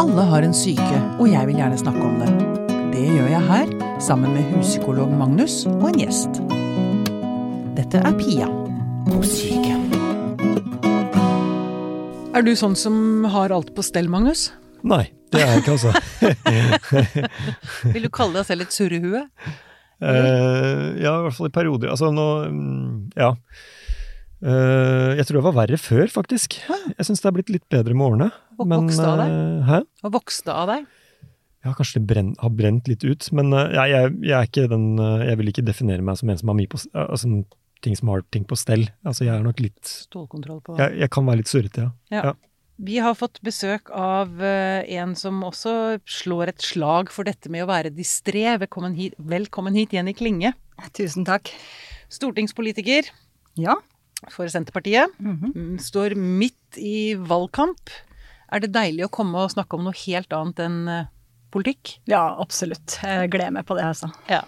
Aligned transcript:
Alle 0.00 0.22
har 0.24 0.40
en 0.46 0.54
syke, 0.56 0.98
og 1.20 1.26
jeg 1.28 1.44
vil 1.50 1.58
gjerne 1.60 1.76
snakke 1.76 2.00
om 2.00 2.14
det. 2.22 2.28
Det 2.94 3.02
gjør 3.04 3.26
jeg 3.28 3.40
her, 3.44 3.72
sammen 4.00 4.32
med 4.32 4.46
huspsykolog 4.54 5.10
Magnus 5.12 5.66
og 5.68 5.90
en 5.90 5.98
gjest. 6.00 6.38
Dette 7.76 8.00
er 8.00 8.16
Pia 8.16 8.46
på 9.04 9.18
syke. 9.28 9.74
Er 12.32 12.46
du 12.46 12.54
sånn 12.56 12.78
som 12.80 13.26
har 13.28 13.52
alt 13.52 13.74
på 13.76 13.84
stell, 13.84 14.08
Magnus? 14.08 14.46
Nei, 14.88 15.02
det 15.34 15.42
er 15.44 15.52
jeg 15.52 15.66
ikke, 15.66 15.76
altså. 15.76 15.92
Vil 17.92 18.08
du 18.08 18.12
kalle 18.14 18.40
deg 18.40 18.48
selv 18.48 18.64
et 18.64 18.78
surrehue? 18.78 19.26
Uh, 20.00 20.96
ja, 20.96 21.12
i 21.12 21.26
hvert 21.26 21.36
fall 21.36 21.52
i 21.52 21.56
perioder. 21.60 21.92
Altså 21.92 22.08
nå 22.08 22.30
mm, 22.48 23.12
Ja. 23.20 23.34
Eh, 24.40 25.10
jeg 25.18 25.26
tror 25.28 25.36
det 25.40 25.44
var 25.44 25.56
verre 25.58 25.78
før, 25.80 26.06
faktisk. 26.08 26.56
Jeg 26.70 27.06
syns 27.06 27.20
det 27.20 27.28
er 27.28 27.34
blitt 27.36 27.52
litt 27.52 27.66
bedre 27.72 27.92
med 27.96 28.06
årene. 28.06 28.28
Vok- 28.56 28.70
vokste 28.72 29.04
av 29.06 29.18
deg? 29.20 29.32
Uh, 29.34 29.62
hæ? 29.68 29.78
Hva 30.00 30.10
vokste 30.16 30.54
av 30.54 30.70
deg? 30.70 30.86
Ja, 31.60 31.74
kanskje 31.76 32.00
det 32.00 32.06
brenn, 32.08 32.30
har 32.40 32.52
brent 32.56 32.88
litt 32.88 33.04
ut. 33.04 33.26
Men 33.36 33.52
uh, 33.52 33.66
jeg, 33.68 33.92
jeg, 33.92 34.14
jeg 34.24 34.36
er 34.38 34.48
ikke 34.48 34.68
den 34.72 34.86
Jeg 35.26 35.40
vil 35.40 35.50
ikke 35.52 35.64
definere 35.66 36.04
meg 36.06 36.16
som 36.16 36.30
en 36.32 36.40
som 36.40 36.48
har 36.52 36.56
mye 36.56 36.70
på 36.72 36.80
Altså 36.96 37.28
ting 37.84 37.96
som 37.96 38.08
har 38.12 38.24
ting 38.32 38.46
på 38.48 38.56
stell. 38.56 38.86
Altså 39.04 39.26
jeg 39.28 39.34
er 39.36 39.44
nok 39.44 39.60
litt 39.60 39.84
Stålkontroll 39.88 40.62
på 40.64 40.78
Jeg, 40.80 40.96
jeg 41.02 41.12
kan 41.12 41.28
være 41.28 41.40
litt 41.42 41.52
surrete, 41.52 41.84
ja. 41.84 41.92
Ja. 42.16 42.22
Ja. 42.30 42.32
Vi 42.80 42.96
har 43.04 43.12
fått 43.12 43.42
besøk 43.44 43.90
av 43.92 44.40
en 44.40 45.10
som 45.20 45.42
også 45.44 45.98
slår 46.08 46.54
et 46.54 46.64
slag 46.64 47.10
for 47.12 47.28
dette 47.28 47.50
med 47.52 47.66
å 47.66 47.68
være 47.68 47.90
distré. 47.92 48.46
Velkommen 48.56 48.94
hit, 48.96 49.12
velkommen 49.20 49.76
hit 49.76 49.92
Jenny 49.92 50.14
Klinge. 50.16 50.54
Tusen 50.96 51.26
takk. 51.28 51.52
Stortingspolitiker 52.08 53.10
Ja. 53.60 53.76
For 54.28 54.48
Senterpartiet. 54.48 55.08
Mm 55.18 55.38
-hmm. 55.38 55.78
Står 55.80 56.14
midt 56.14 56.76
i 56.76 57.14
valgkamp. 57.14 57.90
Er 58.52 58.60
det 58.60 58.72
deilig 58.74 59.04
å 59.06 59.08
komme 59.14 59.38
og 59.38 59.50
snakke 59.50 59.76
om 59.76 59.84
noe 59.84 59.94
helt 60.06 60.32
annet 60.32 60.58
enn 60.58 60.88
eh, 60.88 61.06
politikk? 61.50 62.00
ja, 62.06 62.36
absolutt. 62.38 62.98
Jeg 63.02 63.30
gleder 63.30 63.50
meg 63.50 63.66
på 63.66 63.74
det, 63.74 63.84
altså. 63.84 64.10
Ja. 64.28 64.42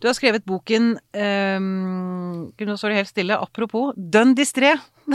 Du 0.00 0.08
har 0.08 0.14
skrevet 0.14 0.44
boken 0.44 0.98
um, 1.14 2.52
Nå 2.58 2.76
står 2.76 2.88
det 2.88 2.96
helt 2.96 3.08
stille. 3.12 3.38
Apropos 3.38 3.94
dønn 3.96 4.34
distré. 4.34 4.78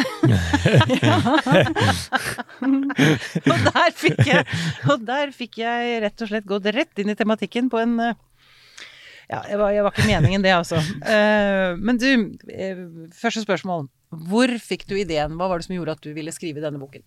og, 3.51 3.59
der 3.71 3.91
fikk 3.95 4.27
jeg, 4.27 4.45
og 4.91 5.05
der 5.07 5.31
fikk 5.31 5.57
jeg 5.63 6.01
rett 6.03 6.21
og 6.21 6.27
slett 6.27 6.45
gått 6.47 6.65
rett 6.75 6.99
inn 6.99 7.09
i 7.09 7.15
tematikken 7.15 7.69
på 7.71 7.79
en 7.79 7.99
eh, 8.03 8.17
Ja, 9.27 9.41
jeg 9.43 9.59
var, 9.59 9.75
var 9.83 9.91
ikke 9.91 10.07
meningen 10.07 10.43
det, 10.43 10.53
altså. 10.55 10.79
Uh, 11.03 11.75
men 11.83 11.99
du, 11.99 12.09
uh, 12.47 12.83
første 13.15 13.43
spørsmål. 13.43 13.89
Hvor 14.29 14.53
fikk 14.63 14.85
du 14.87 14.95
ideen? 14.95 15.35
Hva 15.35 15.49
var 15.51 15.59
det 15.59 15.67
som 15.67 15.75
gjorde 15.75 15.97
at 15.97 16.05
du 16.05 16.13
ville 16.15 16.31
skrive 16.31 16.63
denne 16.63 16.79
boken? 16.79 17.03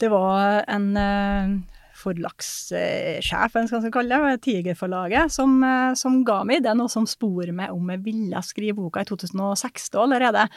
Det 0.00 0.08
var 0.10 0.64
en 0.72 0.86
uh, 0.96 1.82
forlagssjef, 2.04 3.54
eller 3.56 3.68
hva 3.68 3.80
skal 3.80 3.88
jeg 3.88 3.94
kalle 3.94 4.18
det, 4.24 4.40
Tigerforlaget, 4.44 5.32
som, 5.34 5.56
eh, 5.64 5.94
som 5.98 6.22
ga 6.26 6.42
meg 6.44 6.60
ideen, 6.62 6.80
og 6.84 6.90
som 6.92 7.06
spor 7.08 7.50
meg 7.52 7.72
om 7.74 7.90
jeg 7.90 8.02
ville 8.04 8.42
skrive 8.46 8.76
boka 8.78 9.00
i 9.04 9.08
2006 9.08 9.90
da 9.94 10.02
allerede. 10.04 10.48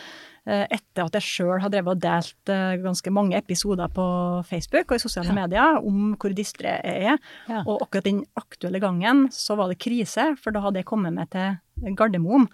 eh, 0.48 0.64
etter 0.72 1.04
at 1.04 1.12
jeg 1.18 1.26
sjøl 1.28 1.60
har 1.60 1.70
drevet 1.70 1.92
og 1.92 2.00
delt 2.00 2.50
eh, 2.54 2.78
ganske 2.80 3.12
mange 3.12 3.36
episoder 3.36 3.90
på 3.92 4.46
Facebook 4.48 4.94
og 4.94 4.96
i 4.96 5.04
sosiale 5.04 5.28
Ja. 5.28 5.34
medier 5.42 5.82
om 5.84 6.16
hvor 6.16 6.32
distré 6.32 6.72
jeg 6.86 7.04
er. 7.12 7.18
Ja. 7.50 7.64
Og 7.68 7.82
akkurat 7.84 8.06
den 8.06 8.22
aktuelle 8.40 8.80
gangen 8.80 9.28
så 9.30 9.58
var 9.58 9.68
det 9.68 9.80
krise, 9.84 10.38
for 10.40 10.52
da 10.56 10.62
hadde 10.64 10.80
jeg 10.80 10.86
kommet 10.86 11.12
meg 11.14 11.30
til 11.32 11.58
Gardermoen. 12.00 12.48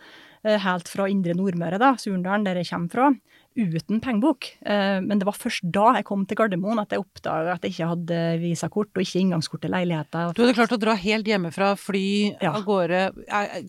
Helt 0.43 0.89
fra 0.89 1.05
Indre 1.07 1.35
Nordmøre, 1.37 1.77
da, 1.79 1.93
Surndalen, 1.95 2.43
der 2.43 2.55
jeg 2.55 2.67
kommer 2.67 2.89
fra, 2.91 3.11
uten 3.55 3.99
pengebok. 4.01 4.47
Eh, 4.65 4.99
Men 5.01 5.19
det 5.19 5.25
var 5.27 5.33
først 5.37 5.61
da 5.71 5.93
jeg 5.97 6.05
kom 6.05 6.25
til 6.25 6.37
Gardermoen 6.39 6.79
at 6.81 6.89
jeg 6.95 6.99
oppdaga 7.03 7.53
at 7.53 7.61
jeg 7.63 7.73
ikke 7.75 7.87
hadde 7.91 8.19
visakort 8.41 8.89
og 8.95 9.01
ikke 9.03 9.19
inngangskort 9.21 9.61
til 9.61 9.71
leiligheter. 9.71 10.33
Du 10.33 10.41
hadde 10.43 10.55
klart 10.57 10.73
å 10.75 10.79
dra 10.81 10.95
helt 10.95 11.25
hjemmefra, 11.27 11.73
fly 11.77 12.35
Ja. 12.41 12.53
av 12.53 12.63
gårde. 12.65 13.03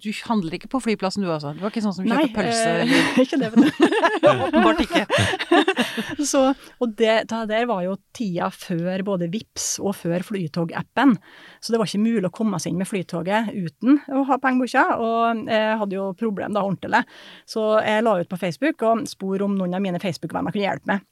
Du 0.01 0.11
handler 0.29 0.57
ikke 0.59 0.69
på 0.73 0.81
flyplassen 0.83 1.23
du, 1.23 1.29
altså? 1.31 1.53
Du 1.55 1.61
var 1.61 1.71
ikke 1.71 1.83
sånn 1.85 1.95
som 1.95 2.05
Nei, 2.09 2.25
kjøper 2.27 2.45
pølse? 2.45 2.71
eh, 2.81 3.21
ikke 3.25 3.39
det, 3.39 3.53
vet 3.53 3.65
du. 3.65 3.71
Åpenbart 4.49 4.81
ikke. 4.85 5.07
Så, 6.25 6.41
og 6.81 6.95
det, 6.99 7.29
det 7.31 7.41
der 7.51 7.67
var 7.69 7.83
jo 7.85 7.97
tida 8.17 8.49
før 8.55 9.03
både 9.07 9.29
VIPS 9.33 9.79
og 9.85 9.95
før 9.99 10.23
Flytog-appen. 10.27 11.17
Så 11.61 11.73
det 11.75 11.79
var 11.81 11.89
ikke 11.91 12.03
mulig 12.05 12.29
å 12.29 12.33
komme 12.35 12.59
seg 12.63 12.73
inn 12.73 12.81
med 12.81 12.89
Flytoget 12.89 13.51
uten 13.55 14.01
å 14.15 14.25
ha 14.29 14.39
pengeboka, 14.43 14.85
og 15.01 15.45
jeg 15.51 15.79
hadde 15.81 15.97
jo 15.99 16.09
problem 16.19 16.55
da 16.57 16.63
ordentlig. 16.65 17.03
Så 17.49 17.65
jeg 17.85 18.05
la 18.07 18.17
ut 18.21 18.31
på 18.31 18.39
Facebook 18.41 18.83
og 18.87 19.05
spor 19.11 19.43
om 19.47 19.57
noen 19.59 19.74
av 19.77 19.85
mine 19.85 20.01
Facebook-venner 20.03 20.55
kunne 20.55 20.69
hjelpe 20.69 20.91
meg. 20.91 21.05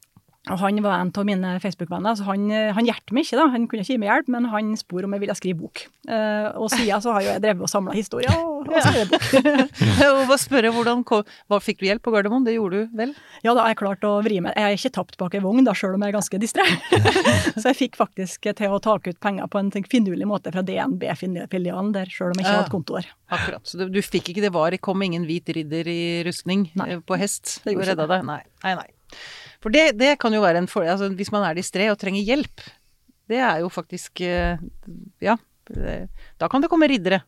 Og 0.50 0.58
han 0.58 0.80
var 0.82 0.98
en 0.98 1.12
av 1.14 1.26
mine 1.26 1.50
Facebook-venner, 1.62 2.16
så 2.18 2.24
han, 2.26 2.48
han 2.50 2.86
hjalp 2.88 3.12
meg 3.14 3.28
ikke, 3.28 3.38
da. 3.38 3.44
Han 3.52 3.68
kunne 3.70 3.84
ikke 3.84 3.94
gi 3.94 4.00
meg 4.02 4.08
hjelp, 4.10 4.30
men 4.34 4.48
han 4.50 4.72
spor 4.78 5.06
om 5.06 5.12
jeg 5.14 5.22
ville 5.22 5.36
skrive 5.38 5.60
bok. 5.60 5.84
Eh, 6.10 6.48
og 6.58 6.66
siden 6.72 7.04
så 7.04 7.12
har 7.14 7.22
jo 7.22 7.28
jeg 7.30 7.42
drevet 7.44 7.62
og 7.62 7.70
samla 7.70 7.94
historier 7.94 8.34
og, 8.34 8.66
og 8.66 8.80
skrevet 8.82 9.12
bok. 9.12 9.28
og 10.08 10.24
bare 10.32 10.40
spørre, 10.42 10.72
hvordan 10.74 11.04
hva, 11.06 11.60
Fikk 11.62 11.78
du 11.78 11.86
hjelp 11.86 12.02
på 12.02 12.10
Gardermoen? 12.10 12.42
Det 12.48 12.56
gjorde 12.56 12.80
du 12.80 12.96
vel? 12.98 13.12
Ja, 13.44 13.54
da 13.54 13.62
har 13.62 13.70
jeg 13.70 13.78
klart 13.84 14.02
å 14.08 14.16
vri 14.26 14.40
meg. 14.42 14.56
Jeg 14.58 14.66
har 14.66 14.74
ikke 14.80 14.92
tapt 14.98 15.18
bak 15.20 15.36
ei 15.38 15.44
vogn, 15.44 15.62
da, 15.68 15.76
sjøl 15.78 15.94
om 15.94 16.02
jeg 16.02 16.10
er 16.10 16.18
ganske 16.18 16.42
distré. 16.42 16.66
så 17.60 17.68
jeg 17.68 17.78
fikk 17.78 18.00
faktisk 18.00 18.50
til 18.50 18.74
å 18.74 18.82
ta 18.82 18.96
ut 18.98 19.22
penger 19.22 19.46
på 19.52 19.62
en 19.62 19.70
finurlig 19.92 20.26
måte 20.26 20.50
fra 20.50 20.66
DNB-filialen 20.66 21.94
der, 21.94 22.10
sjøl 22.10 22.32
om 22.32 22.42
jeg 22.42 22.48
ikke 22.48 22.56
har 22.56 22.64
hadde 22.64 22.74
konto 22.74 22.98
der. 22.98 23.12
Akkurat. 23.32 23.62
Så 23.68 23.78
du, 23.78 23.86
du 23.94 24.02
fikk 24.02 24.32
ikke 24.32 24.42
det 24.44 24.52
var, 24.54 24.74
det 24.74 24.82
kom 24.82 25.02
ingen 25.06 25.24
hvit 25.28 25.54
ridder 25.54 25.86
i 25.86 26.02
rustning 26.26 26.66
Nei. 26.78 26.96
eh, 26.96 27.04
på 27.06 27.18
hest 27.20 27.60
og 27.62 27.86
redda 27.86 28.08
deg? 28.10 28.26
Nei. 28.26 28.42
nei, 28.66 28.74
nei. 28.82 28.90
For 29.62 29.70
det, 29.70 29.92
det 29.98 30.16
kan 30.22 30.34
jo 30.34 30.42
være 30.42 30.58
en 30.62 30.66
fordel. 30.70 30.90
Altså, 30.96 31.08
hvis 31.16 31.30
man 31.32 31.44
er 31.46 31.54
distré 31.58 31.88
og 31.92 31.98
trenger 32.00 32.24
hjelp, 32.26 32.64
det 33.30 33.38
er 33.38 33.60
jo 33.62 33.68
faktisk 33.72 34.20
eh, 34.26 34.58
Ja. 35.22 35.36
det- 35.70 36.08
Da 36.38 36.48
kan 36.48 36.60
det 36.60 36.68
komme 36.70 36.88
riddere. 36.90 37.22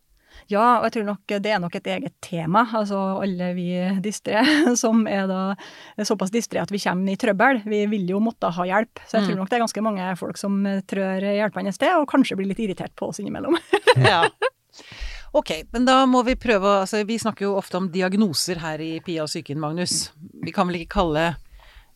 Ja, 0.51 0.81
og 0.81 0.85
jeg 0.85 0.93
tror 0.97 1.05
nok 1.07 1.21
det 1.31 1.47
er 1.47 1.61
nok 1.63 1.75
et 1.77 1.87
eget 1.87 2.13
tema. 2.21 2.65
Altså 2.75 2.99
alle 3.23 3.53
vi 3.55 3.69
distré 4.03 4.43
som 4.77 5.07
er 5.07 5.29
da 5.31 5.55
såpass 6.03 6.33
distré 6.35 6.61
at 6.61 6.71
vi 6.75 6.79
kommer 6.83 7.13
i 7.13 7.17
trøbbel. 7.17 7.63
Vi 7.65 7.87
vil 7.87 8.09
jo 8.11 8.19
måtte 8.21 8.51
ha 8.53 8.65
hjelp. 8.67 8.99
Så 9.07 9.21
jeg 9.21 9.29
tror 9.29 9.35
Mm. 9.37 9.39
nok 9.39 9.49
det 9.51 9.57
er 9.57 9.65
ganske 9.65 9.83
mange 9.87 10.17
folk 10.19 10.37
som 10.37 10.59
trør 10.91 11.23
hjelpende 11.23 11.73
sted, 11.73 11.95
og 11.97 12.09
kanskje 12.11 12.37
blir 12.37 12.49
litt 12.51 12.59
irritert 12.59 12.93
på 12.97 13.09
oss 13.09 13.21
innimellom. 13.23 13.57
Ja. 13.97 14.25
Ok, 15.35 15.51
men 15.73 15.85
da 15.87 16.05
må 16.07 16.25
vi 16.27 16.35
prøve 16.39 16.67
å 16.67 16.81
altså, 16.83 17.05
Vi 17.07 17.17
snakker 17.19 17.47
jo 17.47 17.55
ofte 17.59 17.79
om 17.79 17.89
diagnoser 17.91 18.59
her 18.63 18.79
i 18.83 19.01
Pia 19.01 19.23
og 19.25 19.29
psyken, 19.31 19.59
Magnus. 19.63 20.11
Vi 20.45 20.53
kan 20.55 20.67
vel 20.69 20.81
ikke 20.83 20.95
kalle 20.99 21.25
eh, 21.33 21.35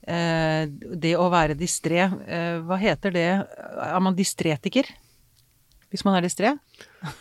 det 0.08 1.12
å 1.20 1.26
være 1.32 1.56
distré 1.58 1.98
eh, 2.06 2.58
Hva 2.64 2.78
heter 2.80 3.12
det? 3.12 3.26
Er 3.84 4.00
man 4.00 4.16
distretiker? 4.16 4.88
Hvis 5.92 6.04
man 6.04 6.16
er 6.18 6.24
distré? 6.26 6.54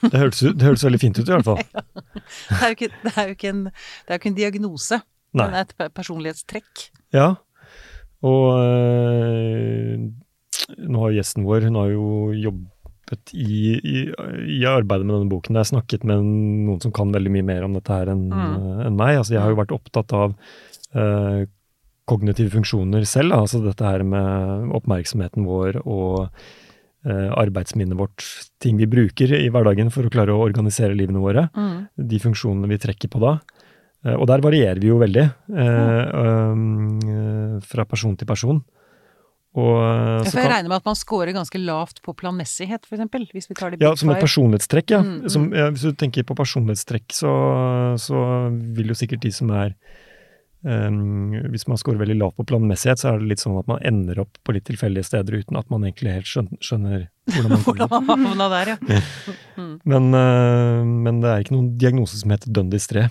Det 0.04 0.20
hørtes, 0.20 0.84
veldig 0.84 1.00
fint 1.00 1.20
ut, 1.20 1.28
i 1.28 1.32
hvert 1.36 1.48
fall. 1.48 1.62
Det 2.50 2.62
er 2.64 2.74
ikke, 2.76 2.90
det 3.04 3.12
er 3.16 3.30
ikke, 3.32 3.52
en, 3.54 3.62
det 3.72 4.10
er 4.12 4.18
jo 4.18 4.20
ikke 4.22 4.32
en 4.34 4.40
diagnose. 4.40 4.98
Nei. 5.38 5.46
Men 5.48 5.60
et 5.62 5.72
personlighetstrekk. 5.96 6.88
Ja. 7.16 7.30
Og 8.28 8.48
øh, 8.60 10.08
nå 10.90 11.04
har 11.06 11.14
gjesten 11.16 11.46
vår 11.48 11.68
Hun 11.70 11.78
har 11.80 11.92
jo 11.94 12.08
jobbet 12.36 13.32
i, 13.32 13.78
i, 13.78 14.02
i 14.58 14.62
arbeidet 14.68 15.08
med 15.08 15.16
denne 15.16 15.32
boken. 15.32 15.56
Jeg 15.56 15.64
har 15.64 15.70
snakket 15.72 16.04
med 16.10 16.26
noen 16.28 16.82
som 16.84 16.92
kan 16.96 17.14
veldig 17.16 17.32
mye 17.38 17.46
mer 17.48 17.64
om 17.68 17.78
dette 17.78 17.94
her 17.96 18.12
enn 18.12 18.26
Mm. 18.28 18.82
en 18.90 18.98
meg. 19.00 19.16
Altså, 19.22 19.38
jeg 19.38 19.44
har 19.46 19.54
jo 19.54 19.62
vært 19.62 19.76
opptatt 19.78 20.12
av 20.18 20.34
øh, 20.98 21.46
kognitive 22.08 22.54
funksjoner 22.54 23.06
selv. 23.10 23.36
Altså 23.36 23.62
dette 23.64 23.84
her 23.86 24.04
med 24.08 24.72
oppmerksomheten 24.78 25.46
vår 25.48 25.82
og 25.84 26.30
øh, 27.08 27.30
arbeidsminnet 27.36 28.00
vårt. 28.00 28.26
Ting 28.64 28.80
vi 28.80 28.90
bruker 28.90 29.36
i 29.38 29.50
hverdagen 29.54 29.92
for 29.94 30.08
å 30.08 30.14
klare 30.14 30.36
å 30.36 30.46
organisere 30.46 30.96
livene 30.98 31.24
våre. 31.24 31.50
de 31.98 32.20
funksjonene 32.24 32.72
vi 32.72 32.80
trekker 32.82 33.12
på 33.12 33.22
da. 33.24 33.38
Eh, 34.06 34.16
Og 34.16 34.28
der 34.30 34.44
varierer 34.46 34.80
vi 34.80 34.92
jo 34.92 35.00
veldig, 35.02 35.28
eh, 35.58 36.02
eh, 36.24 37.62
fra 37.68 37.86
person 37.86 38.16
til 38.16 38.28
person. 38.28 38.64
Og 39.58 39.74
eh, 39.82 40.22
Ja, 40.22 40.24
så 40.24 40.32
For 40.36 40.44
jeg 40.44 40.52
regner 40.52 40.70
med 40.70 40.78
at 40.78 40.86
man 40.86 40.96
scorer 41.00 41.34
ganske 41.34 41.60
lavt 41.60 42.02
på 42.06 42.14
planmessighet, 42.14 42.86
eksempel. 42.92 43.28
Hvis 43.34 43.50
vi 43.50 43.56
tar 43.58 43.72
det 43.72 43.82
ja, 43.82 43.96
som 43.96 44.12
et 44.14 44.22
personlighetstrekk, 44.22 44.92
ja. 44.94 45.02
Mm, 45.02 45.22
mm. 45.24 45.30
Som, 45.34 45.48
ja. 45.56 45.70
Hvis 45.74 45.88
du 45.88 45.98
tenker 45.98 46.28
på 46.28 46.38
personlighetstrekk, 46.38 47.08
så, 47.16 47.32
så 47.98 48.22
vil 48.78 48.94
jo 48.94 48.98
sikkert 48.98 49.26
de 49.26 49.32
som 49.34 49.50
er 49.52 49.74
um, 50.64 51.36
Hvis 51.54 51.68
man 51.70 51.80
scorer 51.80 52.00
veldig 52.02 52.18
lavt 52.20 52.38
på 52.40 52.46
planmessighet, 52.50 53.02
så 53.02 53.12
er 53.12 53.22
det 53.22 53.32
litt 53.34 53.44
sånn 53.44 53.58
at 53.60 53.70
man 53.70 53.84
ender 53.86 54.24
opp 54.24 54.40
på 54.44 54.56
litt 54.56 54.66
tilfeldige 54.70 55.08
steder 55.08 55.42
uten 55.42 55.60
at 55.60 55.70
man 55.74 55.86
egentlig 55.88 56.16
helt 56.16 56.32
skjønner, 56.32 56.62
skjønner 56.64 57.06
hvordan 57.34 57.54
man 57.54 57.66
Hvordan 57.68 57.92
kommer. 57.92 58.08
man 58.08 58.26
havna 58.28 58.50
der, 58.56 58.74
ja. 58.74 59.02
Men, 59.92 60.10
uh, 60.16 60.82
men 60.88 61.22
det 61.24 61.32
er 61.32 61.44
ikke 61.44 61.58
noen 61.58 61.74
diagnose 61.82 62.20
som 62.20 62.32
heter 62.34 62.54
Dundies 62.54 62.88
3. 62.92 63.08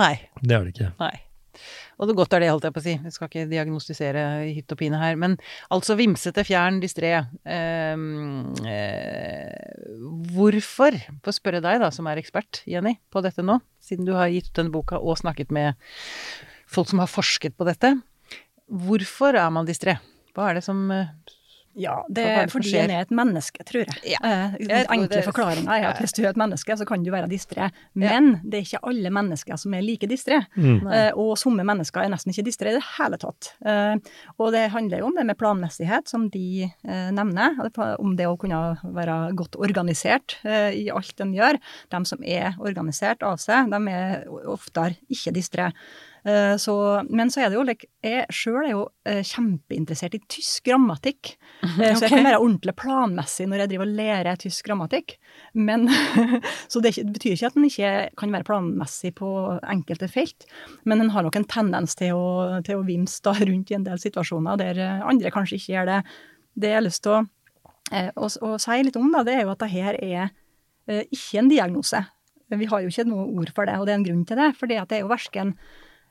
Nei. 0.00 0.14
Det 0.42 0.56
er 0.56 0.66
det 0.66 0.74
ikke. 0.74 0.90
Nei. 1.02 1.14
Og 2.00 2.10
det 2.10 2.16
godt 2.18 2.34
er 2.34 2.42
det, 2.42 2.50
holdt 2.50 2.66
jeg 2.66 2.74
på 2.74 2.82
å 2.82 2.84
si. 2.84 2.94
Vi 3.04 3.12
skal 3.14 3.28
ikke 3.30 3.44
diagnostisere 3.50 4.22
hytt 4.48 4.72
og 4.74 4.80
pine 4.80 4.98
her. 4.98 5.18
Men 5.20 5.36
altså 5.74 5.96
vimsete, 5.98 6.42
fjern, 6.46 6.80
distré. 6.82 7.12
Ehm, 7.46 8.50
eh, 8.66 9.52
hvorfor, 10.34 10.98
for 11.22 11.30
å 11.30 11.36
spørre 11.36 11.62
deg 11.64 11.78
da, 11.84 11.92
som 11.94 12.08
er 12.10 12.20
ekspert, 12.22 12.64
Jenny, 12.70 12.96
på 13.14 13.22
dette 13.24 13.44
nå, 13.46 13.60
siden 13.84 14.08
du 14.08 14.14
har 14.18 14.32
gitt 14.32 14.50
ut 14.50 14.58
denne 14.58 14.74
boka 14.74 14.98
og 14.98 15.20
snakket 15.22 15.54
med 15.54 15.78
folk 16.74 16.90
som 16.90 17.02
har 17.04 17.10
forsket 17.10 17.56
på 17.58 17.66
dette. 17.68 17.94
Hvorfor 18.70 19.36
er 19.36 19.50
man 19.54 19.66
distré? 19.68 19.98
Hva 20.34 20.50
er 20.50 20.58
det 20.60 20.64
som 20.66 20.84
eh, 20.90 21.10
Ja, 21.76 21.96
det 22.06 22.22
er 22.22 22.36
er 22.44 22.50
fordi 22.52 22.70
en 22.78 22.90
er 22.94 23.00
et 23.02 23.10
menneske, 23.10 23.64
tror 23.66 23.82
jeg. 23.82 24.12
Ja. 24.12 24.18
Eh, 24.22 24.52
Den 24.60 24.68
tror 24.86 24.92
enkle 24.94 25.08
det- 25.10 25.24
forklaringa 25.26 25.74
er 25.74 25.86
at 25.88 25.98
hvis 25.98 26.12
du 26.14 26.20
er 26.22 26.28
et 26.30 26.36
menneske, 26.38 26.76
så 26.78 26.86
kan 26.86 27.02
du 27.02 27.10
være 27.10 27.26
distré. 27.28 27.66
Men 27.98 28.40
det 28.46 28.60
er 28.60 28.62
ikke 28.62 28.80
alle 28.86 29.10
mennesker 29.10 29.58
som 29.58 29.74
er 29.74 29.82
like 29.82 30.06
distré. 30.06 30.38
Mm. 30.56 30.86
Eh, 30.86 31.10
og 31.18 31.34
somme 31.36 31.66
mennesker 31.66 32.04
er 32.04 32.12
nesten 32.14 32.30
ikke 32.30 32.46
distré 32.46 32.70
i 32.70 32.76
det 32.78 32.84
hele 32.94 33.18
tatt. 33.18 33.50
Eh, 33.66 33.96
og 34.38 34.52
det 34.54 34.70
handler 34.70 35.02
jo 35.02 35.06
om 35.10 35.16
det 35.18 35.26
med 35.26 35.36
planmessighet, 35.36 36.06
som 36.08 36.28
de 36.30 36.62
eh, 36.70 37.10
nevner. 37.10 37.58
Om 37.98 38.14
det 38.16 38.26
å 38.30 38.38
kunne 38.38 38.78
være 38.94 39.18
godt 39.34 39.58
organisert 39.58 40.38
eh, 40.44 40.70
i 40.78 40.88
alt 40.94 41.20
en 41.26 41.34
gjør. 41.34 41.58
De 41.90 42.04
som 42.06 42.22
er 42.22 42.54
organisert 42.62 43.22
av 43.26 43.42
seg, 43.42 43.68
de 43.74 43.82
er 43.90 44.26
oftere 44.46 44.94
ikke 45.10 45.34
distré. 45.34 45.72
Eh, 46.24 46.56
så, 46.56 46.74
men 47.12 47.28
så 47.30 47.42
er 47.44 47.50
det 47.52 47.58
jo 47.58 47.64
like, 47.68 47.84
Jeg 48.00 48.24
sjøl 48.32 48.62
er 48.62 48.70
jo 48.70 48.84
eh, 49.04 49.20
kjempeinteressert 49.28 50.14
i 50.16 50.22
tysk 50.32 50.64
grammatikk. 50.70 51.34
Okay. 51.60 51.92
Så 51.98 52.06
jeg 52.06 52.14
kan 52.14 52.24
være 52.24 52.40
ordentlig 52.40 52.74
planmessig 52.80 53.44
når 53.50 53.64
jeg 53.64 53.72
driver 53.74 53.88
og 53.90 53.98
lærer 53.98 54.40
tysk 54.40 54.70
grammatikk. 54.70 55.16
Men, 55.52 55.84
så 56.72 56.80
det, 56.80 56.94
det 56.96 57.12
betyr 57.12 57.36
ikke 57.36 57.50
at 57.50 57.58
en 57.58 57.68
ikke 57.68 57.92
kan 58.20 58.32
være 58.32 58.48
planmessig 58.48 59.12
på 59.20 59.28
enkelte 59.60 60.08
felt. 60.08 60.48
Men 60.88 61.04
en 61.04 61.12
har 61.12 61.26
nok 61.26 61.36
en 61.40 61.48
tendens 61.50 61.96
til 62.00 62.16
å, 62.16 62.60
til 62.64 62.80
å 62.80 62.86
vimse 62.88 63.20
da 63.24 63.36
rundt 63.40 63.72
i 63.72 63.78
en 63.78 63.86
del 63.86 64.00
situasjoner 64.00 64.60
der 64.60 64.80
eh, 64.80 65.04
andre 65.04 65.32
kanskje 65.34 65.60
ikke 65.60 65.76
gjør 65.76 65.92
det. 65.92 66.00
Det 66.54 66.72
jeg 66.72 66.80
har 66.80 66.86
lyst 66.86 67.04
til 67.04 67.18
å, 67.18 67.22
eh, 67.92 68.10
å, 68.16 68.32
å 68.48 68.56
si 68.62 68.80
litt 68.84 69.00
om, 69.00 69.12
da, 69.12 69.24
det 69.26 69.38
er 69.38 69.44
jo 69.44 69.54
at 69.54 69.64
det 69.64 69.72
her 69.74 70.00
er 70.00 70.20
eh, 70.24 71.04
ikke 71.04 71.42
en 71.42 71.52
diagnose. 71.52 72.04
Vi 72.54 72.68
har 72.70 72.84
jo 72.84 72.92
ikke 72.92 73.08
noe 73.08 73.26
ord 73.40 73.50
for 73.56 73.68
det, 73.68 73.76
og 73.80 73.88
det 73.88 73.94
er 73.94 74.00
en 74.00 74.06
grunn 74.06 74.24
til 74.28 74.38
det. 74.38 74.52
For 74.56 74.70
det 74.70 74.84
er 74.84 75.02
jo 75.02 75.10
versken 75.10 75.56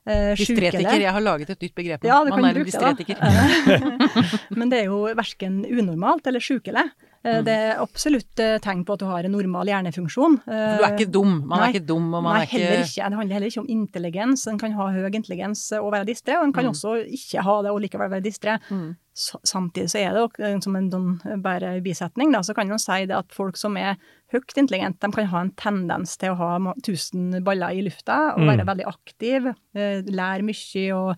eh, 0.07 0.35
Distretiker. 0.35 1.00
Jeg 1.01 1.11
har 1.15 1.21
laget 1.21 1.50
et 1.50 1.61
nytt 1.61 1.75
begrep. 1.75 2.03
ja, 2.03 2.23
det 2.23 2.31
kan 2.33 2.41
Man 2.41 2.50
er 2.50 2.53
en 2.53 2.59
bruke 2.59 2.71
det, 2.71 2.73
distretiker. 2.73 4.47
Men 4.59 4.69
det 4.69 4.79
er 4.83 4.85
jo 4.91 5.03
verken 5.15 5.63
unormalt 5.65 6.27
eller 6.27 6.39
sjukelig. 6.44 6.85
Eh, 6.89 7.09
Mm. 7.23 7.45
Det 7.47 7.53
er 7.55 7.77
absolutt 7.79 8.39
eh, 8.44 8.57
tegn 8.59 8.81
på 8.83 8.97
at 8.97 9.00
du 9.00 9.05
har 9.07 9.23
en 9.23 9.31
normal 9.31 9.69
hjernefunksjon. 9.71 10.33
For 10.44 10.81
du 10.81 10.83
er 10.83 10.91
ikke 10.97 11.05
dum. 11.07 11.38
Man 11.47 11.61
Nei. 11.61 11.69
er 11.69 11.77
ikke 11.77 11.88
dum, 11.88 12.09
og 12.09 12.23
man 12.25 12.33
Nei, 12.35 12.41
er 12.41 12.50
ikke 12.50 12.57
heller 12.59 12.81
ikke. 12.83 13.05
Det 13.13 13.17
handler 13.19 13.33
heller 13.38 13.47
ikke 13.53 13.61
om 13.61 13.69
intelligens. 13.71 14.44
En 14.51 14.57
kan 14.59 14.73
ha 14.75 14.88
høy 14.91 15.07
intelligens 15.07 15.61
og 15.79 15.88
være 15.95 16.09
distré, 16.09 16.35
og 16.35 16.50
en 16.50 16.51
kan 16.57 16.65
Mm. 16.67 16.73
også 16.73 16.97
ikke 17.07 17.45
ha 17.47 17.55
det 17.63 17.71
og 17.71 17.79
likevel 17.79 18.11
være 18.11 18.25
distré. 18.27 18.57
Mm. 18.67 18.89
Samtidig 19.13 19.92
så 19.94 20.00
er 20.01 20.13
det 20.18 20.39
eh, 20.42 20.60
som 20.60 20.75
en 20.75 20.89
sånn 20.89 21.42
bare 21.44 21.75
bisetning, 21.86 22.31
da, 22.33 22.39
så 22.42 22.56
kan 22.57 22.68
man 22.68 22.80
si 22.81 23.06
det 23.06 23.15
at 23.15 23.31
folk 23.31 23.56
som 23.57 23.77
er 23.77 23.95
høyt 24.33 24.56
intelligente, 24.57 25.06
de 25.06 25.12
kan 25.13 25.27
ha 25.30 25.42
en 25.45 25.51
tendens 25.51 26.18
til 26.18 26.31
å 26.33 26.38
ha 26.39 26.74
tusen 26.81 27.44
baller 27.45 27.69
i 27.77 27.83
lufta 27.86 28.33
og 28.33 28.39
Mm. 28.42 28.48
være 28.50 28.65
veldig 28.71 28.88
aktiv, 28.89 29.45
eh, 29.75 30.01
lære 30.01 30.42
mye 30.44 30.88
og 30.95 31.18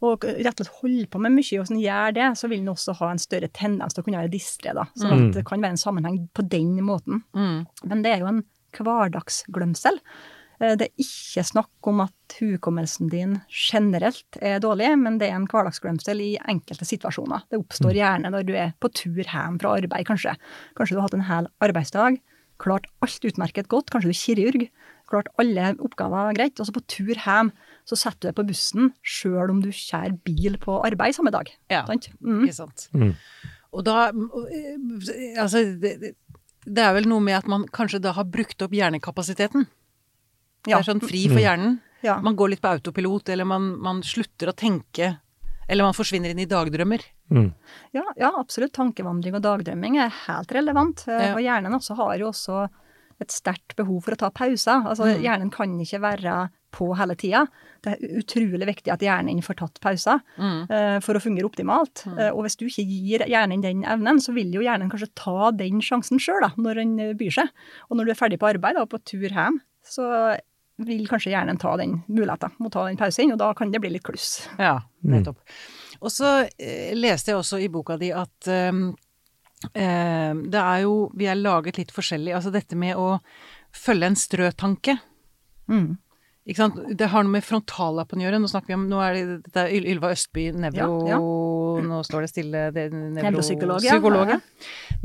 og 0.00 0.22
rett 0.22 0.60
og 0.60 0.66
slett 0.66 0.76
holde 0.80 1.06
på 1.10 1.18
med 1.18 1.32
mye, 1.34 1.58
og 1.58 1.64
hvis 1.66 1.72
en 1.74 1.80
gjør 1.82 2.12
det, 2.14 2.26
så 2.38 2.48
vil 2.48 2.60
en 2.60 2.68
også 2.70 2.94
ha 3.00 3.08
en 3.10 3.18
større 3.18 3.48
tendens 3.50 3.92
til 3.94 4.02
å 4.02 4.04
kunne 4.06 4.20
være 4.22 4.30
distré, 4.30 4.72
da. 4.72 4.84
Så 4.94 5.08
Mm. 5.10 5.28
at 5.28 5.34
det 5.34 5.44
kan 5.44 5.60
være 5.60 5.70
en 5.74 5.76
sammenheng 5.76 6.28
på 6.32 6.48
den 6.48 6.76
måten. 6.86 7.24
Mm. 7.34 7.66
Men 7.84 8.02
det 8.02 8.12
er 8.14 8.18
jo 8.20 8.26
en 8.26 8.44
hverdagsglemsel. 8.72 9.98
Eh, 10.60 10.74
Det 10.76 10.88
er 10.88 11.02
ikke 11.04 11.44
snakk 11.46 11.86
om 11.86 12.00
at 12.00 12.36
hukommelsen 12.40 13.08
din 13.10 13.40
generelt 13.50 14.38
er 14.42 14.58
dårlig, 14.60 14.90
men 14.98 15.18
det 15.18 15.28
er 15.30 15.36
en 15.36 15.46
hverdagsglemsel 15.46 16.20
i 16.20 16.32
enkelte 16.48 16.84
situasjoner. 16.88 17.44
Det 17.50 17.58
oppstår 17.60 17.94
gjerne 17.94 18.30
når 18.34 18.46
du 18.48 18.54
er 18.54 18.72
på 18.80 18.90
tur 18.92 19.22
hjem 19.22 19.58
fra 19.60 19.76
arbeid, 19.78 20.06
kanskje. 20.06 20.34
Kanskje 20.76 20.94
du 20.96 21.00
har 21.00 21.06
hatt 21.08 21.14
en 21.14 21.28
hel 21.30 21.46
arbeidsdag, 21.62 22.18
klart 22.58 22.86
alt 23.02 23.22
utmerket 23.24 23.68
godt, 23.68 23.90
kanskje 23.90 24.10
du 24.10 24.14
er 24.16 24.22
kirurg, 24.24 24.68
klart 25.08 25.28
alle 25.38 25.70
oppgaver 25.78 26.34
greit, 26.34 26.58
og 26.60 26.66
så 26.66 26.72
på 26.74 26.82
tur 26.90 27.14
hjem 27.14 27.52
så 27.88 27.96
setter 27.96 28.18
du 28.18 28.26
deg 28.28 28.34
på 28.36 28.46
bussen 28.50 28.90
sjøl 29.02 29.50
om 29.54 29.62
du 29.62 29.70
kjører 29.70 30.18
bil 30.26 30.58
på 30.60 30.82
arbeid 30.84 31.14
samme 31.16 31.30
dag. 31.32 31.48
Ja. 31.70 31.86
Sant? 31.86 32.10
Mm. 32.20 32.42
Ikke 32.44 32.58
sant. 32.58 32.88
Mm. 32.92 33.14
Og 33.72 33.84
da 33.86 34.08
eh, 34.08 35.38
Altså, 35.40 35.62
det, 35.80 36.00
det- 36.02 36.14
det 36.68 36.82
er 36.84 36.92
vel 36.92 37.06
noe 37.08 37.20
med 37.24 37.32
at 37.38 37.46
man 37.48 37.62
kanskje 37.72 38.00
da 38.02 38.12
har 38.12 38.24
brukt 38.28 38.60
opp 38.60 38.72
hjernekapasiteten. 38.76 39.66
Det 40.64 40.74
er 40.74 40.82
sånn 40.86 41.00
fri 41.02 41.28
for 41.28 41.38
hjernen. 41.40 41.78
Ja. 42.02 42.20
Man 42.22 42.36
går 42.36 42.50
litt 42.50 42.60
på 42.62 42.68
autopilot, 42.70 43.28
eller 43.34 43.44
man, 43.44 43.72
man 43.82 44.02
slutter 44.02 44.48
å 44.52 44.56
tenke. 44.56 45.18
Eller 45.68 45.84
man 45.84 45.92
forsvinner 45.96 46.30
inn 46.30 46.38
i 46.40 46.46
dagdrømmer. 46.48 47.02
Mm. 47.30 47.52
Ja, 47.92 48.04
ja, 48.16 48.30
absolutt. 48.38 48.72
Tankevandring 48.72 49.34
og 49.36 49.42
dagdrømming 49.44 49.98
er 50.00 50.08
helt 50.26 50.52
relevant. 50.56 51.04
Eh, 51.08 51.26
Ja. 51.28 51.34
Og 51.34 51.42
hjernen 51.44 51.74
også 51.76 51.96
har 51.96 52.16
jo 52.18 52.30
også 52.30 52.68
et 53.20 53.28
sterkt 53.34 53.74
behov 53.76 54.04
for 54.04 54.14
å 54.14 54.16
ta 54.16 54.30
pauser. 54.30 54.84
Altså, 54.86 55.04
Mm. 55.10 55.22
Hjernen 55.22 55.50
kan 55.52 55.74
ikke 55.80 56.00
være 56.00 56.50
på 56.72 56.94
hele 56.96 57.14
tida. 57.16 57.46
Det 57.82 57.92
er 57.98 58.18
utrolig 58.20 58.66
viktig 58.68 58.92
at 58.92 59.00
hjernen 59.00 59.42
får 59.42 59.56
tatt 59.56 59.80
pauser 59.80 60.20
Mm. 60.38 60.70
uh, 60.70 61.00
for 61.00 61.14
å 61.14 61.20
fungere 61.20 61.44
optimalt. 61.50 62.06
Eh, 62.16 62.30
og 62.30 62.44
hvis 62.44 62.56
du 62.56 62.66
ikke 62.66 62.86
gir 62.86 63.26
hjernen 63.26 63.60
den 63.60 63.82
evnen, 63.84 64.20
så 64.20 64.32
vil 64.32 64.52
jo 64.52 64.60
hjernen 64.60 64.88
kanskje 64.90 65.10
ta 65.16 65.50
den 65.50 65.80
sjansen 65.80 66.18
sjøl 66.20 66.46
når 66.56 66.74
den 66.76 66.96
byr 67.18 67.32
seg. 67.32 67.48
Og 67.90 67.96
når 67.98 68.04
du 68.06 68.10
er 68.12 68.20
ferdig 68.22 68.38
på 68.38 68.48
arbeid 68.54 68.76
og 68.76 68.88
på 68.90 69.02
tur 69.04 69.28
hjem, 69.28 69.60
så 69.88 70.36
vil 70.86 71.08
kanskje 71.10 71.32
hjernen 71.32 71.58
ta 71.58 71.74
den 71.80 71.98
muligheten, 72.06 72.54
må 72.62 72.70
ta 72.70 72.84
den 72.86 72.98
pausen, 73.00 73.32
og 73.34 73.40
da 73.40 73.50
kan 73.58 73.72
det 73.74 73.80
bli 73.82 73.90
litt 73.96 74.06
kluss. 74.06 74.46
Ja, 74.60 74.76
nettopp. 75.10 75.40
Og 75.98 76.12
så 76.14 76.44
eh, 76.46 76.94
leste 76.94 77.32
jeg 77.32 77.40
også 77.40 77.58
i 77.58 77.70
boka 77.72 77.96
di 77.98 78.12
at 78.14 78.50
eh, 78.52 78.76
det 79.74 80.60
er 80.60 80.82
jo 80.84 81.08
Vi 81.18 81.26
er 81.26 81.34
laget 81.34 81.80
litt 81.80 81.90
forskjellig. 81.90 82.30
Altså 82.36 82.52
dette 82.54 82.78
med 82.78 82.94
å 82.94 83.16
følge 83.74 84.12
en 84.12 84.18
strøtanke. 84.18 84.94
Mm. 85.66 85.96
Det 86.48 87.08
har 87.12 87.24
noe 87.26 87.34
med 87.34 87.44
frontallappen 87.44 88.22
å 88.22 88.24
gjøre. 88.24 88.38
Nå 88.40 88.48
snakker 88.48 88.72
vi 88.72 88.76
om 88.78 88.86
Nå 88.88 89.00
er 89.04 89.16
det 89.18 89.24
dette 89.44 89.64
er 89.66 89.86
Ylva 89.92 90.12
Østby, 90.14 90.46
nevro... 90.56 90.86
Ja, 91.08 91.18
Nå 91.84 91.98
står 92.06 92.24
det 92.24 92.30
stille 92.32 92.62
det, 92.74 92.86
nevro, 92.90 93.28
Nevropsykolog, 93.28 93.84
ja. 93.84 93.92
Psykolog, 93.98 94.32
ja. 94.32 94.38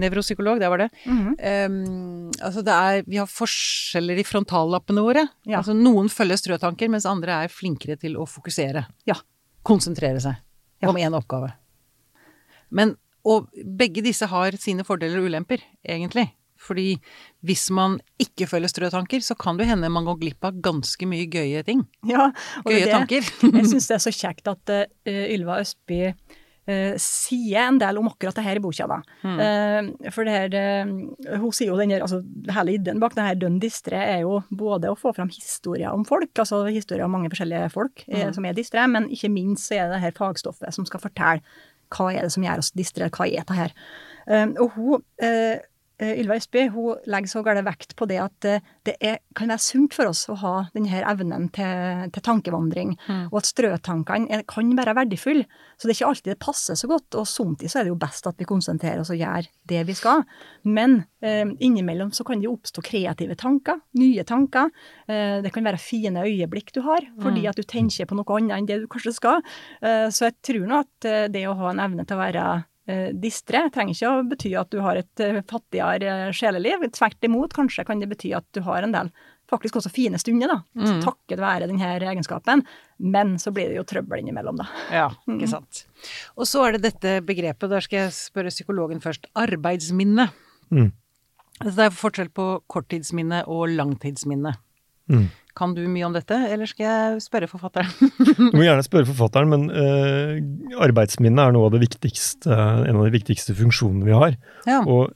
Nevropsykolog, 0.01 0.61
det 0.63 0.69
var 0.71 0.81
det. 0.85 0.87
Mhm. 1.05 1.35
Um, 1.37 2.31
altså 2.41 2.63
det 2.65 2.73
er 2.73 3.03
Vi 3.05 3.19
har 3.19 3.27
forskjeller 3.29 4.17
i 4.17 4.25
frontallappene 4.25 5.03
våre. 5.05 5.25
Ja. 5.45 5.59
Altså 5.59 5.75
noen 5.77 6.09
følger 6.09 6.39
strøtanker, 6.39 6.89
mens 6.89 7.05
andre 7.09 7.43
er 7.43 7.51
flinkere 7.53 7.99
til 7.99 8.15
å 8.17 8.25
fokusere. 8.29 8.85
Ja. 9.09 9.19
Konsentrere 9.67 10.23
seg 10.23 10.39
Ja. 10.81 10.89
om 10.89 10.95
én 10.97 11.13
oppgave. 11.19 11.53
Men 12.71 12.95
Og 13.25 13.47
begge 13.55 14.01
disse 14.03 14.27
har 14.27 14.51
sine 14.59 14.83
fordeler 14.83 15.21
og 15.21 15.29
ulemper, 15.31 15.61
egentlig. 15.87 16.25
Fordi 16.63 16.93
hvis 17.43 17.65
man 17.75 17.97
ikke 18.23 18.47
følger 18.47 18.71
strøtanker, 18.71 19.19
så 19.25 19.35
kan 19.39 19.57
det 19.59 19.67
hende 19.67 19.89
man 19.91 20.05
går 20.07 20.21
glipp 20.21 20.45
av 20.47 20.61
ganske 20.63 21.07
mye 21.11 21.25
gøye 21.27 21.63
ting. 21.67 21.81
Ja, 22.07 22.29
og 22.63 22.71
Gøye 22.71 22.85
det- 22.85 22.93
tanker. 22.93 23.21
Jeg 23.59 23.67
syns 23.73 23.89
det 23.91 23.97
er 23.99 24.05
så 24.05 24.13
kjekt 24.23 24.47
at 24.47 24.71
uh, 24.71 24.85
Ylva 25.33 25.57
Østby 25.59 25.99
uh, 26.13 26.93
sier 27.03 27.65
en 27.67 27.79
del 27.81 27.99
om 27.99 28.07
akkurat 28.07 28.37
det 28.39 28.45
her 28.45 28.59
i 28.61 28.63
boka. 28.63 28.87
da. 28.87 29.01
Mm. 29.27 29.41
Uh, 29.43 30.11
for 30.15 30.23
det 30.23 30.37
her, 30.37 30.55
uh, 30.87 31.35
hun 31.43 31.51
sier 31.51 31.73
jo 31.73 31.79
den 31.81 31.91
her, 31.91 32.05
altså 32.05 32.21
Hele 32.55 32.77
ideen 32.77 33.01
bak 33.03 33.17
det 33.17 33.25
her 33.27 33.35
Dønn 33.43 33.59
distré 33.59 33.99
er 33.99 34.21
jo 34.23 34.39
både 34.51 34.87
å 34.93 34.95
få 34.99 35.11
fram 35.17 35.31
historier 35.35 35.91
om 35.91 36.07
folk, 36.07 36.31
altså 36.39 36.63
historier 36.71 37.03
om 37.09 37.11
mange 37.17 37.31
forskjellige 37.33 37.67
folk 37.75 38.05
Mm. 38.07 38.31
som 38.39 38.45
er 38.47 38.55
distré, 38.55 38.87
men 38.87 39.09
ikke 39.11 39.29
minst 39.35 39.67
så 39.67 39.75
er 39.81 39.87
det 39.91 39.97
det 39.97 40.01
her 40.07 40.15
fagstoffet 40.17 40.71
som 40.75 40.87
skal 40.87 41.03
fortelle 41.03 41.43
hva 41.93 42.07
er 42.15 42.23
det 42.25 42.31
som 42.33 42.43
gjør 42.47 42.57
oss 42.63 42.71
distré, 42.73 43.05
hva 43.13 43.27
er 43.27 43.43
det 43.45 43.55
her. 43.59 43.73
Og 44.57 44.71
hun 44.73 45.03
Ylva 46.19 46.35
Østby 46.39 46.65
hun 46.73 46.97
legger 47.07 47.31
så 47.31 47.43
galt 47.45 47.63
vekt 47.65 47.95
på 47.99 48.07
det 48.09 48.17
at 48.23 48.45
eh, 48.49 48.59
det 48.85 48.95
er, 48.99 49.17
kan 49.35 49.47
være 49.53 49.63
sunt 49.63 49.93
for 49.95 50.09
oss 50.11 50.25
å 50.29 50.35
ha 50.41 50.53
denne 50.75 51.01
evnen 51.07 51.49
til, 51.55 52.09
til 52.11 52.21
tankevandring, 52.25 52.95
Mm. 53.07 53.27
og 53.31 53.37
at 53.39 53.45
strøtankene 53.49 54.41
kan 54.47 54.69
være 54.77 54.93
verdifulle. 54.95 55.45
Så 55.77 55.87
det 55.87 55.93
er 55.93 55.97
ikke 55.99 56.09
alltid 56.09 56.31
det 56.33 56.39
passer 56.43 56.75
så 56.79 56.87
godt, 56.87 57.15
og 57.19 57.27
somtid 57.27 57.69
så 57.71 57.79
er 57.79 57.83
det 57.87 57.93
jo 57.93 57.99
best 57.99 58.27
at 58.27 58.37
vi 58.39 58.45
konsentrerer 58.47 58.99
oss 59.01 59.11
og 59.13 59.17
gjør 59.19 59.47
det 59.67 59.81
vi 59.87 59.93
skal. 59.97 60.23
Men 60.63 61.05
eh, 61.21 61.45
innimellom 61.63 62.11
så 62.15 62.23
kan 62.27 62.39
det 62.39 62.47
jo 62.49 62.55
oppstå 62.57 62.83
kreative 62.83 63.35
tanker, 63.39 63.79
nye 63.99 64.23
tanker. 64.27 64.69
Eh, 65.07 65.41
det 65.43 65.51
kan 65.55 65.63
være 65.67 65.79
fine 65.81 66.23
øyeblikk 66.27 66.73
du 66.75 66.81
har, 66.85 67.01
fordi 67.21 67.43
Mm. 67.43 67.49
at 67.49 67.55
du 67.55 67.63
tenker 67.63 68.05
på 68.05 68.15
noe 68.15 68.37
annet 68.37 68.57
enn 68.57 68.65
det 68.69 68.81
du 68.81 68.87
kanskje 68.87 69.13
skal. 69.15 69.41
Eh, 69.81 70.07
så 70.13 70.27
jeg 70.29 70.35
tror 70.43 70.67
nå 70.67 70.79
at 70.83 71.05
eh, 71.09 71.27
det 71.27 71.45
å 71.47 71.55
ha 71.57 71.69
en 71.71 71.79
evne 71.83 72.05
til 72.07 72.15
å 72.17 72.21
være 72.23 72.45
eh, 72.87 73.11
distré 73.15 73.65
trenger 73.73 73.95
ikke 73.95 74.11
å 74.11 74.23
bety 74.31 74.53
at 74.59 74.71
du 74.73 74.79
har 74.83 74.99
et 74.99 75.23
eh, 75.23 75.41
fattigere 75.49 76.15
eh, 76.27 76.33
sjeleliv. 76.35 76.87
Tvert 76.95 77.29
imot, 77.29 77.55
kanskje 77.55 77.85
kan 77.87 78.01
det 78.01 78.09
bety 78.11 78.33
at 78.37 78.47
du 78.55 78.63
har 78.67 78.85
en 78.85 78.95
del 78.95 79.13
faktisk 79.51 79.77
også 79.77 79.91
fine 79.93 80.17
stunder, 80.17 80.49
da. 80.49 80.87
Takket 81.03 81.41
være 81.41 81.67
denne 81.69 81.91
egenskapen. 81.99 82.63
Men 83.03 83.35
så 83.41 83.51
blir 83.53 83.69
det 83.69 83.77
jo 83.77 83.85
trøbbel 83.87 84.23
innimellom, 84.23 84.57
da. 84.61 84.67
Ja, 84.93 85.07
ikke 85.35 85.51
sant. 85.51 85.83
Og 86.37 86.47
så 86.49 86.63
er 86.65 86.77
det 86.77 86.87
dette 86.87 87.17
begrepet, 87.25 87.69
der 87.69 87.85
skal 87.85 88.05
jeg 88.05 88.17
spørre 88.17 88.53
psykologen 88.53 89.03
først. 89.03 89.29
Arbeidsminne. 89.37 90.29
Mm. 90.73 90.89
Altså, 91.59 91.75
Det 91.75 91.85
er 91.85 91.97
forskjell 91.99 92.33
på 92.33 92.47
korttidsminne 92.71 93.43
og 93.51 93.67
langtidsminne. 93.75 94.55
Mm. 95.11 95.27
Kan 95.57 95.75
du 95.77 95.83
mye 95.85 96.07
om 96.07 96.15
dette, 96.15 96.33
eller 96.49 96.65
skal 96.69 96.87
jeg 96.87 97.19
spørre 97.27 97.49
forfatteren? 97.51 97.91
Du 98.53 98.57
må 98.57 98.63
gjerne 98.65 98.85
spørre 98.85 99.05
forfatteren, 99.11 99.51
men 99.51 99.67
uh, 99.69 100.81
arbeidsminnet 100.81 101.43
er 101.43 101.53
noe 101.53 101.67
av 101.69 101.75
det 101.75 101.83
viktigste, 101.83 102.49
en 102.49 102.97
av 102.97 103.05
de 103.05 103.13
viktigste 103.13 103.53
funksjonene 103.57 104.07
vi 104.07 104.15
har. 104.17 104.37
Ja. 104.65 104.79
Og 104.81 105.11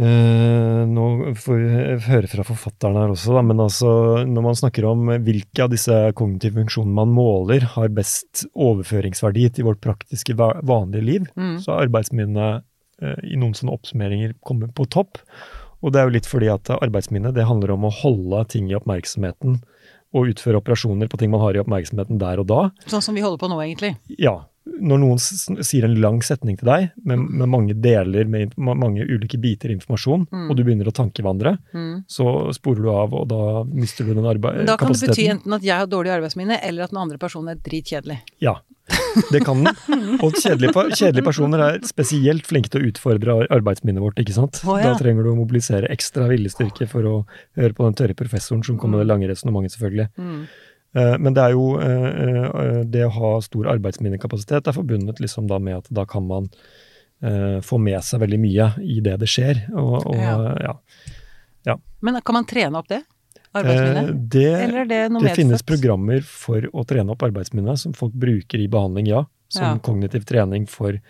uh, 0.00 0.82
nå 0.90 1.06
får 1.40 1.62
vi 1.62 1.70
høre 2.10 2.30
fra 2.30 2.44
forfatteren 2.46 2.98
her 3.00 3.14
også, 3.14 3.34
da, 3.36 3.44
men 3.46 3.62
altså 3.64 3.92
når 4.28 4.46
man 4.50 4.58
snakker 4.60 4.86
om 4.90 5.10
hvilke 5.24 5.64
av 5.64 5.72
disse 5.72 5.96
kognitive 6.18 6.60
funksjonene 6.60 6.98
man 7.00 7.14
måler 7.16 7.64
har 7.76 7.92
best 7.96 8.44
overføringsverdi 8.52 9.48
til 9.56 9.68
vårt 9.70 9.80
praktiske 9.84 10.36
vanlige 10.36 11.06
liv, 11.06 11.30
Mm. 11.36 11.56
så 11.64 11.72
er 11.72 11.86
arbeidsminnet 11.88 12.62
uh, 13.00 13.18
i 13.24 13.40
noen 13.40 13.56
sånne 13.56 13.72
oppsummeringer 13.76 14.36
kommet 14.44 14.76
på 14.76 14.84
topp. 14.92 15.22
Og 15.82 15.92
det 15.92 16.00
er 16.00 16.08
jo 16.08 16.14
litt 16.18 16.28
fordi 16.28 16.50
at 16.52 16.70
arbeidsminne 16.76 17.32
det 17.36 17.46
handler 17.48 17.74
om 17.76 17.86
å 17.88 17.94
holde 18.02 18.44
ting 18.52 18.68
i 18.70 18.76
oppmerksomheten 18.78 19.60
og 20.10 20.30
utføre 20.32 20.58
operasjoner 20.58 21.08
på 21.10 21.18
ting 21.20 21.30
man 21.30 21.42
har 21.44 21.54
i 21.56 21.60
oppmerksomheten 21.62 22.18
der 22.20 22.40
og 22.42 22.48
da. 22.50 22.62
Sånn 22.90 23.04
som 23.04 23.14
vi 23.14 23.22
holder 23.22 23.38
på 23.38 23.48
nå, 23.52 23.60
egentlig. 23.62 23.92
Ja, 24.18 24.40
når 24.80 24.98
noen 25.00 25.20
sier 25.64 25.86
en 25.86 25.94
lang 26.02 26.18
setning 26.26 26.58
til 26.60 26.68
deg 26.68 26.88
med, 27.06 27.22
med 27.30 27.48
mange 27.50 27.76
deler, 27.78 28.26
med 28.28 28.56
mange 28.58 29.06
ulike 29.06 29.38
biter 29.40 29.72
informasjon, 29.72 30.26
og 30.50 30.52
du 30.58 30.64
begynner 30.66 30.90
å 30.90 30.94
tankevandre, 30.94 31.56
Mm. 31.70 32.02
så 32.10 32.50
sporer 32.54 32.82
du 32.82 32.90
av, 32.90 33.14
og 33.14 33.28
da 33.30 33.62
mister 33.64 34.04
du 34.04 34.12
den 34.14 34.24
kapasiteten. 34.24 34.66
Da 34.66 34.76
kan 34.76 34.92
det 34.92 35.08
bety 35.08 35.26
enten 35.30 35.54
at 35.56 35.62
jeg 35.64 35.78
har 35.78 35.86
dårlig 35.90 36.12
arbeidsminne, 36.18 36.58
eller 36.66 36.84
at 36.84 36.90
den 36.94 37.00
andre 37.02 37.18
personen 37.18 37.54
er 37.54 37.62
dritkjedelig. 37.62 38.18
Ja, 38.42 38.58
det 39.34 39.42
kan 39.46 39.64
den. 39.64 39.76
Og 40.22 40.34
kjedelige, 40.38 40.72
kjedelige 40.94 41.26
personer 41.26 41.64
er 41.66 41.78
spesielt 41.88 42.48
flinke 42.48 42.72
til 42.72 42.82
å 42.82 42.90
utfordre 42.90 43.36
arbeidsminnet 43.52 44.02
vårt, 44.04 44.18
ikke 44.22 44.36
sant? 44.36 44.62
Oh, 44.66 44.78
ja. 44.80 44.90
Da 44.90 45.00
trenger 45.00 45.26
du 45.26 45.32
å 45.32 45.38
mobilisere 45.38 45.90
ekstra 45.92 46.28
viljestyrke 46.30 46.88
for 46.90 47.06
å 47.08 47.14
høre 47.58 47.76
på 47.76 47.86
den 47.88 47.98
tørre 48.00 48.18
professoren 48.18 48.64
som 48.66 48.78
kommer 48.80 49.00
med 49.00 49.06
det 49.06 49.12
lange 49.12 49.30
resonnementet, 49.30 49.76
selvfølgelig. 49.76 50.10
Mm. 50.20 50.42
Eh, 50.96 51.16
Men 51.22 51.34
det 51.36 51.42
er 51.44 51.54
jo 51.54 51.66
eh, 51.78 52.06
eh, 52.10 52.78
Det 52.90 53.04
å 53.06 53.12
ha 53.14 53.32
stor 53.46 53.68
arbeidsminnekapasitet 53.76 54.66
er 54.66 54.74
forbundet 54.74 55.20
liksom 55.22 55.46
da 55.50 55.60
med 55.62 55.82
at 55.82 55.90
da 55.94 56.06
kan 56.08 56.26
man 56.26 56.50
få 57.20 57.76
med 57.76 58.00
seg 58.00 58.22
veldig 58.22 58.38
mye 58.40 58.66
i 58.80 58.94
det 59.04 59.18
det 59.20 59.26
skjer. 59.28 59.58
Og, 59.76 60.06
og 60.08 60.14
Ja. 60.16 60.70
ja. 61.68 61.74
Men 62.00 62.16
kan 62.24 62.38
man 62.38 62.46
trene 62.48 62.80
opp 62.80 62.88
det? 62.88 63.02
Arbeidsminne? 63.56 64.04
Eh, 64.08 64.20
det, 64.30 64.46
eller 64.64 64.84
er 64.84 64.90
det 64.90 65.00
noe 65.10 65.24
det 65.24 65.34
finnes 65.38 65.64
programmer 65.66 66.22
for 66.26 66.68
å 66.70 66.84
trene 66.86 67.14
opp 67.14 67.24
arbeidsminnet 67.26 67.82
som 67.82 67.96
folk 67.96 68.14
bruker 68.14 68.62
i 68.62 68.68
behandling, 68.70 69.10
ja. 69.10 69.24
Som 69.50 69.64
Ja. 69.64 69.78
kognitiv 69.82 70.24
trening 70.28 70.68
for 70.70 71.00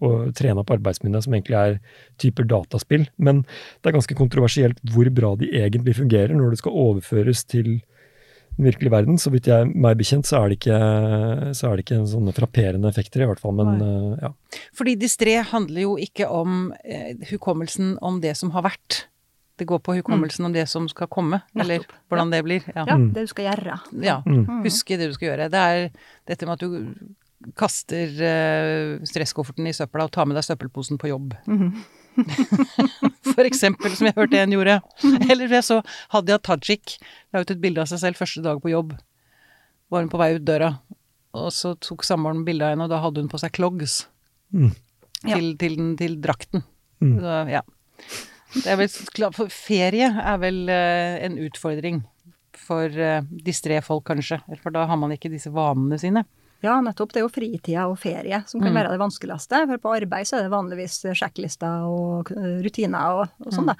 å 0.00 0.32
trene 0.32 0.62
opp 0.62 0.70
arbeidsminnet, 0.72 1.22
som 1.26 1.34
egentlig 1.36 1.58
er 1.58 1.80
typer 2.16 2.46
dataspill. 2.48 3.06
Men 3.18 3.42
det 3.44 3.90
er 3.90 3.98
ganske 3.98 4.16
kontroversielt 4.16 4.80
hvor 4.88 5.10
bra 5.12 5.34
de 5.36 5.50
egentlig 5.52 5.96
fungerer 5.98 6.32
når 6.32 6.54
det 6.54 6.62
skal 6.62 6.72
overføres 6.72 7.44
til 7.44 7.82
den 8.56 8.64
virkelige 8.64 8.90
verden. 8.90 9.18
Så 9.20 9.30
vidt 9.30 9.46
jeg 9.50 9.68
meg 9.74 9.98
bekjent, 10.00 10.24
så 10.24 10.40
er 10.40 10.48
det 10.48 10.58
ikke, 10.60 10.80
så 11.54 11.68
er 11.68 11.76
det 11.76 11.84
ikke 11.84 12.00
sånne 12.08 12.32
frapperende 12.32 12.88
effekter, 12.88 13.22
i 13.22 13.28
hvert 13.28 13.40
fall. 13.42 13.52
Men 13.60 13.84
eh, 13.84 14.24
ja. 14.24 14.32
Fordi 14.76 14.96
distré 14.96 15.36
handler 15.44 15.84
jo 15.84 15.94
ikke 16.00 16.28
om 16.32 16.72
eh, 16.84 17.14
hukommelsen 17.30 17.98
om 18.00 18.20
det 18.24 18.36
som 18.40 18.52
har 18.56 18.64
vært. 18.70 19.04
Det 19.60 19.66
går 19.68 19.80
på 19.84 19.98
hukommelsen 19.98 20.46
om 20.48 20.52
det 20.54 20.64
som 20.70 20.86
skal 20.88 21.08
komme, 21.12 21.42
eller 21.52 21.84
hvordan 22.08 22.30
det 22.32 22.38
blir. 22.46 22.64
Ja. 22.72 22.86
Ja, 22.88 22.96
det 22.96 23.26
du 23.26 23.30
skal 23.30 23.50
gjøre. 23.50 23.80
ja. 24.00 24.20
Mm. 24.24 24.62
Huske 24.64 24.96
det 24.96 25.10
du 25.10 25.16
skal 25.18 25.34
gjøre. 25.34 25.50
Det 25.52 25.64
er 25.72 25.90
dette 26.30 26.48
med 26.48 26.56
at 26.56 26.64
du 26.64 27.50
kaster 27.56 28.20
eh, 28.24 29.00
stresskofferten 29.08 29.68
i 29.68 29.74
søpla 29.76 30.06
og 30.08 30.12
tar 30.14 30.28
med 30.28 30.36
deg 30.36 30.46
søppelposen 30.46 31.00
på 31.00 31.10
jobb. 31.12 31.34
For 33.34 33.46
eksempel, 33.46 33.94
som 33.96 34.08
jeg 34.08 34.16
hørte 34.16 34.40
en 34.40 34.54
gjorde. 34.56 34.78
Eller 35.30 35.52
jeg 35.52 35.66
så 35.66 35.80
Hadia 36.12 36.40
Tajik 36.42 36.98
la 37.32 37.44
ut 37.44 37.52
et 37.52 37.62
bilde 37.62 37.84
av 37.84 37.88
seg 37.90 38.02
selv 38.02 38.20
første 38.20 38.44
dag 38.44 38.60
på 38.62 38.72
jobb. 38.72 38.96
Var 39.90 40.04
hun 40.04 40.12
på 40.12 40.20
vei 40.20 40.34
ut 40.36 40.46
døra, 40.46 40.74
og 41.36 41.48
så 41.54 41.74
tok 41.82 42.04
samboeren 42.06 42.44
bilde 42.46 42.66
av 42.66 42.74
henne, 42.74 42.86
og 42.86 42.92
da 42.92 43.00
hadde 43.02 43.24
hun 43.24 43.30
på 43.30 43.40
seg 43.42 43.54
clogs. 43.56 44.04
Mm. 44.54 44.72
Til, 45.20 45.46
til, 45.60 45.76
den, 45.78 45.94
til 46.00 46.16
drakten. 46.22 46.64
Mm. 47.00 47.16
Så, 47.20 47.38
ja. 47.50 47.64
Det 48.54 48.66
er 48.66 48.80
vel 48.80 48.90
for 49.36 49.52
ferie 49.54 50.10
er 50.10 50.40
vel 50.42 50.64
eh, 50.72 51.20
en 51.26 51.38
utfordring 51.46 52.02
for 52.60 52.92
uh, 52.92 53.22
distré 53.46 53.78
folk, 53.82 54.04
kanskje. 54.10 54.40
For 54.62 54.74
da 54.74 54.84
har 54.90 54.98
man 55.00 55.14
ikke 55.14 55.30
disse 55.32 55.50
vanene 55.54 55.98
sine. 55.98 56.24
Ja, 56.60 56.76
nettopp. 56.84 57.14
Det 57.14 57.22
er 57.22 57.24
jo 57.24 57.32
fritida 57.32 57.86
og 57.88 57.96
ferie 58.00 58.42
som 58.48 58.60
kan 58.60 58.74
være 58.76 58.92
det 58.92 59.00
vanskeligste. 59.00 59.62
For 59.70 59.80
på 59.80 59.92
arbeid 59.96 60.28
så 60.28 60.38
er 60.38 60.46
det 60.46 60.52
vanligvis 60.52 60.98
sjekklister 61.16 61.86
og 61.88 62.32
eh, 62.36 62.58
rutiner 62.66 63.22
og, 63.22 63.36
og 63.46 63.54
sånn, 63.56 63.70
da. 63.72 63.78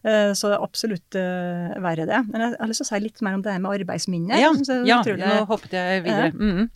Eh, 0.00 0.30
Så 0.38 0.48
det 0.48 0.56
er 0.56 0.62
absolutt 0.64 1.18
eh, 1.18 1.74
verre 1.82 2.06
det. 2.08 2.20
Men 2.30 2.46
jeg 2.46 2.54
har 2.60 2.70
lyst 2.70 2.84
til 2.84 2.86
å 2.86 2.90
si 2.92 3.02
litt 3.02 3.24
mer 3.26 3.36
om 3.36 3.42
det 3.44 3.56
her 3.56 3.64
med 3.64 3.80
arbeidsminner. 3.80 4.38
Ja, 4.38 4.52
ja 4.86 5.00
nå 5.02 5.34
hoppet 5.50 5.74
jeg 5.74 6.06
videre. 6.06 6.30
Mm. 6.32 6.70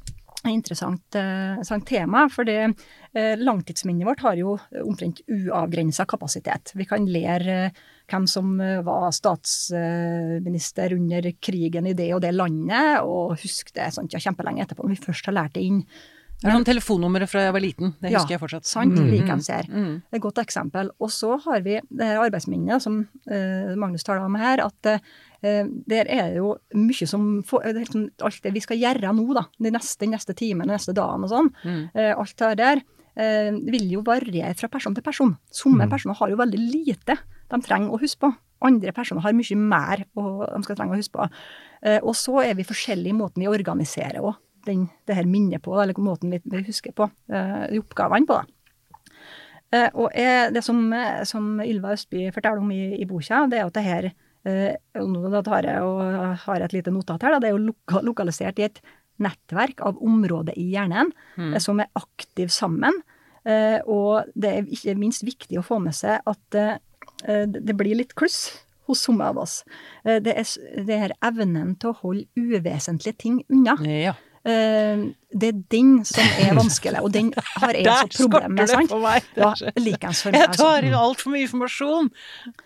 Interessant, 0.53 1.03
eh, 1.17 1.55
interessant 1.55 1.87
tema, 1.87 2.29
for 2.29 2.45
det, 2.45 2.75
eh, 3.15 3.35
langtidsminnet 3.37 4.05
vårt 4.05 4.21
har 4.21 4.37
jo 4.37 4.59
omtrent 4.85 5.21
uavgrensa 5.29 6.05
kapasitet. 6.07 6.73
Vi 6.75 6.85
kan 6.85 7.07
lære 7.07 7.67
eh, 7.67 7.71
hvem 8.09 8.27
som 8.29 8.59
var 8.59 9.11
statsminister 9.17 10.93
under 10.93 11.31
krigen 11.41 11.87
i 11.89 11.95
det 11.97 12.11
og 12.15 12.21
det 12.25 12.35
landet, 12.37 13.01
og 13.05 13.37
huske 13.41 13.73
det 13.77 13.93
sant, 13.95 14.13
ja, 14.13 14.21
kjempelenge 14.21 14.65
etterpå, 14.67 14.85
når 14.85 14.97
vi 14.99 15.07
først 15.07 15.27
har 15.31 15.37
lært 15.39 15.55
det 15.57 15.65
inn. 15.65 15.81
Det 16.43 16.51
er 16.51 16.57
noen 16.59 16.67
telefonnummeret 16.67 17.31
fra 17.31 17.45
jeg 17.47 17.55
var 17.55 17.63
liten. 17.63 17.95
Det 18.03 18.11
Ja, 18.11 18.19
husker 18.19 18.35
jeg 18.35 18.41
fortsatt. 18.43 18.67
Sant, 18.69 18.93
Mm, 18.93 19.09
her. 19.49 19.65
mm. 19.71 20.03
Det 20.11 20.13
er 20.13 20.17
et 20.17 20.21
godt 20.21 20.39
eksempel. 20.43 20.91
Og 21.01 21.09
så 21.09 21.41
har 21.41 21.61
vi 21.63 21.81
det 21.89 22.19
arbeidsminnet 22.19 22.83
som 22.83 23.09
Magnus 23.79 24.03
taler 24.05 24.21
om 24.27 24.35
her, 24.35 24.59
at 24.61 25.01
der 25.45 26.09
er 26.09 26.31
det 26.33 26.39
jo 26.41 26.55
mye 26.81 27.07
som 27.11 27.43
sånn, 27.45 28.05
Alt 28.25 28.43
det 28.43 28.53
vi 28.55 28.63
skal 28.65 28.79
gjøre 28.81 29.13
nå, 29.15 29.27
da, 29.37 29.45
de 29.61 29.73
neste, 29.75 30.09
neste 30.11 30.35
timen, 30.39 30.67
den 30.67 30.75
neste 30.79 30.95
dagen 30.97 31.27
og 31.27 31.31
sånn, 31.33 31.51
Mm. 31.65 31.91
eh, 31.95 32.13
alt 32.17 32.37
det 32.41 32.57
der, 32.59 32.83
eh, 33.17 33.51
vil 33.53 33.91
jo 33.93 34.03
variere 34.03 34.55
fra 34.57 34.69
person 34.69 34.95
til 34.95 35.03
person. 35.05 35.37
Somme 35.53 35.89
personer 35.91 36.17
har 36.17 36.31
jo 36.31 36.37
veldig 36.41 36.59
lite 36.73 37.19
de 37.51 37.61
trenger 37.61 37.93
å 37.93 38.01
huske 38.01 38.21
på. 38.25 38.33
Andre 38.65 38.93
personer 38.93 39.21
har 39.21 39.33
mye 39.37 39.57
mer 39.57 40.05
å, 40.17 40.47
de 40.57 40.63
skal 40.65 40.77
trenge 40.77 40.95
å 40.97 40.97
huske 40.97 41.13
på. 41.19 41.29
Eh, 41.83 42.01
og 42.03 42.15
så 42.15 42.41
er 42.45 42.55
vi 42.55 42.65
forskjellige 42.65 43.13
i 43.13 43.19
måten 43.19 43.43
vi 43.45 43.49
organiserer 43.51 44.21
òg 44.25 44.35
det 44.65 45.15
her 45.15 45.27
minnet 45.29 45.61
på, 45.61 45.75
eller 45.77 45.93
måten 46.01 46.31
vi, 46.33 46.41
vi 46.49 46.63
husker 46.65 46.93
på 46.97 47.05
eh, 47.29 47.67
de 47.71 47.79
oppgavene 47.83 48.25
på. 48.27 48.39
da. 48.41 48.45
Eh, 49.75 49.91
og 49.95 50.11
det 50.55 50.63
som, 50.65 50.79
eh, 50.93 51.23
som 51.25 51.61
Ylva 51.61 51.93
Østby 51.93 52.31
forteller 52.33 52.63
om 52.63 52.71
i, 52.73 52.97
i 53.03 53.05
boka, 53.05 53.43
det 53.51 53.59
er 53.61 53.67
at 53.67 53.75
det 53.75 53.85
her 53.85 54.05
eh, 54.07 54.15
og 54.45 55.09
nå 55.09 55.41
tar 55.47 55.65
jeg, 55.65 55.81
og 55.81 56.37
har 56.45 56.65
et 56.65 56.75
lite 56.77 56.93
notat 56.93 57.23
her, 57.25 57.35
da, 57.35 57.41
det 57.41 57.49
er 57.49 57.57
jo 57.57 57.65
loka, 57.71 58.03
lokalisert 58.05 58.61
i 58.61 58.67
et 58.67 58.83
nettverk 59.23 59.83
av 59.87 60.01
områder 60.03 60.57
i 60.59 60.67
hjernen 60.73 61.13
eh, 61.39 61.61
som 61.63 61.81
er 61.83 61.91
aktive 61.99 62.53
sammen. 62.53 62.97
Eh, 63.45 63.79
og 63.91 64.31
det 64.35 64.51
er 64.51 64.69
ikke 64.73 64.97
minst 64.99 65.25
viktig 65.27 65.61
å 65.61 65.67
få 65.67 65.79
med 65.85 65.97
seg 65.97 66.23
at 66.27 66.61
eh, 66.61 66.77
det 67.45 67.77
blir 67.77 67.99
litt 67.99 68.15
kluss 68.19 68.65
hos 68.89 69.05
somme 69.05 69.27
av 69.31 69.41
oss. 69.45 69.63
Eh, 70.05 70.21
det 70.25 70.37
er 70.41 70.85
det 70.89 71.19
evnen 71.25 71.75
til 71.81 71.93
å 71.93 71.99
holde 72.03 72.27
uvesentlige 72.37 73.21
ting 73.27 73.43
unna. 73.49 73.77
Ja. 73.85 74.17
Eh, 74.45 75.05
det 75.35 75.49
er 75.49 75.61
den 75.73 75.93
som 76.05 76.27
er 76.39 76.53
vanskelig, 76.55 77.01
og 77.01 77.13
den 77.15 77.31
har 77.57 77.73
jeg 77.79 77.87
et 78.05 78.17
problem 78.19 78.53
med. 78.59 78.69
sant? 78.69 78.93
Ja, 79.39 79.53
likeens 79.81 80.21
for 80.23 80.31
meg. 80.35 80.41
Jeg 80.43 80.51
altså. 80.51 80.67
tar 80.69 80.87
inn 80.89 80.97
altfor 80.99 81.33
mye 81.33 81.47
informasjon. 81.47 82.11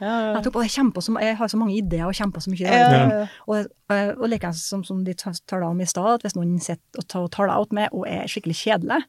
Ja, 0.00 0.16
og 0.42 0.58
jeg, 0.64 0.72
kjemper 0.74 1.04
så, 1.06 1.14
jeg 1.22 1.38
har 1.38 1.52
så 1.54 1.60
mange 1.60 1.76
ideer 1.78 2.10
og 2.10 2.18
kjemper 2.18 2.44
så 2.44 2.52
mye. 2.52 2.66
Ja. 2.66 3.22
Og, 3.46 3.70
og, 3.88 4.24
og 4.26 4.48
som, 4.58 4.82
som 4.84 5.04
de 5.06 5.14
taler 5.14 5.68
om 5.70 5.80
i 5.80 5.86
stad, 5.88 6.18
at 6.18 6.26
hvis 6.26 6.36
noen 6.36 6.58
sitter 6.60 6.98
og 7.00 7.08
tar- 7.08 7.30
taler 7.38 7.62
ut 7.62 7.72
med 7.72 7.94
og 7.94 8.04
er 8.10 8.26
skikkelig 8.28 8.58
kjedelig, 8.64 9.00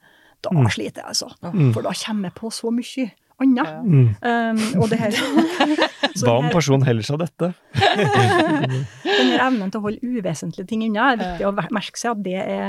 da 0.46 0.54
sliter 0.72 1.02
jeg 1.04 1.10
altså. 1.10 1.34
For 1.74 1.84
da 1.84 1.92
kommer 2.06 2.30
jeg 2.30 2.38
på 2.38 2.54
så 2.56 2.72
mye 2.72 3.10
annet. 3.44 4.16
Um, 4.22 4.62
og 4.82 4.90
det 4.92 5.00
her 5.02 5.16
så 6.20 6.26
Hva 6.26 6.38
om 6.40 6.50
personen 6.54 6.86
heller 6.88 7.06
seg 7.06 7.20
dette? 7.22 7.52
Denne 9.10 9.38
evnen 9.40 9.70
til 9.72 9.80
å 9.80 9.86
holde 9.86 10.00
uvesentlige 10.04 10.68
ting 10.70 10.86
unna, 10.88 11.14
er 11.14 11.22
viktig 11.22 11.48
å 11.48 11.54
merke 11.76 12.00
seg 12.00 12.14
at 12.14 12.24
det 12.26 12.38
er 12.40 12.66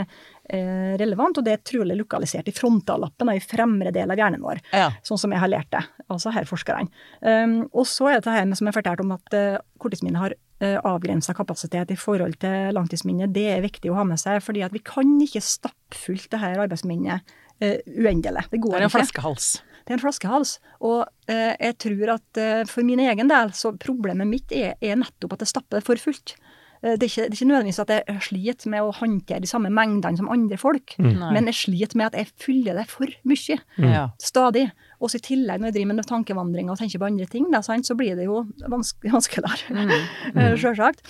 eh, 0.50 0.92
relevant, 1.00 1.40
og 1.40 1.46
det 1.46 1.54
er 1.54 1.64
trolig 1.66 1.96
lokalisert 1.98 2.50
i 2.50 2.54
frontallappen, 2.54 3.30
og 3.30 3.38
i 3.38 3.44
fremre 3.44 3.92
del 3.94 4.12
av 4.12 4.20
hjernen 4.20 4.44
vår. 4.44 4.62
Ja. 4.74 4.90
Sånn 5.06 5.20
som 5.20 5.34
jeg 5.34 5.42
har 5.42 5.52
lært 5.52 5.70
det, 5.74 5.82
altså 6.10 6.34
her 6.34 6.48
forskerne. 6.48 6.90
Um, 7.22 7.58
og 7.70 7.86
så 7.90 8.10
er 8.10 8.18
det 8.18 8.28
det 8.28 8.38
her 8.38 8.48
med, 8.50 8.60
som 8.60 8.70
jeg 8.70 8.78
fortalte 8.78 9.06
om 9.06 9.14
at 9.16 9.36
uh, 9.36 9.60
korttidsminnet 9.82 10.22
har 10.22 10.36
uh, 10.36 10.78
avgrensa 10.92 11.34
kapasitet 11.36 11.94
i 11.94 11.98
forhold 11.98 12.38
til 12.42 12.74
langtidsminnet. 12.76 13.34
Det 13.34 13.46
er 13.54 13.64
viktig 13.64 13.92
å 13.92 13.98
ha 14.00 14.06
med 14.08 14.20
seg, 14.22 14.42
fordi 14.44 14.64
at 14.66 14.74
vi 14.76 14.82
kan 14.84 15.16
ikke 15.24 15.42
stappfullt 15.44 16.30
det 16.32 16.42
her 16.42 16.62
arbeidsminnet 16.66 17.34
uh, 17.62 17.76
uendelig. 17.86 18.46
Det 18.50 18.62
går 18.62 18.76
ikke. 18.76 18.76
Det 18.76 18.80
er 18.80 18.86
en 18.86 18.90
ikke. 18.90 18.96
flaskehals. 18.98 19.52
Det 19.84 19.94
er 19.94 19.98
en 19.98 20.04
flaskehals. 20.04 20.58
Og 20.80 21.02
eh, 21.30 21.56
jeg 21.56 21.78
tror 21.86 22.14
at 22.18 22.40
eh, 22.40 22.62
for 22.70 22.86
min 22.86 23.02
egen 23.02 23.30
del, 23.30 23.52
så 23.56 23.74
problemet 23.80 24.28
mitt 24.28 24.54
er, 24.54 24.76
er 24.80 24.98
nettopp 25.00 25.36
at 25.36 25.44
jeg 25.46 25.54
stapper 25.54 25.84
for 25.84 26.00
fullt. 26.00 26.36
Eh, 26.82 26.96
Det 26.96 27.04
er, 27.04 27.10
ikke, 27.10 27.24
det 27.28 27.32
er 27.32 27.38
ikke 27.38 27.48
nødvendigvis 27.50 27.82
at 27.82 27.90
jeg 27.96 28.20
sliter 28.28 28.70
med 28.72 28.84
å 28.84 28.92
håndtere 28.96 29.42
de 29.44 29.50
samme 29.50 29.72
mengdene 29.72 30.16
som 30.16 30.30
andre 30.32 30.56
folk, 30.60 30.94
mm. 30.98 31.18
men 31.34 31.50
jeg 31.50 31.58
sliter 31.64 32.00
med 32.00 32.10
at 32.10 32.20
jeg 32.20 32.32
fyller 32.40 32.78
det 32.80 32.86
for 32.92 33.10
mye. 33.28 33.58
Mm. 33.76 34.14
Stadig. 34.20 34.70
Også 35.00 35.16
i 35.16 35.24
tillegg, 35.24 35.60
når 35.60 35.70
jeg 35.70 35.78
driver 35.78 35.94
med 35.94 36.08
tankevandringer 36.08 36.74
og 36.74 36.80
tenker 36.80 37.00
på 37.00 37.08
andre 37.08 37.26
ting, 37.28 37.46
da, 37.52 37.62
sant, 37.64 37.88
så 37.88 37.96
blir 37.96 38.16
det 38.18 38.26
jo 38.28 38.42
vanske, 38.68 39.08
vanskeligere. 39.16 39.88
Mm. 40.34 40.56
Sjølsagt. 40.60 41.04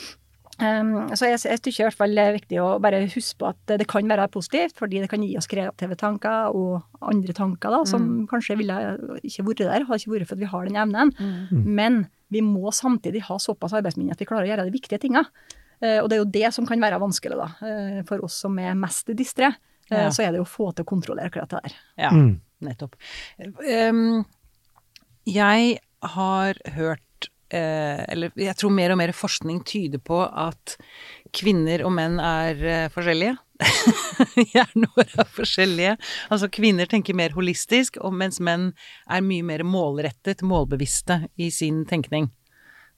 Um, 0.60 1.08
så 1.16 1.28
jeg, 1.30 1.38
jeg 1.46 1.60
tykker 1.64 1.80
i 1.80 1.86
hvert 1.88 1.96
fall 1.96 2.14
det 2.14 2.24
er 2.26 2.34
viktig 2.36 2.58
å 2.60 2.66
bare 2.82 2.98
huske 3.08 3.38
på 3.40 3.48
at 3.48 3.74
det 3.80 3.86
kan 3.88 4.06
være 4.10 4.26
positivt, 4.32 4.74
fordi 4.76 5.00
det 5.00 5.08
kan 5.08 5.22
gi 5.24 5.36
oss 5.40 5.48
kreative 5.48 5.96
tanker 5.96 6.52
og 6.56 6.82
andre 7.00 7.32
tanker 7.36 7.70
da, 7.72 7.78
som 7.88 8.26
kanskje 8.30 8.58
ville 8.60 8.76
ikke 9.24 9.44
vært 9.46 9.62
der, 9.64 9.86
hadde 9.88 10.00
ikke 10.02 10.12
vært 10.18 10.28
for 10.28 10.36
at 10.36 10.42
vi 10.44 10.50
har 10.52 10.68
den 10.68 10.76
evnen. 10.82 11.14
Men 11.64 12.02
vi 12.30 12.42
må 12.44 12.70
samtidig 12.76 13.22
ha 13.26 13.38
såpass 13.42 13.72
arbeidsminne 13.78 14.12
at 14.12 14.20
vi 14.20 14.28
klarer 14.28 14.44
å 14.46 14.52
gjøre 14.52 14.68
de 14.68 14.74
viktige 14.76 15.00
tinga. 15.02 15.24
Uh, 15.80 16.02
og 16.02 16.10
det 16.10 16.18
er 16.18 16.20
jo 16.20 16.30
det 16.36 16.52
som 16.52 16.66
kan 16.68 16.80
være 16.82 17.00
vanskelig 17.00 17.38
da, 17.40 17.48
Uh, 17.64 18.02
for 18.06 18.20
oss 18.26 18.36
som 18.44 18.58
er 18.60 18.74
mest 18.76 19.08
distre. 19.16 19.54
uh, 19.90 19.96
Ja. 19.96 20.10
Så 20.12 20.22
er 20.22 20.30
det 20.34 20.38
jo 20.38 20.44
å 20.44 20.52
få 20.56 20.74
til 20.76 20.84
å 20.84 20.90
kontrollere 20.92 21.30
akkurat 21.32 21.48
det 21.48 21.62
der. 21.64 21.72
Ja, 21.98 22.10
Mm. 22.12 22.40
nettopp. 22.62 22.94
Um, 23.40 24.24
jeg 25.26 25.78
har 26.02 26.54
hørt 26.76 27.00
eh, 27.00 27.09
Eller 27.56 28.30
jeg 28.38 28.56
tror 28.60 28.72
mer 28.74 28.94
og 28.94 29.00
mer 29.00 29.12
forskning 29.16 29.62
tyder 29.66 30.02
på 30.02 30.22
at 30.22 30.76
kvinner 31.36 31.84
og 31.86 31.94
menn 31.94 32.18
er 32.22 32.60
eh, 32.64 32.88
forskjellige. 32.94 33.36
Hjernen 34.54 34.88
vår 34.96 35.14
er 35.20 35.30
forskjellige. 35.34 35.94
Altså 36.32 36.48
kvinner 36.52 36.90
tenker 36.90 37.16
mer 37.18 37.34
holistisk, 37.36 37.98
og 38.00 38.14
mens 38.16 38.40
menn 38.42 38.70
er 39.10 39.24
mye 39.24 39.46
mer 39.46 39.64
målrettet, 39.66 40.44
målbevisste 40.46 41.24
i 41.40 41.50
sin 41.54 41.84
tenkning. 41.90 42.30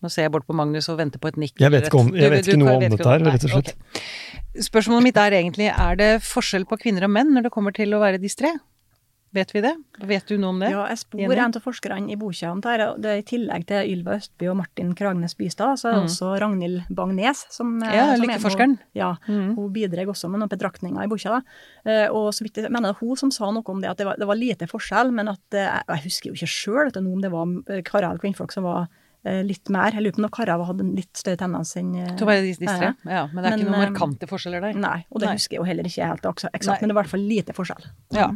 Nå 0.02 0.10
ser 0.10 0.26
jeg 0.26 0.32
bort 0.34 0.48
på 0.48 0.56
Magnus 0.58 0.88
og 0.90 0.98
venter 0.98 1.22
på 1.22 1.30
et 1.30 1.38
nikk. 1.38 1.60
Jeg 1.62 1.70
vet 1.70 1.86
ikke, 1.86 2.00
om, 2.00 2.10
jeg 2.18 2.32
vet 2.32 2.48
ikke 2.48 2.58
noe 2.58 2.74
om 2.74 2.82
dette 2.82 3.06
her, 3.06 3.22
rett 3.28 3.46
og 3.46 3.52
slett. 3.54 3.72
Okay. 3.78 4.62
Spørsmålet 4.66 5.06
mitt 5.06 5.20
er 5.20 5.36
egentlig, 5.38 5.68
er 5.70 5.98
det 6.00 6.10
forskjell 6.26 6.66
på 6.68 6.80
kvinner 6.82 7.06
og 7.06 7.12
menn 7.14 7.30
når 7.32 7.46
det 7.46 7.52
kommer 7.54 7.74
til 7.76 7.94
å 7.94 8.02
være 8.02 8.18
distré? 8.22 8.50
Vet 9.32 9.52
vi 9.54 9.62
det? 9.64 9.70
Vet 10.04 10.26
du 10.28 10.36
noe 10.36 10.50
om 10.52 10.58
det? 10.60 10.68
Ja, 10.74 10.82
jeg 10.90 10.98
spor 11.00 11.20
Jenny? 11.22 11.36
en 11.40 11.54
av 11.56 11.62
forskerne 11.64 12.10
i 12.12 12.16
boka 12.20 12.50
om 12.52 12.60
det 12.60 12.74
det 13.00 13.10
er 13.12 13.20
I 13.22 13.24
tillegg 13.30 13.64
til 13.66 13.88
Ylva 13.94 14.16
Østby 14.18 14.48
og 14.50 14.56
Martin 14.58 14.90
Kragnes 14.94 15.34
Bystad, 15.38 15.78
så 15.80 15.88
er 15.88 15.94
det 15.96 16.02
også 16.10 16.28
Ragnhild 16.42 16.82
Bang-Nes 16.92 17.46
som 17.50 17.78
Mm. 17.80 17.84
Ja, 17.94 18.14
som 18.16 18.24
er 18.24 18.26
lykkeforskeren. 18.36 18.76
noe- 18.76 18.92
Ja, 18.94 19.14
Mm. 19.28 19.54
hun 19.56 19.72
bidrar 19.72 20.04
også 20.06 20.28
med 20.30 20.40
noen 20.40 20.48
betraktninger 20.50 21.02
i 21.02 21.06
boka. 21.08 21.42
Eh, 21.86 22.08
Og 22.12 22.32
så 22.34 22.42
vidt 22.42 22.54
jeg 22.60 22.70
mener 22.70 22.90
er 22.90 22.94
hun 23.00 23.16
som 23.16 23.30
sa 23.30 23.50
noe 23.50 23.62
om 23.66 23.80
det, 23.80 23.88
at 23.90 23.96
det 23.96 24.06
var, 24.06 24.16
det 24.18 24.26
var 24.26 24.36
lite 24.36 24.66
forskjell, 24.68 25.10
men 25.12 25.28
at 25.28 25.40
eh, 25.54 25.80
Jeg 25.88 26.02
husker 26.04 26.28
jo 26.28 26.34
ikke 26.34 26.92
sjøl 26.92 26.96
om 26.96 27.20
det 27.22 27.30
var 27.30 27.46
eh, 27.68 27.82
karer 27.82 28.10
eller 28.10 28.18
kvinnfolk 28.18 28.52
som 28.52 28.64
var 28.64 28.88
eh, 29.24 29.42
litt 29.42 29.70
mer. 29.70 29.92
Jeg 29.92 30.02
lurer 30.02 30.12
på 30.12 30.24
om 30.24 30.28
karer 30.30 30.66
hadde 30.66 30.80
en 30.80 30.94
litt 30.96 31.14
større 31.16 31.38
tendens 31.38 31.74
enn 31.76 31.94
eh, 31.96 32.16
Til 32.16 32.26
å 32.26 32.28
være 32.28 32.42
distré? 32.58 32.94
ja. 33.06 33.26
Men 33.32 33.44
det 33.44 33.52
er 33.52 33.56
ikke 33.58 33.70
noen 33.70 33.82
eh, 33.82 33.90
markante 33.90 34.26
forskjeller 34.28 34.60
der? 34.60 34.74
Nei, 34.74 35.06
og 35.10 35.20
det 35.20 35.26
Nei. 35.28 35.34
husker 35.36 35.56
jeg 35.56 35.60
jo 35.60 35.64
heller 35.64 35.84
ikke 35.84 36.06
helt 36.06 36.22
eksakt, 36.52 36.80
men 36.82 36.88
det 36.88 36.96
er 36.96 37.00
i 37.00 37.02
hvert 37.02 37.06
fall 37.08 37.20
lite 37.20 37.52
forskjell. 37.54 37.84
Ja. 38.12 38.30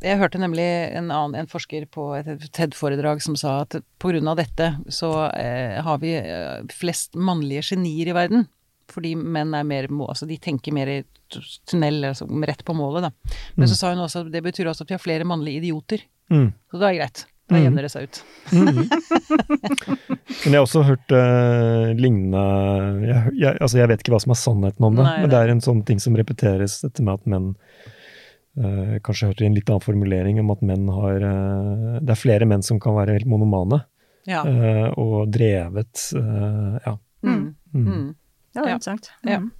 Jeg 0.00 0.20
hørte 0.20 0.38
nemlig 0.38 0.64
en 0.96 1.10
annen 1.10 1.34
en 1.42 1.50
forsker 1.50 1.86
på 1.90 2.06
et 2.20 2.44
TED-foredrag 2.54 3.22
som 3.24 3.36
sa 3.38 3.60
at 3.64 3.74
av 3.80 4.36
dette 4.38 4.68
så 4.88 5.10
eh, 5.34 5.80
har 5.82 5.98
vi 5.98 6.14
eh, 6.20 6.62
flest 6.70 7.18
mannlige 7.18 7.74
genier 7.74 8.12
i 8.12 8.16
verden. 8.16 8.46
Fordi 8.90 9.14
menn 9.14 9.54
er 9.54 9.66
mer 9.66 9.86
Altså 10.08 10.26
de 10.26 10.38
tenker 10.38 10.74
mer 10.74 10.88
i 10.90 11.00
tunnel, 11.70 12.04
altså 12.04 12.26
rett 12.26 12.64
på 12.66 12.74
målet, 12.74 13.06
da. 13.06 13.34
Men 13.54 13.68
så 13.70 13.76
sa 13.78 13.92
hun 13.92 14.02
også 14.02 14.24
at 14.24 14.32
det 14.32 14.42
betyr 14.42 14.66
også 14.70 14.82
at 14.86 14.90
vi 14.90 14.96
har 14.98 15.02
flere 15.02 15.26
mannlige 15.28 15.62
idioter. 15.62 16.02
Mm. 16.30 16.50
Så 16.70 16.78
da 16.78 16.88
er 16.88 16.92
det 16.92 17.02
greit. 17.02 17.26
Da 17.50 17.56
Mm. 17.58 17.64
jevner 17.64 17.82
det 17.82 17.90
seg 17.90 18.04
ut. 18.06 18.18
Men 20.44 20.52
jeg 20.54 20.54
har 20.54 20.66
også 20.66 20.82
hørt 20.86 21.14
uh, 21.14 21.90
lignende 21.98 22.42
jeg, 23.02 23.32
jeg, 23.40 23.56
Altså, 23.58 23.80
jeg 23.80 23.90
vet 23.90 24.04
ikke 24.04 24.14
hva 24.14 24.20
som 24.22 24.34
er 24.34 24.38
sannheten 24.38 24.86
om 24.86 24.98
det, 24.98 25.06
Nei, 25.06 25.16
men 25.24 25.32
det 25.32 25.40
er 25.40 25.50
en 25.54 25.64
sånn 25.64 25.82
ting 25.88 25.98
som 26.02 26.14
repeteres, 26.18 26.78
dette 26.84 27.02
med 27.02 27.18
at 27.18 27.26
menn 27.30 27.48
eh, 28.60 28.98
Kanskje 29.02 29.30
hørte 29.30 29.46
en 29.46 29.54
litt 29.56 29.68
annen 29.70 29.80
formulering 29.84 30.40
om 30.42 30.50
at 30.54 30.62
menn 30.62 30.88
har 30.92 31.16
eh, 31.16 31.98
Det 32.04 32.14
er 32.14 32.20
flere 32.20 32.46
menn 32.46 32.62
som 32.66 32.78
kan 32.80 32.94
være 32.98 33.16
helt 33.18 33.26
monomane 33.30 33.82
Ja. 34.28 34.42
eh, 34.46 34.88
og 35.00 35.30
drevet 35.32 36.10
eh, 36.14 36.78
Ja. 36.86 36.96
Mm. 37.24 37.54
Mm. 37.74 37.86
Mm. 37.86 38.14
Ja, 38.54 38.62
er 38.64 38.72
interessant. 38.76 39.10
Ja. 39.24 39.38
Mm. 39.40 39.50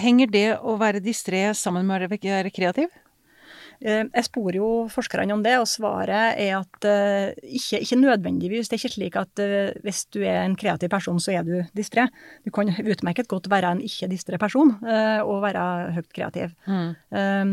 Henger 0.00 0.30
det 0.32 0.46
å 0.62 0.76
være 0.80 1.00
distré 1.04 1.42
sammen 1.54 1.84
med 1.86 2.00
å 2.02 2.08
være- 2.08 2.20
være 2.22 2.50
kreativ? 2.54 2.88
Eh, 3.80 4.04
Jeg 4.12 4.26
spor 4.26 4.52
jo 4.54 4.68
forskerne 4.92 5.32
om 5.32 5.42
det, 5.44 5.54
og 5.60 5.68
svaret 5.68 6.36
er 6.40 6.58
at 6.58 6.86
eh, 6.88 7.32
ikke, 7.48 7.80
ikke 7.80 8.00
nødvendigvis. 8.00 8.68
Det 8.68 8.76
er 8.76 8.82
ikke 8.82 8.94
slik 8.94 9.16
at 9.16 9.40
eh, 9.40 9.72
hvis 9.84 10.04
du 10.12 10.20
er 10.20 10.42
en 10.44 10.56
kreativ 10.58 10.90
person, 10.92 11.20
så 11.22 11.32
er 11.38 11.46
du 11.46 11.54
distré. 11.76 12.06
Du 12.44 12.52
kan 12.52 12.68
utmerket 12.68 13.30
godt 13.30 13.48
være 13.50 13.72
en 13.72 13.82
ikke-distré 13.84 14.38
person 14.40 14.72
og 14.80 15.42
være 15.42 15.62
høyt 15.94 16.08
kreativ. 16.14 16.52
Mm. 16.66 16.92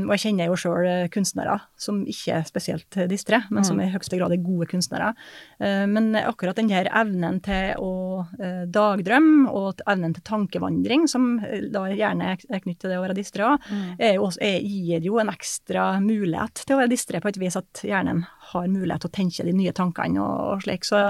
Og 0.07 0.11
jeg 0.15 0.21
kjenner 0.23 0.49
jo 0.49 0.57
sjøl 0.59 0.87
kunstnere 1.13 1.57
som 1.79 1.99
ikke 2.09 2.39
er 2.39 2.47
spesielt 2.47 2.97
distré, 3.09 3.39
men 3.53 3.65
som 3.65 3.79
i 3.81 3.87
høyeste 3.91 4.19
grad 4.19 4.33
er 4.33 4.41
gode 4.43 4.67
kunstnere. 4.69 5.11
Men 5.59 6.15
akkurat 6.19 6.57
den 6.59 6.71
her 6.71 6.89
evnen 6.89 7.39
til 7.45 7.77
å 7.81 8.25
dagdrømme, 8.73 9.51
og 9.51 9.83
evnen 9.89 10.15
til 10.15 10.25
tankevandring, 10.27 11.07
som 11.11 11.37
da 11.73 11.85
gjerne 11.91 12.33
er 12.35 12.63
knyttet 12.63 12.85
til 12.85 12.93
det 12.93 12.99
å 12.99 13.05
være 13.05 13.17
distré, 13.17 13.53
er, 13.97 14.19
gir 14.67 15.09
jo 15.09 15.19
en 15.21 15.33
ekstra 15.33 15.89
mulighet 16.03 16.16
til 16.17 16.75
å 16.75 16.79
være 16.81 16.91
distré 16.91 17.21
på 17.23 17.31
et 17.31 17.39
vis 17.41 17.57
at 17.59 17.81
hjernen 17.85 18.23
har 18.51 18.69
mulighet 18.71 19.05
til 19.05 19.11
å 19.11 19.17
tenke 19.17 19.47
de 19.47 19.55
nye 19.55 19.73
tankene 19.75 20.21
og, 20.23 20.37
og 20.53 20.63
slik. 20.65 20.87
Så, 20.87 21.01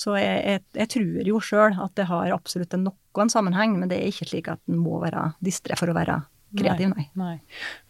så 0.00 0.18
jeg, 0.18 0.36
jeg, 0.44 0.64
jeg 0.80 0.92
tror 0.96 1.30
jo 1.30 1.40
sjøl 1.42 1.80
at 1.84 1.96
det 1.98 2.08
har 2.10 2.34
absolutt 2.34 2.76
noen 2.80 3.32
sammenheng, 3.32 3.78
men 3.80 3.90
det 3.90 4.00
er 4.00 4.12
ikke 4.12 4.30
slik 4.30 4.52
at 4.52 4.62
en 4.70 4.78
må 4.80 5.00
være 5.02 5.32
distré 5.44 5.78
for 5.80 5.90
å 5.90 5.96
være 5.96 6.22
kreativ, 6.54 6.94
nei. 6.94 7.08
Nei. 7.18 7.34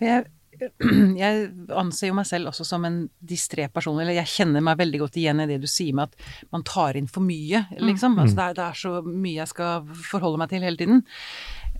nei. 0.00 0.08
Jeg, 0.08 0.24
jeg 1.22 1.48
anser 1.74 2.10
jo 2.10 2.16
meg 2.16 2.28
selv 2.28 2.50
også 2.50 2.66
som 2.68 2.87
en 2.87 3.02
distré 3.24 3.66
person, 3.72 3.98
eller 4.00 4.16
jeg 4.16 4.32
kjenner 4.37 4.64
meg 4.64 4.78
veldig 4.80 5.02
godt 5.04 5.18
igjen 5.20 5.42
i 5.44 5.48
det 5.50 5.60
du 5.62 5.68
sier 5.70 5.96
med 5.96 6.12
at 6.12 6.48
man 6.54 6.64
tar 6.66 6.98
inn 6.98 7.10
for 7.10 7.24
mye, 7.26 7.66
liksom. 7.80 8.18
Altså 8.22 8.38
det, 8.38 8.46
er, 8.46 8.56
det 8.58 8.64
er 8.68 8.80
så 8.84 8.94
mye 9.04 9.40
jeg 9.40 9.52
skal 9.52 10.00
forholde 10.12 10.40
meg 10.42 10.52
til 10.52 10.66
hele 10.66 10.80
tiden. 10.80 11.04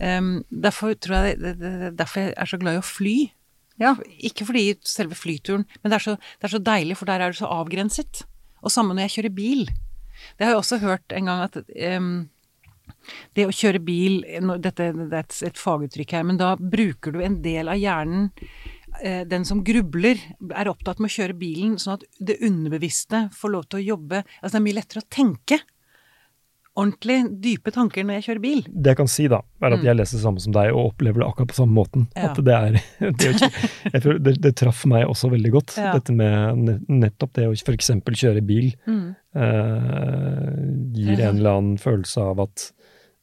Um, 0.01 0.37
derfor 0.51 0.97
tror 0.99 1.21
jeg 1.21 1.39
det, 1.39 1.55
det, 1.61 1.73
det, 1.81 1.91
derfor 2.01 2.25
jeg 2.25 2.35
er 2.35 2.51
så 2.51 2.61
glad 2.61 2.79
i 2.79 2.83
å 2.83 2.87
fly. 2.87 3.17
Ja. 3.83 3.95
Ikke 4.23 4.47
fordi 4.47 4.77
selve 4.87 5.17
flyturen, 5.19 5.65
men 5.83 5.91
det 5.91 5.99
er, 5.99 6.05
så, 6.05 6.15
det 6.39 6.49
er 6.49 6.55
så 6.55 6.63
deilig, 6.63 6.99
for 7.01 7.11
der 7.11 7.25
er 7.25 7.35
du 7.35 7.41
så 7.41 7.51
avgrenset. 7.51 8.23
Og 8.65 8.73
samme 8.73 8.95
når 8.95 9.09
jeg 9.09 9.17
kjører 9.17 9.35
bil. 9.37 9.67
Det 10.39 10.47
har 10.47 10.55
jeg 10.55 10.63
også 10.63 10.81
hørt 10.85 11.17
en 11.17 11.29
gang 11.29 11.43
at 11.49 11.59
um, 11.99 12.13
det 13.37 13.49
å 13.49 13.55
kjøre 13.55 13.81
bil 13.85 14.23
Dette 14.63 14.91
det 14.95 15.09
er 15.11 15.25
et, 15.25 15.37
et 15.49 15.61
faguttrykk 15.61 16.15
her, 16.17 16.25
men 16.29 16.41
da 16.41 16.55
bruker 16.57 17.15
du 17.15 17.21
en 17.25 17.41
del 17.45 17.69
av 17.73 17.81
hjernen 17.81 18.31
eh, 19.03 19.25
Den 19.29 19.45
som 19.49 19.65
grubler, 19.67 20.21
er 20.55 20.71
opptatt 20.71 21.03
med 21.03 21.11
å 21.11 21.17
kjøre 21.17 21.37
bilen 21.41 21.77
sånn 21.81 21.99
at 21.99 22.07
det 22.21 22.39
underbevisste 22.47 23.27
får 23.37 23.55
lov 23.57 23.69
til 23.69 23.83
å 23.83 23.87
jobbe 23.95 24.23
Altså 24.23 24.55
det 24.55 24.61
er 24.61 24.67
mye 24.69 24.79
lettere 24.79 25.05
å 25.05 25.11
tenke 25.19 25.61
ordentlig 26.75 27.17
dype 27.45 27.71
tanker 27.71 28.03
når 28.03 28.17
jeg 28.19 28.25
kjører 28.27 28.43
bil. 28.43 28.63
Det 28.67 28.91
jeg 28.91 28.99
kan 28.99 29.11
si, 29.11 29.29
da, 29.31 29.39
er 29.63 29.77
at 29.77 29.85
jeg 29.87 29.95
leser 29.95 30.17
det 30.19 30.25
samme 30.25 30.43
som 30.43 30.55
deg 30.57 30.73
og 30.75 30.89
opplever 30.91 31.23
det 31.23 31.29
akkurat 31.29 31.51
på 31.53 31.59
samme 31.61 31.77
måten. 31.77 32.07
Mm. 32.11 32.17
Ja. 32.19 32.31
At 32.33 32.41
det 32.49 32.57
er 32.57 32.79
det, 33.21 33.51
jeg 33.93 34.03
tror 34.03 34.19
det, 34.27 34.35
det 34.43 34.53
traff 34.59 34.81
meg 34.91 35.07
også 35.07 35.31
veldig 35.31 35.53
godt, 35.55 35.77
Ja. 35.79 35.93
dette 35.95 36.13
med 36.17 36.83
nettopp 36.91 37.33
det 37.39 37.47
å 37.47 37.55
f.eks. 37.55 37.93
kjøre 38.25 38.43
bil. 38.47 38.73
Mm. 38.91 39.15
eh, 39.39 40.59
gir 40.99 41.21
en 41.21 41.39
eller 41.39 41.59
annen 41.59 41.79
følelse 41.81 42.23
av 42.33 42.43
at 42.47 42.67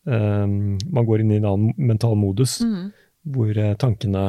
eh, 0.07 0.47
man 0.47 1.05
går 1.07 1.23
inn 1.23 1.35
i 1.35 1.39
en 1.41 1.49
annen 1.51 1.73
mental 1.91 2.15
modus, 2.19 2.59
Mm. 2.63 2.91
hvor 3.35 3.51
eh, 3.57 3.75
tankene 3.75 4.25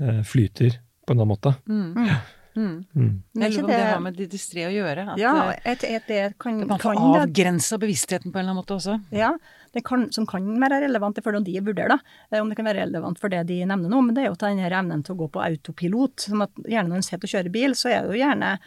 eh, 0.00 0.20
flyter 0.28 0.76
på 1.06 1.14
en 1.14 1.18
annen 1.24 1.32
måte. 1.32 1.54
Mm. 1.68 1.94
Mm. 1.96 2.08
Mm. 2.54 2.84
Mm. 2.94 3.22
Jeg 3.40 3.52
lurer 3.52 3.58
på 3.58 3.64
om 3.64 3.70
det 3.70 3.76
det- 3.78 3.86
har 3.92 4.00
med 4.00 4.16
de 4.16 4.26
distré 4.28 4.66
å 4.68 4.72
gjøre. 4.74 5.08
At 5.14 5.18
Ja, 5.18 5.52
et, 5.64 5.84
et, 5.84 6.06
det 6.06 6.38
kan, 6.38 6.58
man 6.68 6.78
får 6.78 7.00
avgrensa 7.00 7.78
bevisstheten 7.80 8.30
på 8.32 8.36
en 8.38 8.44
eller 8.44 8.50
annen 8.52 8.62
måte 8.62 8.76
også. 8.76 8.98
ja, 9.10 9.32
det 9.72 9.84
kan, 9.88 10.10
som 10.12 10.26
kan 10.28 10.44
være 10.60 10.82
relevant, 10.84 11.16
det 11.16 11.44
de 11.44 11.60
vurderer, 11.64 11.88
da. 11.88 11.98
eh, 12.30 12.40
Om 12.42 12.50
det 12.50 12.56
kan 12.56 12.66
være 12.66 12.84
relevant 12.86 13.18
for 13.18 13.28
det 13.32 13.46
de 13.48 13.64
nevner 13.64 13.88
nå, 13.88 14.02
men 14.04 14.14
det 14.14 14.24
er 14.24 14.28
jo 14.28 14.34
den 14.36 14.58
her 14.58 14.70
evnen 14.70 15.02
til 15.02 15.14
å 15.14 15.18
gå 15.24 15.30
på 15.32 15.40
autopilot. 15.42 16.20
Som 16.28 16.42
at 16.42 16.50
gjerne 16.68 16.88
når 16.90 16.96
en 16.96 17.02
sitter 17.02 17.24
og 17.24 17.32
kjører 17.32 17.52
bil, 17.52 17.70
så 17.72 17.88
er 17.88 18.02
det 18.02 18.12
jo 18.12 18.20
gjerne 18.26 18.58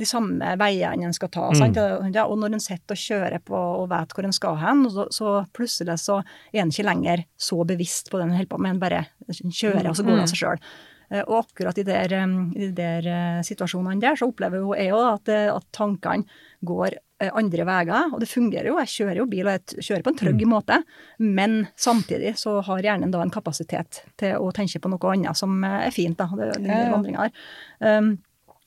de 0.00 0.06
samme 0.06 0.52
veiene 0.56 1.04
en 1.08 1.12
skal 1.12 1.28
ta. 1.28 1.48
Sant? 1.56 1.76
Ja, 2.14 2.26
og 2.26 2.38
når 2.38 2.54
en 2.54 2.60
sitter 2.60 2.94
og 2.94 3.00
kjører 3.00 3.40
på 3.42 3.56
og 3.56 3.88
vet 3.90 4.12
hvor 4.14 4.24
en 4.24 4.32
skal 4.32 4.56
hen, 4.56 4.84
så, 4.92 5.08
så 5.10 5.32
plutselig 5.52 5.96
så 5.98 6.20
er 6.54 6.60
en 6.62 6.70
ikke 6.70 6.86
lenger 6.86 7.24
så 7.36 7.58
bevisst 7.66 8.10
på 8.10 8.20
det 8.20 8.28
en 8.28 8.36
holder 8.36 8.52
på 8.52 8.60
med, 8.60 8.70
en 8.76 8.78
bare 8.84 9.06
kjører, 9.32 9.88
og 9.90 9.96
så 9.96 10.04
går 10.06 10.16
det 10.16 10.22
av 10.22 10.30
seg 10.30 10.40
sjøl. 10.44 10.62
Eh, 11.10 11.24
Og 11.26 11.42
akkurat 11.44 11.78
i 11.78 11.84
de 11.84 11.92
der, 11.92 12.14
i 12.54 12.70
der 12.76 13.06
eh, 13.10 13.42
situasjonene 13.46 14.00
der, 14.02 14.18
så 14.18 14.30
opplever 14.30 14.62
jo 14.62 14.74
jeg 14.78 14.92
jo 14.92 15.00
at, 15.02 15.30
eh, 15.32 15.48
at 15.52 15.70
tankene 15.74 16.26
går 16.66 17.00
andre 17.20 17.66
veier, 17.68 18.14
og 18.14 18.22
det 18.22 18.30
fungerer 18.30 18.70
jo. 18.70 18.78
Jeg 18.80 18.88
kjører 18.94 19.18
jo 19.20 19.26
bil, 19.28 19.44
og 19.44 19.52
jeg 19.58 19.82
kjører 19.84 20.04
på 20.06 20.12
en 20.14 20.16
trygg 20.16 20.44
måte, 20.48 20.78
men 21.20 21.66
samtidig 21.76 22.30
så 22.40 22.54
har 22.64 22.86
hjernen 22.86 23.12
da 23.12 23.20
en 23.20 23.32
kapasitet 23.34 23.98
til 24.16 24.40
å 24.40 24.48
tenke 24.56 24.80
på 24.80 24.88
noe 24.88 25.10
annet 25.12 25.36
som 25.36 25.58
er 25.68 25.92
fint, 25.92 26.16
da, 26.16 26.30
det, 26.32 26.48
den 26.64 27.10
Ja, 27.12 27.26
ja. 27.28 27.98
Um, 27.98 28.14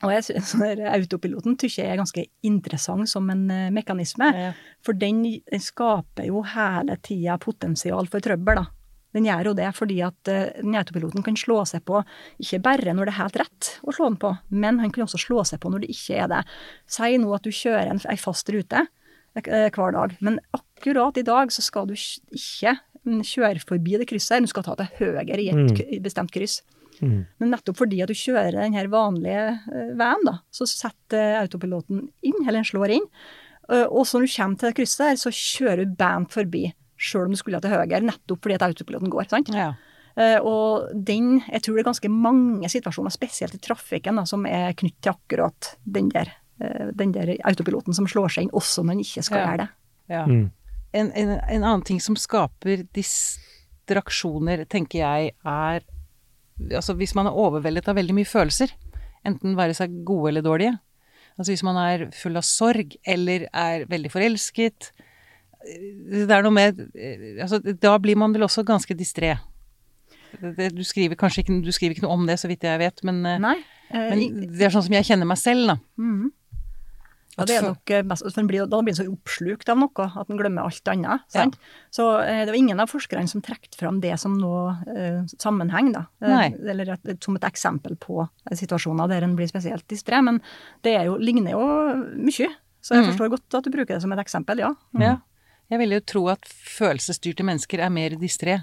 Og 0.06 0.12
jeg 0.14 0.26
synes 0.28 0.52
der 0.62 0.84
autopiloten 0.92 1.58
tykker 1.58 1.82
jeg 1.82 1.96
er 1.96 1.98
ganske 2.04 2.26
interessant 2.46 3.10
som 3.10 3.26
en 3.34 3.42
mekanisme. 3.74 4.30
Ja. 4.38 4.54
For 4.86 4.94
den, 4.94 5.24
den 5.50 5.66
skaper 5.66 6.30
jo 6.30 6.46
hele 6.54 6.94
tida 7.02 7.40
potensial 7.42 8.06
for 8.06 8.22
trøbbel, 8.22 8.62
da. 8.62 8.68
Den 9.14 9.28
gjør 9.28 9.46
jo 9.50 9.54
det 9.54 9.68
fordi 9.76 10.00
at 10.02 10.30
eh, 10.32 10.48
den 10.60 10.74
autopiloten 10.74 11.22
kan 11.26 11.36
slå 11.38 11.60
seg 11.70 11.84
på 11.86 12.00
ikke 12.42 12.58
bare 12.64 12.94
når 12.96 13.06
det 13.08 13.14
er 13.14 13.20
helt 13.22 13.36
rett 13.44 13.68
å 13.86 13.94
slå 13.94 14.08
den 14.10 14.18
på, 14.22 14.32
men 14.50 14.80
han 14.82 14.90
kan 14.94 15.04
også 15.06 15.20
slå 15.22 15.44
seg 15.46 15.60
på 15.62 15.70
når 15.70 15.84
det 15.86 15.92
ikke 15.94 16.18
er 16.24 16.32
det. 16.32 16.42
Si 16.90 17.14
nå 17.22 17.30
at 17.36 17.46
du 17.46 17.52
kjører 17.54 17.92
en, 17.94 18.02
ei 18.10 18.16
fast 18.18 18.50
rute 18.50 18.82
eh, 19.38 19.68
hver 19.70 19.94
dag, 19.94 20.16
men 20.20 20.40
akkurat 20.58 21.16
i 21.22 21.26
dag 21.26 21.54
så 21.54 21.62
skal 21.62 21.86
du 21.90 21.94
ikke 21.94 22.74
mm, 23.06 23.22
kjøre 23.30 23.62
forbi 23.62 23.98
det 24.02 24.08
krysset, 24.10 24.42
du 24.42 24.50
skal 24.50 24.66
ta 24.66 24.74
til 24.82 24.90
høyre 24.98 25.38
i 25.38 25.48
et 25.52 25.62
Mm. 25.62 26.02
bestemt 26.02 26.34
kryss. 26.34 26.60
Mm. 27.00 27.24
Men 27.42 27.50
nettopp 27.50 27.78
fordi 27.80 28.02
at 28.04 28.10
du 28.10 28.14
kjører 28.14 28.54
den 28.58 28.74
her 28.76 28.86
vanlige 28.92 29.46
eh, 29.70 29.94
veien, 29.98 30.26
da, 30.26 30.40
så 30.54 30.66
setter 30.66 31.40
autopiloten 31.44 32.08
inn, 32.22 32.42
eller 32.44 32.60
den 32.62 32.68
slår 32.70 32.98
inn. 32.98 33.08
Og 33.64 34.02
så 34.04 34.18
når 34.18 34.26
du 34.28 34.32
kommer 34.36 34.58
til 34.60 34.74
krysset 34.76 35.00
der, 35.06 35.16
så 35.16 35.30
kjører 35.32 35.86
du 35.88 35.94
bent 35.96 36.34
forbi, 36.34 36.66
sjøl 36.96 37.26
om 37.26 37.34
du 37.34 37.40
skulle 37.40 37.60
til 37.60 37.70
høyre, 37.74 38.00
nettopp 38.04 38.42
fordi 38.44 38.54
at 38.58 38.62
autopiloten 38.68 39.10
går. 39.12 39.28
sant? 39.30 39.50
Ja. 39.54 39.72
Uh, 40.14 40.38
og 40.46 40.90
den, 40.94 41.40
jeg 41.50 41.62
tror 41.62 41.74
det 41.74 41.82
er 41.82 41.88
ganske 41.90 42.10
mange 42.12 42.68
situasjoner, 42.70 43.10
spesielt 43.10 43.54
i 43.56 43.58
trafikken, 43.58 44.16
da, 44.20 44.24
som 44.30 44.44
er 44.46 44.72
knyttet 44.78 45.00
til 45.02 45.14
akkurat 45.16 45.72
den 45.84 46.08
der, 46.14 46.30
uh, 46.62 46.92
den 46.94 47.12
der 47.16 47.34
autopiloten 47.44 47.96
som 47.96 48.06
slår 48.06 48.30
seg 48.30 48.46
inn, 48.46 48.52
også 48.54 48.84
når 48.84 48.94
den 48.94 49.00
ikke 49.06 49.24
skal 49.26 49.38
Ja. 49.40 49.46
gjøre 49.48 49.58
det. 49.64 49.68
ja. 50.14 50.26
Mm. 50.26 50.50
En, 50.94 51.08
en, 51.18 51.30
en 51.50 51.64
annen 51.64 51.82
ting 51.82 51.98
som 51.98 52.14
skaper 52.14 52.84
distraksjoner, 52.94 54.64
tenker 54.70 54.98
jeg, 55.02 55.34
er 55.44 55.82
Altså 56.70 56.94
hvis 56.94 57.16
man 57.18 57.26
er 57.26 57.34
overveldet 57.34 57.88
av 57.90 57.96
veldig 57.98 58.14
mye 58.14 58.28
følelser, 58.30 58.70
enten 59.26 59.56
være 59.58 59.74
seg 59.74 60.04
gode 60.06 60.28
eller 60.30 60.44
dårlige. 60.46 60.76
Altså 61.34 61.50
hvis 61.50 61.64
man 61.66 61.74
er 61.82 62.04
full 62.14 62.38
av 62.38 62.44
sorg, 62.46 62.94
eller 63.02 63.48
er 63.50 63.88
veldig 63.90 64.12
forelsket. 64.12 64.92
Det 65.64 66.28
er 66.28 66.44
noe 66.44 66.54
med 66.54 66.80
altså, 67.40 67.60
Da 67.62 67.96
blir 68.02 68.18
man 68.20 68.34
vel 68.36 68.46
også 68.46 68.64
ganske 68.66 68.96
distré. 68.98 69.34
Du 70.34 70.82
skriver 70.84 71.16
kanskje 71.18 71.44
ikke, 71.44 71.60
du 71.62 71.70
skriver 71.72 71.94
ikke 71.94 72.04
noe 72.06 72.16
om 72.16 72.24
det, 72.26 72.40
så 72.42 72.50
vidt 72.50 72.66
jeg 72.66 72.80
vet, 72.80 73.04
men, 73.06 73.20
eh, 73.26 73.38
Nei. 73.38 73.58
eh, 73.90 74.08
men 74.10 74.48
det 74.50 74.66
er 74.66 74.72
sånn 74.74 74.82
som 74.82 74.96
jeg 74.96 75.06
kjenner 75.06 75.28
meg 75.30 75.38
selv, 75.38 75.68
da. 75.70 75.76
Mhm. 76.00 76.32
Ja, 77.34 77.44
det 77.48 77.54
er 77.56 77.64
nok 77.66 77.90
eh, 77.90 78.02
best, 78.06 78.26
for 78.30 78.46
blir, 78.46 78.66
da 78.70 78.78
blir 78.78 78.94
den 78.94 78.98
så 79.00 79.06
oppslukt 79.10 79.70
av 79.72 79.80
noe 79.80 80.06
at 80.06 80.28
man 80.30 80.38
glemmer 80.38 80.68
alt 80.68 80.90
annet. 80.90 81.24
Sant? 81.34 81.56
Så 81.94 82.06
eh, 82.22 82.44
det 82.44 82.52
var 82.52 82.58
ingen 82.60 82.82
av 82.82 82.92
forskerne 82.92 83.30
som 83.30 83.42
trakk 83.42 83.66
fram 83.74 83.98
det 84.04 84.14
som 84.22 84.36
noe 84.38 84.76
eh, 84.94 85.20
sammenheng, 85.42 85.90
da. 85.96 86.04
Eh, 86.22 86.30
Nei. 86.30 86.46
Eller 86.70 86.94
et, 86.94 87.14
som 87.24 87.34
et 87.38 87.46
eksempel 87.48 87.98
på 87.98 88.20
eh, 88.22 88.54
situasjoner 88.58 89.10
der 89.10 89.26
en 89.26 89.34
blir 89.38 89.50
spesielt 89.50 89.86
distré. 89.90 90.22
Men 90.22 90.38
det 90.86 90.94
er 91.00 91.10
jo, 91.10 91.18
ligner 91.18 91.56
jo 91.56 91.64
mye. 92.14 92.52
Så 92.84 92.94
jeg 92.94 93.02
mm. 93.02 93.10
forstår 93.10 93.34
godt 93.34 93.58
at 93.58 93.66
du 93.66 93.74
bruker 93.74 93.96
det 93.96 94.02
som 94.04 94.14
et 94.14 94.22
eksempel, 94.22 94.62
ja. 94.62 94.70
Ja. 95.02 95.16
Jeg 95.72 95.80
vil 95.80 95.94
jo 95.96 96.00
tro 96.04 96.26
at 96.32 96.44
følelsesstyrte 96.48 97.44
mennesker 97.46 97.80
er 97.80 97.92
mer 97.92 98.10
distré. 98.20 98.58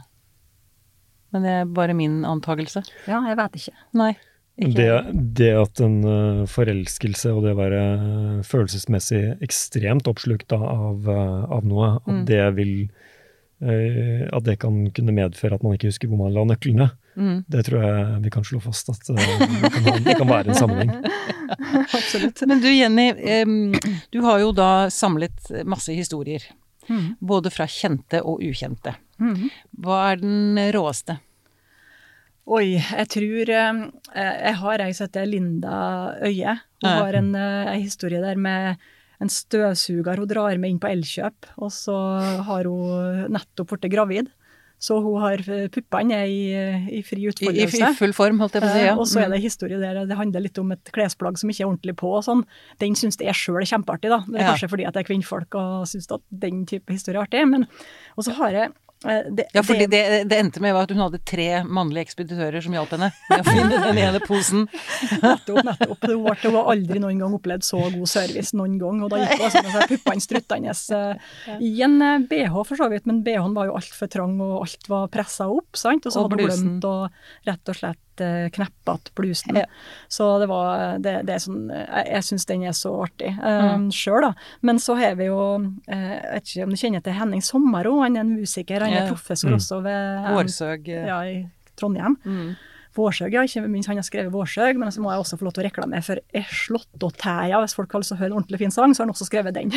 Men 1.31 1.45
det 1.47 1.53
er 1.61 1.69
bare 1.71 1.95
min 1.97 2.21
antakelse. 2.27 2.83
Ja, 3.07 3.21
jeg 3.29 3.37
vet 3.39 3.55
ikke. 3.61 3.73
Nei. 3.97 4.11
Ikke 4.61 4.75
Det, 4.75 4.87
det 5.39 5.51
at 5.57 5.79
en 5.81 6.01
eh, 6.05 6.41
forelskelse 6.51 7.31
og 7.33 7.45
det 7.45 7.53
å 7.55 7.59
være 7.61 7.79
eh, 7.93 8.41
følelsesmessig 8.45 9.21
ekstremt 9.41 10.09
oppslukt 10.11 10.51
av, 10.53 11.07
eh, 11.07 11.45
av 11.55 11.63
noe, 11.65 11.93
at 12.01 12.11
Mm. 12.11 12.25
det 12.27 12.41
vil 12.59 12.73
eh, 13.63 14.27
At 14.33 14.43
det 14.43 14.57
kan 14.59 14.83
kunne 14.91 15.13
medføre 15.15 15.55
at 15.55 15.63
man 15.63 15.77
ikke 15.77 15.87
husker 15.89 16.09
hvor 16.11 16.19
man 16.19 16.33
la 16.35 16.43
nøklene. 16.49 16.89
Mm. 17.15 17.43
Det 17.47 17.63
tror 17.67 17.83
jeg 17.85 18.21
vi 18.23 18.29
kan 18.35 18.43
slå 18.43 18.59
fast 18.61 18.89
at 18.91 19.09
eh, 19.09 19.15
det, 19.15 19.71
kan, 19.71 20.03
det 20.03 20.17
kan 20.19 20.27
være 20.35 20.51
en 20.51 20.59
sammenheng. 20.59 20.93
Absolutt. 21.99 22.41
Men 22.47 22.59
du 22.63 22.67
Jenny, 22.71 23.07
du 24.11 24.19
har 24.27 24.39
jo 24.43 24.51
da 24.51 24.89
samlet 24.91 25.51
masse 25.65 25.93
historier. 25.95 26.43
Mhm. 26.91 27.17
Både 27.23 27.51
fra 27.53 27.65
kjente 27.71 28.19
og 28.21 28.41
ukjente. 28.43 28.95
Mm. 29.21 29.49
Hva 29.79 29.99
er 30.11 30.21
den 30.21 30.59
råeste? 30.75 31.19
Oi, 32.51 32.73
jeg 32.81 33.07
tror 33.13 33.49
eh, 33.53 33.81
Jeg 34.17 34.55
har 34.59 34.81
ei 34.81 34.91
som 34.97 35.07
heter 35.07 35.27
Linda 35.29 35.75
Øye. 36.25 36.57
Hun 36.81 36.89
Ja. 36.89 36.95
har 36.97 37.13
en, 37.19 37.35
en, 37.35 37.81
historie 37.81 38.19
der 38.19 38.35
med 38.35 38.77
en 39.21 39.29
støvsuger 39.29 40.17
hun 40.17 40.27
drar 40.27 40.57
med 40.57 40.71
inn 40.73 40.79
på 40.81 40.89
Elkjøp, 40.89 41.45
og 41.61 41.69
så 41.71 41.95
har 42.41 42.65
hun 42.65 43.31
nettopp 43.31 43.75
blitt 43.75 43.91
gravid. 43.93 44.31
Så 44.81 44.95
hun 45.05 45.19
har 45.21 45.37
eh, 45.45 45.67
puppene 45.69 46.15
er 46.23 46.25
i, 46.25 46.97
i 46.97 47.01
fri 47.05 47.27
utfoldelse. 47.29 47.77
i. 47.77 47.91
I 47.91 47.93
full 47.99 48.13
form, 48.17 48.39
holdt 48.41 48.55
jeg 48.57 48.63
på 48.63 48.69
å 48.69 48.73
si. 48.73 48.79
Eh, 48.81 48.85
Ja. 48.89 48.95
Og 48.97 49.05
så 49.05 49.19
er 49.21 49.27
Mm. 49.27 49.31
det 49.31 49.37
en 49.37 49.45
historie 49.45 49.77
der 49.79 50.05
det 50.09 50.17
handler 50.17 50.41
litt 50.41 50.57
om 50.57 50.71
et 50.73 50.89
klesplagg 50.91 51.37
som 51.37 51.49
ikke 51.53 51.61
er 51.61 51.69
ordentlig 51.69 51.95
på 52.01 52.09
og 52.17 52.23
sånn. 52.25 52.43
Den 52.79 52.95
syns 52.97 53.17
jeg 53.21 53.33
sjøl 53.37 53.61
er 53.61 53.69
kjempeartig, 53.69 54.09
da. 54.09 54.19
Det 54.25 54.39
er 54.41 54.43
Ja. 54.47 54.53
kanskje 54.55 54.69
fordi 54.73 54.87
at 54.87 54.93
jeg 54.95 55.05
er 55.05 55.09
kvinnfolk 55.13 55.53
og 55.55 55.85
syns 55.85 56.11
at 56.11 56.21
den 56.33 56.65
type 56.65 56.89
historie 56.91 57.19
er 57.21 57.25
artig. 57.27 57.47
Men 57.47 57.67
og 58.17 58.23
så 58.25 58.33
har 58.33 58.49
jeg 58.51 58.69
eh, 58.71 58.73
det, 59.01 59.47
Ja, 59.53 59.63
fordi 59.65 59.87
det- 59.89 60.09
det, 60.11 60.17
det 60.29 60.37
endte 60.37 60.61
med 60.61 60.75
at 60.77 60.91
hun 60.93 60.99
hadde 61.01 61.19
tre 61.25 61.63
mannlige 61.65 62.05
ekspeditører 62.05 62.61
som 62.61 62.75
hjalp 62.75 62.91
henne 62.93 63.07
med 63.31 63.39
å 63.41 63.47
finne 63.49 63.79
den 63.87 63.97
ene 63.97 64.19
posen. 64.21 64.67
Nettopp, 65.23 65.63
nettopp. 65.65 66.05
Hun 66.05 66.21
var, 66.27 66.37
det 66.43 66.51
var 66.53 66.69
aldri 66.75 66.99
noen 67.01 67.17
gang 67.23 67.33
opplevd 67.33 67.65
så 67.65 67.81
god 67.95 68.07
service 68.11 68.53
noen 68.53 68.77
gang. 68.81 69.01
Og 69.01 69.09
da 69.09 69.23
gikk 69.23 69.39
hun 69.39 69.47
altså 69.49 69.63
med 69.65 69.73
seg 69.73 69.89
puppene 69.95 70.21
struttende 70.27 70.75
eh, 70.99 71.33
i 71.65 71.73
en 71.87 71.97
eh, 72.05 72.19
BH 72.29 72.61
for 72.69 72.77
så 72.77 72.91
vidt, 72.93 73.09
men 73.09 73.23
BH-en 73.25 73.57
var 73.57 73.71
jo 73.71 73.77
altfor 73.81 74.11
trang 74.11 74.37
og 74.41 74.61
alt 74.67 74.87
var 74.91 75.09
pressa 75.13 75.49
opp, 75.49 75.73
sant. 75.79 76.05
Og 76.05 76.13
så 76.13 76.21
Og 76.21 76.29
hadde 76.29 76.41
hun 76.43 76.51
glemt 76.51 76.87
å 76.91 76.95
rett 77.49 77.73
og 77.73 77.81
slett 77.81 77.99
uh, 78.21 78.47
kneppe 78.53 78.95
igjen 78.95 79.11
blusen. 79.17 79.55
Ja. 79.59 79.65
Så 80.09 80.39
det 80.39 80.47
var 80.51 80.97
det, 81.03 81.25
det 81.27 81.35
er 81.35 81.43
sånn 81.43 81.69
Jeg, 81.69 82.05
jeg 82.13 82.23
syns 82.29 82.45
den 82.49 82.63
er 82.63 82.71
så 82.77 82.93
artig 83.03 83.33
uh, 83.37 83.75
Mm. 83.77 83.89
sjøl, 83.91 84.21
da. 84.21 84.33
Men 84.61 84.79
så 84.79 84.95
har 84.99 85.15
vi 85.19 85.25
jo 85.29 85.39
eh, 85.87 86.17
Jeg 86.17 86.33
vet 86.33 86.49
ikke 86.53 86.63
om 86.63 86.69
du 86.73 86.79
kjenner 86.81 87.03
til 87.05 87.13
Henning 87.19 87.41
Sommero, 87.45 88.01
han 88.01 88.15
er 88.17 88.21
en 88.25 88.35
musiker, 88.39 88.81
han 88.85 88.93
er 88.93 89.05
Ja. 89.05 89.07
professor 89.13 89.49
Mm. 89.49 89.55
også 89.59 89.81
ved 89.83 90.27
Vårsøg. 90.35 90.87
eh, 90.89 91.07
ja, 91.07 91.19
i 91.25 91.47
Trondheim. 91.77 92.17
Mm. 92.25 92.55
Vårsøg, 92.95 93.31
ja. 93.33 93.41
Ikke 93.47 93.61
minst 93.71 93.87
han 93.87 93.95
har 93.97 94.03
skrevet 94.03 94.31
Vårsøg, 94.33 94.75
men 94.77 94.89
så 94.91 94.99
må 94.99 95.11
jeg 95.13 95.21
også 95.23 95.37
få 95.39 95.45
lov 95.47 95.53
til 95.55 95.63
å 95.63 95.67
reklamere 95.69 96.03
for 96.03 96.19
Er 96.35 96.43
slåttåtæja. 96.51 97.61
Hvis 97.63 97.75
folk 97.77 97.91
har 97.93 98.01
lyst 98.03 98.11
til 98.11 98.17
å 98.17 98.19
høre 98.19 98.31
en 98.33 98.37
ordentlig 98.41 98.59
fin 98.59 98.71
sang, 98.71 98.91
så 98.93 98.99
har 99.03 99.07
han 99.07 99.13
også 99.15 99.29
skrevet 99.29 99.53
den. 99.55 99.71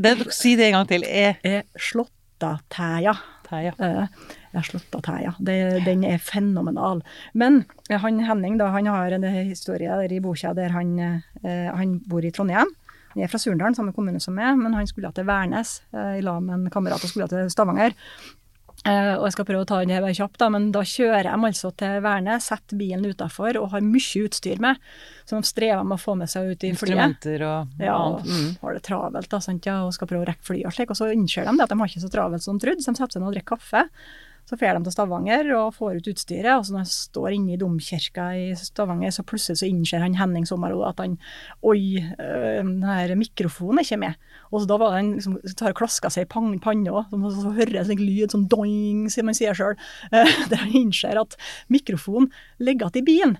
Det, 0.00 0.32
si 0.32 0.54
det 0.56 0.70
en 0.70 0.78
gang 0.78 0.88
til. 0.88 1.04
E. 1.04 1.36
Er 1.44 1.62
slåttatæja. 1.76 3.12
Teia. 3.52 3.72
Eh, 3.78 4.06
Er 4.54 4.64
slåttatæja. 4.66 5.34
Det- 5.40 5.84
Den 5.86 6.04
er 6.04 6.18
fenomenal. 6.18 7.02
Men 7.34 7.64
eh, 7.90 7.98
han 8.00 8.20
Henning, 8.24 8.58
da, 8.60 8.66
han 8.72 8.86
har 8.86 9.12
en 9.16 9.24
historie 9.48 9.88
der 9.88 10.12
i 10.12 10.20
boka 10.20 10.52
der 10.54 10.68
han, 10.72 10.98
eh, 11.44 11.70
han 11.76 12.00
bor 12.08 12.24
i 12.24 12.30
Trondheim. 12.30 12.66
Han 13.14 13.22
er 13.22 13.28
fra 13.28 13.38
Surndalen, 13.38 13.74
samme 13.76 13.92
kommune 13.92 14.20
som 14.20 14.34
meg, 14.34 14.56
men 14.58 14.72
han 14.74 14.86
skulle 14.88 15.10
til 15.12 15.26
Værnes 15.28 15.82
i 15.92 16.20
lag 16.24 16.42
med 16.42 16.54
en 16.54 16.70
kamerat 16.72 17.02
og 17.04 17.10
skulle 17.10 17.28
til 17.28 17.50
Stavanger. 17.52 17.92
Eh, 18.82 19.12
og 19.14 19.28
jeg 19.28 19.34
skal 19.36 19.46
prøve 19.46 19.62
å 19.62 19.66
ta 19.68 19.76
den 19.78 19.92
her 19.94 20.02
kjapt, 20.10 20.40
da, 20.42 20.48
men 20.50 20.64
da 20.74 20.80
kjører 20.82 21.28
de 21.28 21.34
altså 21.48 21.70
til 21.78 22.00
Værnes, 22.02 22.48
setter 22.50 22.78
bilen 22.80 23.04
utafor 23.06 23.54
og 23.60 23.68
har 23.76 23.84
mye 23.86 24.24
utstyr 24.26 24.58
med, 24.62 24.80
som 25.28 25.38
de 25.38 25.46
strever 25.46 25.84
med 25.86 26.00
å 26.00 26.02
få 26.02 26.16
med 26.18 26.32
seg 26.32 26.50
ut 26.50 26.66
i 26.66 26.72
flyet. 26.74 26.96
Instrumenter 26.98 27.44
og 27.46 27.78
Ja, 27.78 27.94
annet. 27.94 28.26
Mm. 28.26 28.48
har 28.64 28.74
det 28.74 28.82
travelt 28.88 29.30
da, 29.30 29.40
sant, 29.44 29.68
ja, 29.70 29.76
og 29.86 29.94
skal 29.94 30.10
prøve 30.10 30.26
å 30.26 30.30
rekke 30.32 30.48
flyet 30.50 30.66
og 30.66 30.74
slik, 30.74 30.90
og 30.90 30.98
så 30.98 31.12
innser 31.14 31.46
de 31.46 31.54
det 31.60 31.68
at 31.68 31.70
de 31.70 31.78
har 31.78 31.92
ikke 31.94 32.02
så 32.02 32.10
travelt 32.10 32.42
som 32.42 32.58
de 32.58 32.66
trodde, 32.66 32.82
så 32.82 32.90
de 32.90 32.98
setter 32.98 33.14
seg 33.18 33.22
ned 33.22 33.30
og 33.30 33.36
drikker 33.38 33.54
kaffe. 33.54 33.84
Så 34.48 34.58
drar 34.58 34.74
de 34.76 34.82
til 34.84 34.92
Stavanger 34.92 35.48
og 35.54 35.76
får 35.76 36.00
ut 36.00 36.08
utstyret, 36.10 36.50
og 36.56 36.64
så 36.66 36.74
når 36.74 36.82
jeg 36.82 36.92
står 36.92 37.36
inne 37.36 37.54
i 37.54 37.60
domkirka 37.60 38.24
i 38.36 38.48
Stavanger, 38.58 39.14
så 39.14 39.24
plutselig 39.24 39.60
så 39.62 39.68
innser 39.68 40.02
han 40.02 40.18
Henning 40.18 40.48
Sommero 40.48 40.82
at 40.88 40.98
han 41.00 41.14
Oi, 41.62 42.02
øh, 42.02 42.58
den 42.58 42.82
her 42.84 43.14
mikrofonen 43.16 43.80
er 43.80 43.86
ikke 43.86 44.00
med. 44.02 44.18
Og 44.50 44.62
så 44.62 44.68
da 44.68 44.78
var 44.82 44.96
han 44.98 45.14
liksom 45.14 45.38
tar 45.56 45.72
og 45.72 45.78
klasker 45.78 46.12
seg 46.12 46.26
i 46.26 46.30
panna, 46.32 46.92
og 46.98 47.06
så, 47.14 47.46
så 47.46 47.54
hører 47.56 47.80
en 47.80 47.88
slik 47.88 48.02
lyd, 48.02 48.34
sånn 48.34 48.48
doing, 48.50 49.06
som 49.12 49.30
man 49.30 49.38
sier 49.38 49.56
sjøl, 49.56 49.78
der 50.50 50.58
han 50.64 50.76
innser 50.82 51.22
at 51.22 51.38
mikrofonen 51.72 52.32
ligger 52.58 52.90
igjen 52.90 53.02
i 53.02 53.06
bilen. 53.06 53.38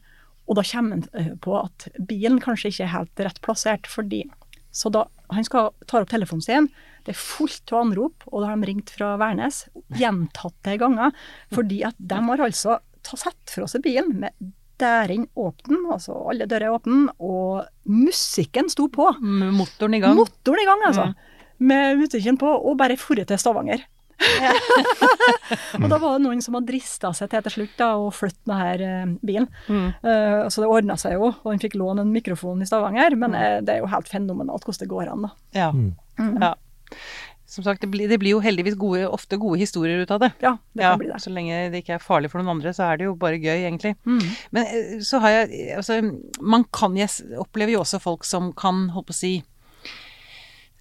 Og 0.51 0.59
da 0.59 0.65
kommer 0.67 0.99
han 0.99 1.05
eh, 1.19 1.35
på 1.43 1.59
at 1.59 1.89
bilen 2.09 2.41
kanskje 2.43 2.73
ikke 2.73 2.87
er 2.87 2.95
helt 2.97 3.27
rett 3.27 3.43
plassert, 3.45 3.91
fordi 3.91 4.25
Så 4.73 4.89
da 4.89 5.03
han 5.37 5.47
skal 5.47 5.71
tar 5.91 6.05
opp 6.05 6.13
telefonen 6.13 6.45
sin, 6.45 6.71
det 7.07 7.15
er 7.15 7.19
fullt 7.19 7.73
av 7.75 7.83
anrop, 7.87 8.27
og 8.31 8.43
da 8.43 8.51
har 8.53 8.61
de 8.61 8.71
ringt 8.71 8.93
fra 8.95 9.15
Værnes 9.21 9.65
gjentatte 9.99 10.77
ganger, 10.81 11.15
fordi 11.55 11.83
at 11.89 11.97
de 11.99 12.21
har 12.29 12.45
altså 12.47 12.81
satt 13.03 13.51
fra 13.51 13.67
seg 13.69 13.83
bilen 13.85 14.13
med 14.23 14.53
dæren 14.83 15.29
åpen, 15.39 15.85
altså 15.93 16.15
alle 16.31 16.47
dører 16.51 16.69
er 16.69 16.77
åpne, 16.77 17.13
og 17.23 17.67
musikken 17.91 18.71
sto 18.73 18.89
på. 18.93 19.09
Med 19.21 19.55
Motoren 19.55 19.99
i 19.99 20.03
gang. 20.03 20.17
Motoren 20.19 20.63
i 20.63 20.69
gang, 20.69 20.87
altså. 20.89 21.09
Med 21.63 22.01
musikken 22.01 22.39
på, 22.41 22.49
og 22.51 22.79
bare 22.81 22.99
forret 22.99 23.31
til 23.31 23.39
Stavanger. 23.39 23.85
og 25.83 25.89
da 25.91 25.99
var 25.99 26.17
det 26.19 26.25
noen 26.27 26.43
som 26.45 26.57
hadde 26.59 26.71
drista 26.71 27.13
seg 27.17 27.31
til 27.33 27.45
til 27.47 27.55
slutt 27.57 27.75
da, 27.81 27.89
å 27.99 28.11
flytte 28.15 28.47
denne 28.49 29.19
bilen. 29.25 29.49
Mm. 29.69 29.89
Uh, 30.05 30.47
så 30.53 30.63
det 30.65 30.71
ordna 30.71 30.97
seg 31.01 31.17
jo, 31.19 31.33
og 31.33 31.51
han 31.51 31.63
fikk 31.63 31.77
låne 31.81 32.05
en 32.07 32.15
mikrofon 32.15 32.63
i 32.63 32.69
Stavanger, 32.69 33.17
men 33.19 33.37
uh, 33.37 33.59
det 33.65 33.77
er 33.79 33.83
jo 33.85 33.91
helt 33.93 34.09
fenomenalt 34.13 34.65
hvordan 34.69 34.85
det 34.87 34.93
går 34.95 35.13
an, 35.17 35.29
da. 35.29 35.35
Ja. 35.59 35.69
Mm. 35.73 35.93
Mm. 36.21 36.35
Ja. 36.43 36.55
som 37.53 37.65
sagt, 37.67 37.83
det 37.85 37.89
blir, 37.93 38.09
det 38.09 38.17
blir 38.21 38.33
jo 38.37 38.41
heldigvis 38.45 38.77
gode, 38.81 39.03
ofte 39.13 39.37
gode 39.41 39.59
historier 39.61 40.01
ut 40.05 40.13
av 40.15 40.23
det. 40.23 40.31
Ja, 40.41 40.55
det 40.73 40.85
Ja, 40.87 40.91
kan 40.95 41.01
bli 41.03 41.09
det. 41.11 41.19
så 41.21 41.33
lenge 41.35 41.59
det 41.73 41.83
ikke 41.83 41.99
er 41.99 42.05
farlig 42.05 42.31
for 42.33 42.41
noen 42.41 42.55
andre, 42.57 42.73
så 42.73 42.87
er 42.89 43.01
det 43.01 43.09
jo 43.11 43.15
bare 43.21 43.37
gøy, 43.41 43.67
egentlig. 43.67 43.93
Mm. 44.09 44.23
Men 44.57 44.63
eh, 44.71 44.95
så 45.05 45.21
har 45.21 45.35
jeg 45.35 45.75
Altså, 45.77 45.99
man 46.41 46.65
kan 46.73 46.97
Jeg 46.97 47.11
opplever 47.41 47.75
jo 47.75 47.83
også 47.83 48.01
folk 48.01 48.25
som 48.29 48.53
kan, 48.57 48.87
holdt 48.95 49.11
på 49.11 49.17
å 49.17 49.19
si 49.19 49.33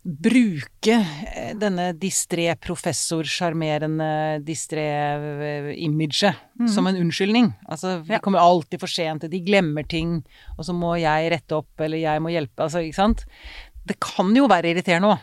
Bruke 0.03 0.95
eh, 0.97 1.51
denne 1.61 1.91
distré 1.93 2.47
professor, 2.57 3.21
sjarmerende 3.29 4.39
distré-imaget 4.47 6.35
som 6.73 6.87
en 6.89 6.97
unnskyldning. 7.03 7.51
Altså, 7.69 7.99
vi 8.03 8.13
Ja. 8.13 8.19
kommer 8.19 8.39
alltid 8.39 8.79
for 8.79 8.87
sent, 8.87 9.21
de 9.29 9.39
glemmer 9.45 9.83
ting, 9.87 10.23
og 10.57 10.65
så 10.65 10.73
må 10.73 10.95
jeg 10.99 11.31
rette 11.31 11.51
opp, 11.55 11.69
eller 11.79 11.97
jeg 11.97 12.19
må 12.21 12.29
hjelpe, 12.33 12.63
altså, 12.65 12.79
ikke 12.81 12.95
sant. 12.95 13.25
Det 13.85 13.99
kan 13.99 14.33
jo 14.35 14.47
være 14.47 14.73
irriterende 14.73 15.07
òg. 15.13 15.19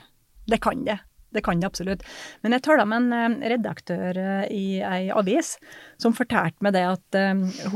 Det 0.47 0.61
kan 0.61 0.85
det. 0.85 0.99
Det 1.31 1.43
kan 1.45 1.61
det 1.61 1.67
absolutt. 1.69 2.03
Men 2.43 2.53
jeg 2.53 2.63
talte 2.63 2.87
med 2.89 3.13
en 3.13 3.13
eh, 3.43 3.49
redaktør 3.51 4.17
eh, 4.17 4.47
i 4.51 4.81
ei 4.81 5.11
avis 5.11 5.59
som 5.99 6.15
fortalte 6.17 6.57
meg 6.65 6.73
det 6.73 6.87
at 6.89 7.15
eh, 7.15 7.35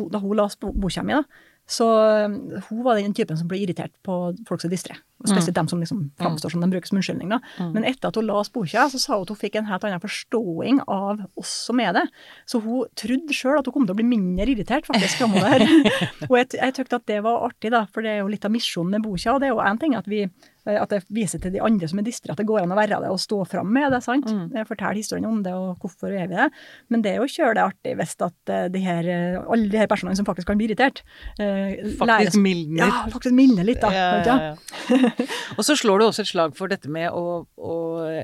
da 0.09 0.19
hun 0.23 0.37
leste 0.39 0.61
bo- 0.61 0.73
boka 0.73 1.03
mi, 1.05 1.13
da, 1.13 1.23
så 1.71 1.87
eh, 2.03 2.61
hun 2.69 2.83
var 2.85 2.99
den 2.99 3.15
typen 3.15 3.39
som 3.39 3.49
ble 3.49 3.61
irritert 3.63 3.95
på 4.05 4.19
folk 4.49 4.63
som 4.63 4.69
er 4.69 4.75
distré. 4.75 4.97
Spesielt 5.23 5.39
Spesielt 5.39 5.57
dem 5.57 5.69
som 5.71 5.81
liksom 5.81 6.01
framstår 6.19 6.51
som 6.51 6.63
de 6.65 6.69
bruker 6.73 6.91
som 6.91 6.99
unnskyldning. 6.99 7.31
Da. 7.31 7.39
Men 7.75 7.85
etter 7.87 8.11
at 8.11 8.17
hun 8.19 8.27
leste 8.27 8.57
boka, 8.57 8.89
så 8.91 8.99
sa 8.99 9.15
hun 9.15 9.23
at 9.23 9.31
hun 9.31 9.39
fikk 9.39 9.59
en 9.61 9.69
helt 9.71 9.85
annen 9.87 10.03
forståing 10.03 10.81
av 10.91 11.23
oss 11.39 11.53
som 11.69 11.81
er 11.81 11.93
det. 11.95 12.03
Så 12.51 12.59
hun 12.65 12.91
trodde 12.99 13.37
sjøl 13.37 13.61
at 13.61 13.69
hun 13.71 13.77
kom 13.77 13.87
til 13.87 13.95
å 13.95 14.01
bli 14.01 14.09
mindre 14.09 14.51
irritert 14.51 14.89
faktisk 14.91 15.23
framover. 15.23 15.63
og 16.31 16.35
jeg, 16.41 16.49
jeg 16.59 16.77
tykte 16.79 16.99
at 16.99 17.07
det 17.11 17.21
var 17.23 17.47
artig, 17.47 17.71
da, 17.75 17.85
for 17.95 18.03
det 18.03 18.17
er 18.17 18.25
jo 18.25 18.33
litt 18.33 18.49
av 18.49 18.55
misjonen 18.55 18.99
med 18.99 19.07
boka. 19.07 19.37
Og 19.37 19.43
det 19.43 19.49
er 19.51 19.55
jo 19.55 19.63
én 19.63 19.81
ting 19.81 19.95
at 19.99 20.11
vi 20.11 20.25
at 20.65 20.93
det 20.93 21.01
viser 21.11 21.41
til 21.43 21.51
de 21.57 21.61
andre 21.65 21.89
som 21.91 21.99
er 21.99 22.05
dystre, 22.07 22.31
at 22.35 22.39
det 22.39 22.47
går 22.47 22.61
an 22.63 22.71
å 22.75 22.77
være 22.79 23.01
det 23.03 23.09
og 23.11 23.19
stå 23.19 23.41
fram 23.51 23.71
med 23.75 23.91
det. 23.91 23.99
sant? 24.05 24.29
Mm. 24.31 24.53
Fortelle 24.69 25.01
historien 25.01 25.27
om 25.27 25.41
det 25.43 25.53
og 25.59 25.81
hvorfor 25.83 26.13
er 26.15 26.29
vi 26.31 26.39
det. 26.39 26.49
Men 26.93 27.03
det 27.03 27.13
er 27.15 27.23
jo 27.23 27.27
kjølig 27.33 27.65
artig 27.65 27.97
hvis 27.99 28.15
at 28.23 28.53
eh, 28.55 28.69
de 28.71 28.83
her, 28.85 29.09
eh, 29.11 29.41
alle 29.43 29.69
de 29.73 29.81
her 29.81 29.91
personene 29.91 30.15
som 30.19 30.29
faktisk 30.29 30.47
kan 30.53 30.61
bli 30.61 30.69
irritert, 30.71 31.03
eh, 31.43 31.83
Faktisk 31.99 32.07
læres- 32.13 32.39
mildner. 32.39 32.87
Ja, 32.87 33.03
faktisk 33.11 33.35
mildner 33.35 33.67
litt, 33.67 33.83
da. 33.83 33.91
Ja, 33.91 34.09
ja, 34.23 34.39
ja. 34.55 35.13
Og 35.59 35.65
så 35.67 35.75
slår 35.79 35.99
du 35.99 36.07
også 36.07 36.23
et 36.23 36.31
slag 36.31 36.55
for 36.59 36.71
dette 36.71 36.91
med 36.93 37.11
å, 37.11 37.43
å 37.59 37.77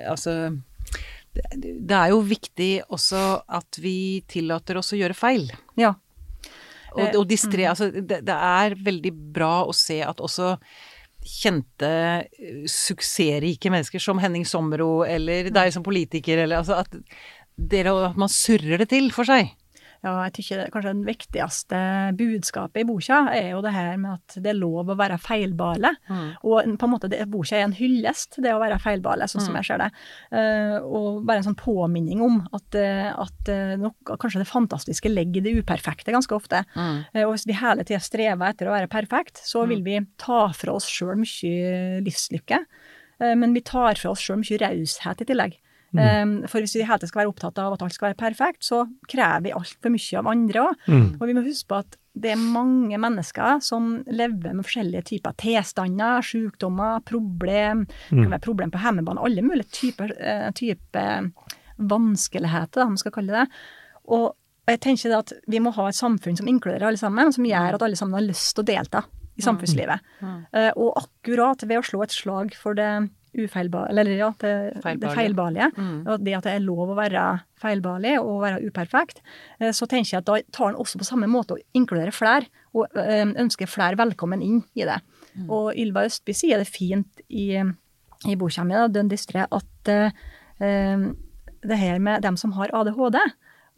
Altså 0.09 0.39
det, 1.53 1.95
er 1.95 2.11
jo 2.11 2.21
viktig 2.25 2.71
også 2.89 3.21
at 3.59 3.79
vi 3.83 4.23
tillater 4.31 4.79
oss 4.81 4.93
å 4.95 4.99
gjøre 4.99 5.17
feil. 5.19 5.51
Ja. 5.79 5.95
Og, 6.95 7.03
Eh, 7.05 7.13
og 7.21 7.27
distré, 7.29 7.67
altså 7.69 7.91
det, 7.93 8.23
det 8.27 8.35
er 8.35 8.75
veldig 8.75 9.11
bra 9.37 9.61
å 9.69 9.75
se 9.77 10.01
at 10.03 10.23
også 10.25 10.55
kjente 11.25 11.89
eh, 11.89 12.63
suksessrike 12.71 13.73
mennesker 13.73 14.03
som 14.03 14.21
Henning 14.23 14.47
Sommero 14.49 15.03
eller 15.07 15.51
deg 15.55 15.73
som 15.75 15.85
politiker, 15.87 16.45
eller 16.45 16.61
altså 16.63 16.79
at 16.83 16.95
dere, 17.59 17.95
at 18.11 18.19
man 18.21 18.31
surrer 18.31 18.79
det 18.83 18.91
til 18.93 19.11
for 19.15 19.29
seg. 19.29 19.51
Ja, 20.05 20.15
jeg 20.29 20.35
tykker 20.39 20.73
kanskje 20.75 20.93
den 20.93 21.07
viktigste 21.07 21.79
budskapet 22.19 22.85
i 22.85 22.87
boka 22.87 23.25
er 23.35 23.51
jo 23.53 23.63
det 23.65 23.73
her 23.75 23.97
med 24.01 24.19
at 24.19 24.39
det 24.45 24.53
er 24.53 24.59
lov 24.59 24.93
å 24.93 24.99
være 24.99 25.19
feilbare. 25.23 25.95
Og 26.47 26.69
på 26.79 26.89
en 26.89 26.93
måte, 26.93 27.11
det, 27.11 27.25
boka 27.31 27.59
er 27.59 27.67
en 27.67 27.77
hyllest 27.77 28.37
til 28.37 28.47
det 28.47 28.55
å 28.55 28.61
være 28.63 28.79
feilbare, 28.83 29.27
sånn 29.31 29.45
som 29.45 29.59
jeg 29.59 29.71
ser 29.71 29.83
det. 29.83 29.91
Uh, 30.31 30.79
og 30.87 31.23
bare 31.27 31.43
en 31.43 31.49
sånn 31.49 31.59
påminning 31.59 32.23
om 32.25 32.41
at, 32.55 32.79
eh, 32.79 33.09
at 33.11 33.51
eh, 33.53 33.75
noe, 33.81 33.95
kanskje 34.09 34.43
det 34.43 34.49
fantastiske 34.51 35.11
ligger 35.11 35.43
i 35.43 35.47
det 35.47 35.63
uperfekte 35.63 36.15
ganske 36.15 36.35
ofte. 36.37 36.63
Eh, 36.79 37.25
og 37.25 37.35
hvis 37.35 37.47
vi 37.49 37.57
hele 37.59 37.85
tida 37.87 38.01
strever 38.03 38.53
etter 38.53 38.71
å 38.71 38.75
være 38.75 38.91
perfekt, 38.93 39.43
så 39.45 39.67
vil 39.69 39.83
vi 39.87 40.01
ta 40.21 40.47
fra 40.57 40.77
oss 40.79 40.89
sjøl 40.91 41.19
mye 41.21 42.03
livslykke. 42.07 42.63
Uh, 43.19 43.35
men 43.39 43.55
vi 43.57 43.65
tar 43.67 43.99
fra 43.99 44.13
oss 44.15 44.23
sjøl 44.23 44.41
mye 44.43 44.61
raushet 44.63 45.25
i 45.25 45.29
tillegg. 45.29 45.59
Um, 45.97 46.35
for 46.51 46.61
hvis 46.61 46.75
vi 46.77 46.85
hele 46.85 47.01
tiden 47.01 47.09
skal 47.09 47.23
være 47.23 47.31
opptatt 47.31 47.59
av 47.63 47.73
at 47.73 47.83
alt 47.85 47.95
skal 47.97 48.11
være 48.11 48.21
perfekt, 48.21 48.67
så 48.67 48.83
krever 49.09 49.47
vi 49.47 49.55
altfor 49.57 49.95
mye 49.95 50.21
av 50.21 50.31
andre 50.35 50.65
òg. 50.67 50.83
Mm. 50.89 51.07
Og 51.17 51.25
vi 51.31 51.37
må 51.39 51.45
huske 51.47 51.71
på 51.71 51.79
at 51.81 51.97
det 52.19 52.33
er 52.35 52.41
mange 52.41 52.99
mennesker 53.01 53.63
som 53.65 53.91
lever 54.11 54.53
med 54.53 54.67
forskjellige 54.67 55.07
typer 55.13 55.37
tilstander, 55.39 56.25
sykdommer, 56.27 57.01
problem. 57.07 57.87
Det 58.09 58.19
kan 58.19 58.35
være 58.35 58.45
problem 58.45 58.75
på 58.75 58.83
hjemmebane, 58.83 59.23
alle 59.23 59.45
mulige 59.47 59.71
typer, 59.73 60.13
eh, 60.19 60.49
typer 60.59 61.31
vanskeligheter, 61.79 62.83
om 62.83 62.97
man 62.97 63.01
skal 63.01 63.15
kalle 63.15 63.39
det. 63.39 63.47
Og 64.11 64.35
jeg 64.69 64.81
tenker 64.85 65.13
det 65.13 65.21
at 65.23 65.33
vi 65.49 65.61
må 65.63 65.73
ha 65.77 65.89
et 65.89 65.97
samfunn 65.97 66.37
som 66.37 66.51
inkluderer 66.51 66.91
alle 66.91 67.01
sammen, 67.01 67.33
som 67.33 67.47
gjør 67.47 67.79
at 67.79 67.87
alle 67.87 67.97
sammen 67.97 68.19
har 68.19 68.27
lyst 68.27 68.57
til 68.57 68.67
å 68.67 68.69
delta 68.69 69.05
i 69.39 69.45
samfunnslivet. 69.45 70.03
Eh, 70.53 70.73
og 70.75 70.99
akkurat 70.99 71.63
ved 71.63 71.81
å 71.81 71.87
slå 71.87 72.03
et 72.05 72.15
slag 72.15 72.57
for 72.59 72.77
det 72.77 72.91
ufeilbare, 73.39 73.91
eller 73.93 74.11
ja, 74.13 74.31
det, 74.43 74.53
det 75.03 75.13
Feilbarlige. 75.15 75.71
Mm. 75.77 76.01
og 76.07 76.25
det 76.25 76.35
at 76.39 76.49
det 76.49 76.55
er 76.57 76.65
lov 76.65 76.93
å 76.93 76.99
være 76.99 77.25
feilbarlig 77.59 78.17
og 78.21 78.43
være 78.45 78.63
uperfekt, 78.67 79.23
eh, 79.61 79.73
så 79.75 79.89
tenker 79.91 80.17
jeg 80.17 80.23
at 80.23 80.29
da 80.31 80.39
tar 80.55 80.73
en 80.73 80.81
også 80.83 81.01
på 81.01 81.09
samme 81.09 81.31
måte 81.31 81.57
å 81.57 81.63
inkludere 81.79 82.15
flere, 82.15 82.51
og 82.77 82.99
eh, 82.99 83.27
ønsker 83.29 83.71
flere 83.71 83.99
velkommen 83.99 84.45
inn 84.45 84.63
i 84.79 84.87
det. 84.89 85.01
Og 85.47 85.71
Ylva 85.79 86.03
Østby 86.09 86.35
sier 86.35 86.59
det 86.59 86.67
fint 86.67 87.21
i, 87.29 87.53
i 88.27 88.35
boka 88.39 88.65
mi, 88.67 88.79
Dønn 88.91 89.11
distré, 89.11 89.45
at 89.47 89.93
eh, 89.93 90.11
det 90.59 91.79
her 91.79 92.01
med 92.03 92.25
dem 92.27 92.39
som 92.41 92.57
har 92.59 92.73
ADHD, 92.75 93.21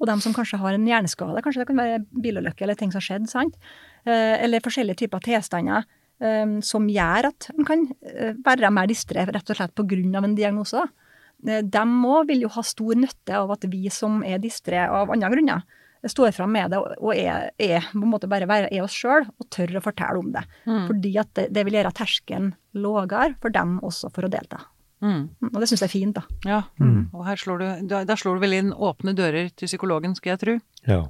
og 0.00 0.08
dem 0.08 0.20
som 0.24 0.32
kanskje 0.32 0.60
har 0.62 0.76
en 0.76 0.86
hjerneskade, 0.88 1.42
kanskje 1.44 1.62
det 1.62 1.68
kan 1.68 1.80
være 1.80 2.02
bilulykke 2.24 2.64
eller 2.64 2.78
ting 2.78 2.92
som 2.92 3.02
har 3.02 3.06
skjedd, 3.06 3.26
sant? 3.28 3.58
Eh, 4.08 4.36
eller 4.40 4.64
forskjellige 4.64 5.02
typer 5.02 5.20
tilstander 5.26 5.84
som 6.60 6.88
gjør 6.90 7.30
at 7.30 7.50
en 7.56 7.66
kan 7.68 7.86
eh, 8.04 8.34
være 8.44 8.70
mer 8.74 8.90
distré 8.90 9.24
rett 9.26 9.50
og 9.50 9.56
slett 9.56 9.80
av 9.80 10.24
en 10.24 10.34
diagnose. 10.36 10.82
Eh, 11.48 11.62
òg 11.64 12.26
vil 12.28 12.42
jo 12.44 12.52
ha 12.52 12.62
stor 12.62 12.94
nytte 12.94 13.36
av 13.36 13.50
at 13.56 13.64
vi 13.70 13.88
som 13.90 14.22
er 14.24 14.38
distré 14.42 14.82
av 14.86 15.10
andre 15.10 15.30
grunner, 15.32 15.62
står 16.04 16.32
fram 16.32 16.52
med 16.52 16.70
det 16.72 16.78
og 16.80 17.12
er, 17.12 17.50
er 17.60 17.84
på 17.92 18.00
en 18.00 18.08
måte 18.08 18.28
bare 18.28 18.48
være 18.48 18.70
er 18.72 18.82
oss 18.82 18.94
sjøl 18.96 19.26
og 19.28 19.48
tør 19.52 19.76
å 19.76 19.82
fortelle 19.84 20.20
om 20.20 20.30
det. 20.32 20.44
Fordi 20.64 21.14
at 21.20 21.32
det, 21.36 21.48
det 21.52 21.64
vil 21.66 21.76
gjøre 21.76 21.92
terskelen 21.92 22.54
lavere 22.72 23.34
for 23.40 23.52
dem 23.52 23.78
også 23.84 24.08
for 24.14 24.24
å 24.24 24.32
delta. 24.32 24.62
Mm. 25.00 25.28
Mm, 25.40 25.50
Og 25.54 25.60
det 25.60 25.68
syns 25.68 25.80
jeg 25.80 25.88
er 25.88 25.92
fint, 25.92 26.16
da. 26.16 26.22
Ja, 26.44 26.62
og 27.16 27.24
her 27.24 27.40
slår 27.40 27.60
du, 27.60 27.66
da 28.04 28.16
slår 28.16 28.36
du 28.36 28.42
vel 28.44 28.56
inn 28.58 28.72
åpne 28.72 29.14
dører 29.16 29.48
til 29.56 29.68
psykologen, 29.68 30.12
skulle 30.16 30.36
jeg 30.36 30.42
tro. 30.44 30.56
Ja, 30.88 31.02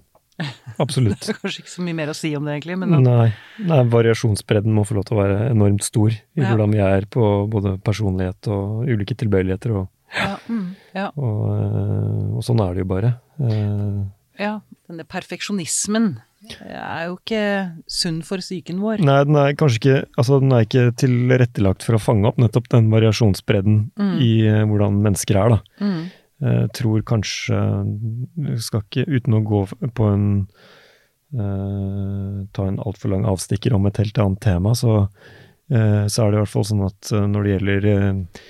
absolutt. 0.83 1.20
Det 1.26 1.35
er 1.35 1.38
kanskje 1.40 1.64
ikke 1.64 1.72
så 1.74 1.85
mye 1.87 1.96
mer 1.98 2.12
å 2.12 2.16
si 2.16 2.31
om 2.37 2.46
det, 2.48 2.57
egentlig, 2.59 2.79
men 2.83 2.94
Nei, 3.05 3.29
nei, 3.66 3.81
variasjonsbredden 3.92 4.72
må 4.76 4.85
få 4.88 4.96
lov 4.98 5.09
til 5.09 5.18
å 5.18 5.20
være 5.22 5.38
enormt 5.50 5.85
stor 5.87 6.11
i 6.14 6.20
Ja. 6.40 6.48
hvordan 6.50 6.72
vi 6.76 6.83
er 6.85 7.07
på 7.11 7.26
både 7.50 7.76
personlighet 7.87 8.48
og 8.53 8.88
ulike 8.88 9.16
tilbøyeligheter, 9.20 9.76
og, 9.83 9.88
ja, 10.16 10.37
ja, 10.96 11.11
og, 11.16 11.44
øh, 11.55 12.24
og 12.38 12.42
sånn 12.46 12.62
er 12.64 12.74
det 12.74 12.85
jo 12.87 12.90
bare. 12.94 13.14
Eh, 13.40 14.00
ja. 14.46 14.57
Denne 14.90 15.05
perfeksjonismen 15.07 16.16
er 16.64 17.05
jo 17.07 17.18
ikke 17.18 17.42
sunn 17.87 18.22
for 18.26 18.40
psyken 18.42 18.81
vår. 18.83 19.03
Nei, 19.05 19.18
den 19.29 19.37
er 19.38 19.53
kanskje 19.55 19.79
ikke 19.79 19.98
Altså, 20.18 20.38
den 20.40 20.55
er 20.57 20.64
ikke 20.64 20.87
tilrettelagt 20.98 21.85
for 21.87 21.94
å 21.94 22.00
fange 22.03 22.26
opp 22.26 22.40
nettopp 22.42 22.66
den 22.72 22.88
variasjonsbredden 22.90 23.90
i 24.18 24.31
eh, 24.48 24.64
hvordan 24.66 24.96
mennesker 25.05 25.37
er, 25.38 25.55
da. 25.55 25.61
Mm. 25.85 26.00
Jeg 26.40 26.70
tror 26.72 27.03
kanskje 27.05 27.59
skal 28.64 28.85
ikke, 28.87 29.05
uten 29.12 29.37
å 29.37 29.42
gå 29.44 29.59
på 29.96 30.07
en 30.09 30.29
eh, 31.37 32.38
Ta 32.57 32.64
en 32.66 32.81
altfor 32.81 33.12
lang 33.12 33.26
avstikker 33.29 33.76
om 33.76 33.85
et 33.90 34.00
helt 34.00 34.18
annet 34.22 34.40
tema, 34.42 34.72
så, 34.74 35.03
eh, 35.70 36.07
så 36.09 36.24
er 36.24 36.33
det 36.33 36.38
i 36.38 36.42
hvert 36.42 36.55
fall 36.55 36.66
sånn 36.70 36.87
at 36.88 37.12
eh, 37.12 37.29
når 37.29 37.44
det 37.44 37.53
gjelder 37.53 37.90
eh, 37.92 38.40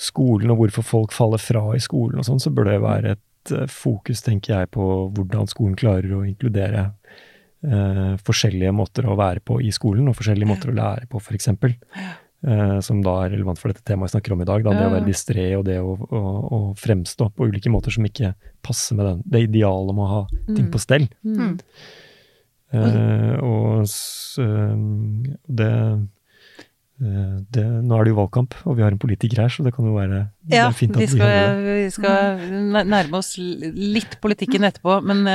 skolen 0.00 0.54
og 0.54 0.62
hvorfor 0.62 0.86
folk 0.86 1.12
faller 1.16 1.42
fra 1.42 1.64
i 1.76 1.82
skolen 1.82 2.22
og 2.22 2.28
sånn, 2.28 2.40
så 2.40 2.52
bør 2.54 2.70
det 2.70 2.78
være 2.84 3.16
et 3.16 3.52
eh, 3.56 3.68
fokus, 3.70 4.22
tenker 4.24 4.54
jeg, 4.54 4.72
på 4.76 4.86
hvordan 5.16 5.50
skolen 5.50 5.76
klarer 5.78 6.14
å 6.16 6.24
inkludere 6.28 6.86
eh, 7.66 8.16
forskjellige 8.24 8.72
måter 8.76 9.10
å 9.10 9.18
være 9.20 9.44
på 9.44 9.60
i 9.60 9.72
skolen, 9.74 10.08
og 10.08 10.16
forskjellige 10.18 10.50
måter 10.50 10.72
å 10.72 10.78
lære 10.78 11.10
på, 11.10 11.20
for 11.20 11.36
eksempel. 11.36 11.76
Eh, 12.40 12.78
som 12.80 13.02
da 13.04 13.18
er 13.26 13.34
relevant 13.34 13.60
for 13.60 13.68
dette 13.68 13.84
temaet 13.84 14.08
vi 14.08 14.14
snakker 14.14 14.32
om 14.32 14.40
i 14.40 14.48
dag. 14.48 14.62
Da, 14.64 14.72
det 14.72 14.86
å 14.88 14.94
være 14.94 15.08
distré 15.08 15.48
og 15.58 15.66
det 15.68 15.76
å, 15.84 15.92
å, 15.92 16.20
å 16.40 16.60
fremstå 16.80 17.28
på 17.36 17.50
ulike 17.50 17.72
måter 17.72 17.92
som 17.92 18.06
ikke 18.08 18.32
passer 18.64 18.96
med 18.96 19.10
den, 19.10 19.20
det 19.28 19.44
idealet 19.50 19.92
om 19.92 20.00
å 20.00 20.08
ha 20.08 20.22
ting 20.48 20.70
på 20.72 20.80
stell. 20.80 21.04
Mm. 21.20 21.58
Eh, 22.70 23.36
og 23.44 23.84
s, 23.84 24.38
eh, 24.40 24.74
det, 25.58 25.70
eh, 27.02 27.36
det 27.50 27.66
Nå 27.84 27.96
er 27.98 28.06
det 28.06 28.12
jo 28.14 28.20
valgkamp, 28.22 28.56
og 28.64 28.76
vi 28.78 28.86
har 28.86 28.94
en 28.94 29.04
politiker 29.04 29.44
her, 29.44 29.52
så 29.52 29.66
det 29.66 29.74
kan 29.76 29.84
jo 29.84 29.96
være 29.98 30.24
Ja, 30.48 30.70
fint 30.72 30.96
at 30.96 31.04
vi 31.04 31.12
skal, 31.12 31.64
vi 31.66 31.88
skal 31.92 32.44
nærme 32.88 33.20
oss 33.20 33.34
litt 33.36 34.16
politikken 34.22 34.64
etterpå, 34.64 35.02
men 35.04 35.26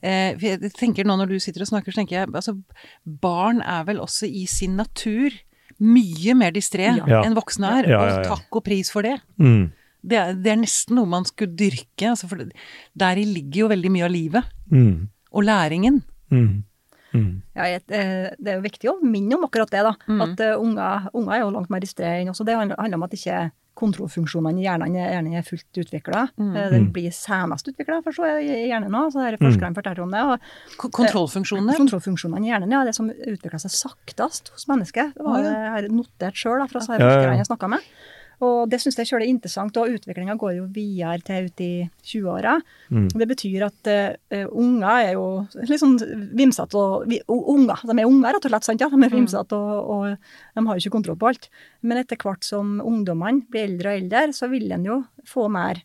jeg 0.00 0.72
tenker 0.76 1.04
nå 1.04 1.16
når 1.20 1.32
du 1.32 1.40
sitter 1.40 1.64
og 1.64 1.70
snakker, 1.72 1.92
så 1.92 2.02
tenker 2.02 2.18
jeg 2.18 2.32
altså 2.32 2.56
barn 3.04 3.60
er 3.64 3.86
vel 3.88 4.00
også 4.04 4.28
i 4.28 4.46
sin 4.48 4.76
natur 4.80 5.32
mye 5.80 6.34
mer 6.36 6.52
distré 6.52 6.88
Ja. 6.96 7.22
enn 7.24 7.34
voksne 7.34 7.66
er, 7.80 7.88
Ja, 7.88 8.00
ja, 8.00 8.08
ja. 8.08 8.18
og 8.20 8.24
takk 8.38 8.56
og 8.60 8.64
pris 8.64 8.90
for 8.92 9.02
det. 9.02 9.18
Mm, 9.38 9.70
Det 10.02 10.16
er, 10.16 10.32
det 10.34 10.46
er 10.52 10.56
nesten 10.56 10.94
noe 10.96 11.04
man 11.06 11.24
skulle 11.28 11.52
dyrke, 11.56 12.08
altså 12.08 12.26
for 12.28 12.36
det, 12.40 12.52
deri 12.96 13.24
ligger 13.28 13.60
jo 13.66 13.68
veldig 13.68 13.90
mye 13.92 14.04
av 14.06 14.10
livet, 14.10 14.44
mm, 14.72 15.08
og 15.32 15.42
læringen. 15.44 16.02
mm, 16.30 16.62
mm. 17.12 17.42
Ja, 17.56 17.64
eh, 17.64 18.30
det 18.40 18.48
er 18.48 18.56
jo 18.56 18.62
viktig 18.64 18.88
å 18.88 19.02
minne 19.04 19.34
om 19.36 19.44
akkurat 19.44 19.68
det, 19.70 19.82
da. 19.84 19.92
At 20.24 20.40
eh, 20.40 20.56
unger, 20.56 21.10
unger 21.12 21.32
er 21.34 21.40
jo 21.40 21.50
langt 21.50 21.68
mer 21.70 21.80
distré 21.80 22.20
enn 22.22 22.28
også. 22.32 22.44
Det 22.46 22.56
handler 22.56 22.76
handler 22.78 22.96
om 22.96 23.02
at 23.02 23.12
ikke 23.12 23.50
kontrollfunksjonene 23.80 24.60
i 24.60 24.66
hjernen 24.66 24.96
er- 24.96 25.14
gjerne 25.16 25.38
er 25.40 25.46
fullt 25.46 25.80
utvikla. 25.82 26.26
Mm. 26.38 26.52
Den 26.54 26.84
Mm. 26.86 26.92
blir 26.92 27.10
senest 27.16 27.66
utvikla, 27.72 28.02
for 28.04 28.12
så 28.12 28.28
i 28.40 28.68
hjernen 28.68 28.90
nå. 28.92 29.06
Så 29.12 29.20
er 29.26 29.36
forskerne 29.40 29.74
forteller 29.74 30.02
om 30.04 30.10
det. 30.10 30.20
og 30.20 30.92
Kontrollfunksjonene? 30.92 31.76
Kontrollfunksjonene 31.76 32.44
i 32.46 32.50
hjernen, 32.50 32.70
ja. 32.72 32.84
Det 32.84 32.94
som 32.94 33.10
utvikla 33.10 33.58
seg 33.60 33.72
saktest 33.74 34.50
hos 34.54 34.66
mennesket. 34.70 35.14
Det 35.14 35.24
var 35.24 35.42
det 35.42 35.52
jeg 35.52 35.70
har 35.74 35.88
notert 35.88 36.34
sjøl 36.38 36.62
fra 36.68 36.80
disse 36.80 36.96
forskerne 36.98 37.36
jeg 37.40 37.46
snakka 37.50 37.68
med. 37.68 37.80
Og 38.46 38.70
det 38.72 38.80
syns 38.80 38.96
jeg 38.98 39.10
sjøl 39.10 39.24
er 39.24 39.30
interessant, 39.30 39.76
og 39.76 39.96
utviklinga 39.96 40.36
går 40.40 40.54
jo 40.56 40.66
videre 40.72 41.18
til 41.26 41.50
ut 41.50 41.62
i 41.64 41.72
20-åra. 42.08 42.56
Mm. 42.88 43.08
Det 43.12 43.28
betyr 43.28 43.66
at 43.66 43.90
uh, 43.92 44.46
unger 44.48 44.88
er 44.90 45.12
jo 45.18 45.26
litt 45.60 45.82
sånn 45.82 45.98
vimsete 46.36 46.80
og 46.80 47.06
vi, 47.10 47.20
Unger, 47.30 47.84
de 47.84 47.96
er 47.96 48.08
unger, 48.08 48.34
rett 48.36 48.48
og 48.48 48.54
slett. 48.54 48.68
sant? 48.68 48.82
Ja? 48.82 48.88
De 48.92 49.04
er 49.04 49.12
vimsete 49.12 49.56
og, 49.58 49.92
og 49.92 50.56
de 50.56 50.66
har 50.66 50.78
jo 50.78 50.84
ikke 50.84 50.96
kontroll 50.96 51.20
på 51.20 51.30
alt. 51.32 51.50
Men 51.84 52.00
etter 52.00 52.20
hvert 52.20 52.46
som 52.46 52.78
ungdommene 52.80 53.46
blir 53.50 53.68
eldre 53.68 53.92
og 53.92 54.02
eldre, 54.02 54.26
så 54.36 54.48
vil 54.52 54.72
en 54.72 54.88
jo 54.88 55.00
få 55.28 55.48
mer 55.52 55.82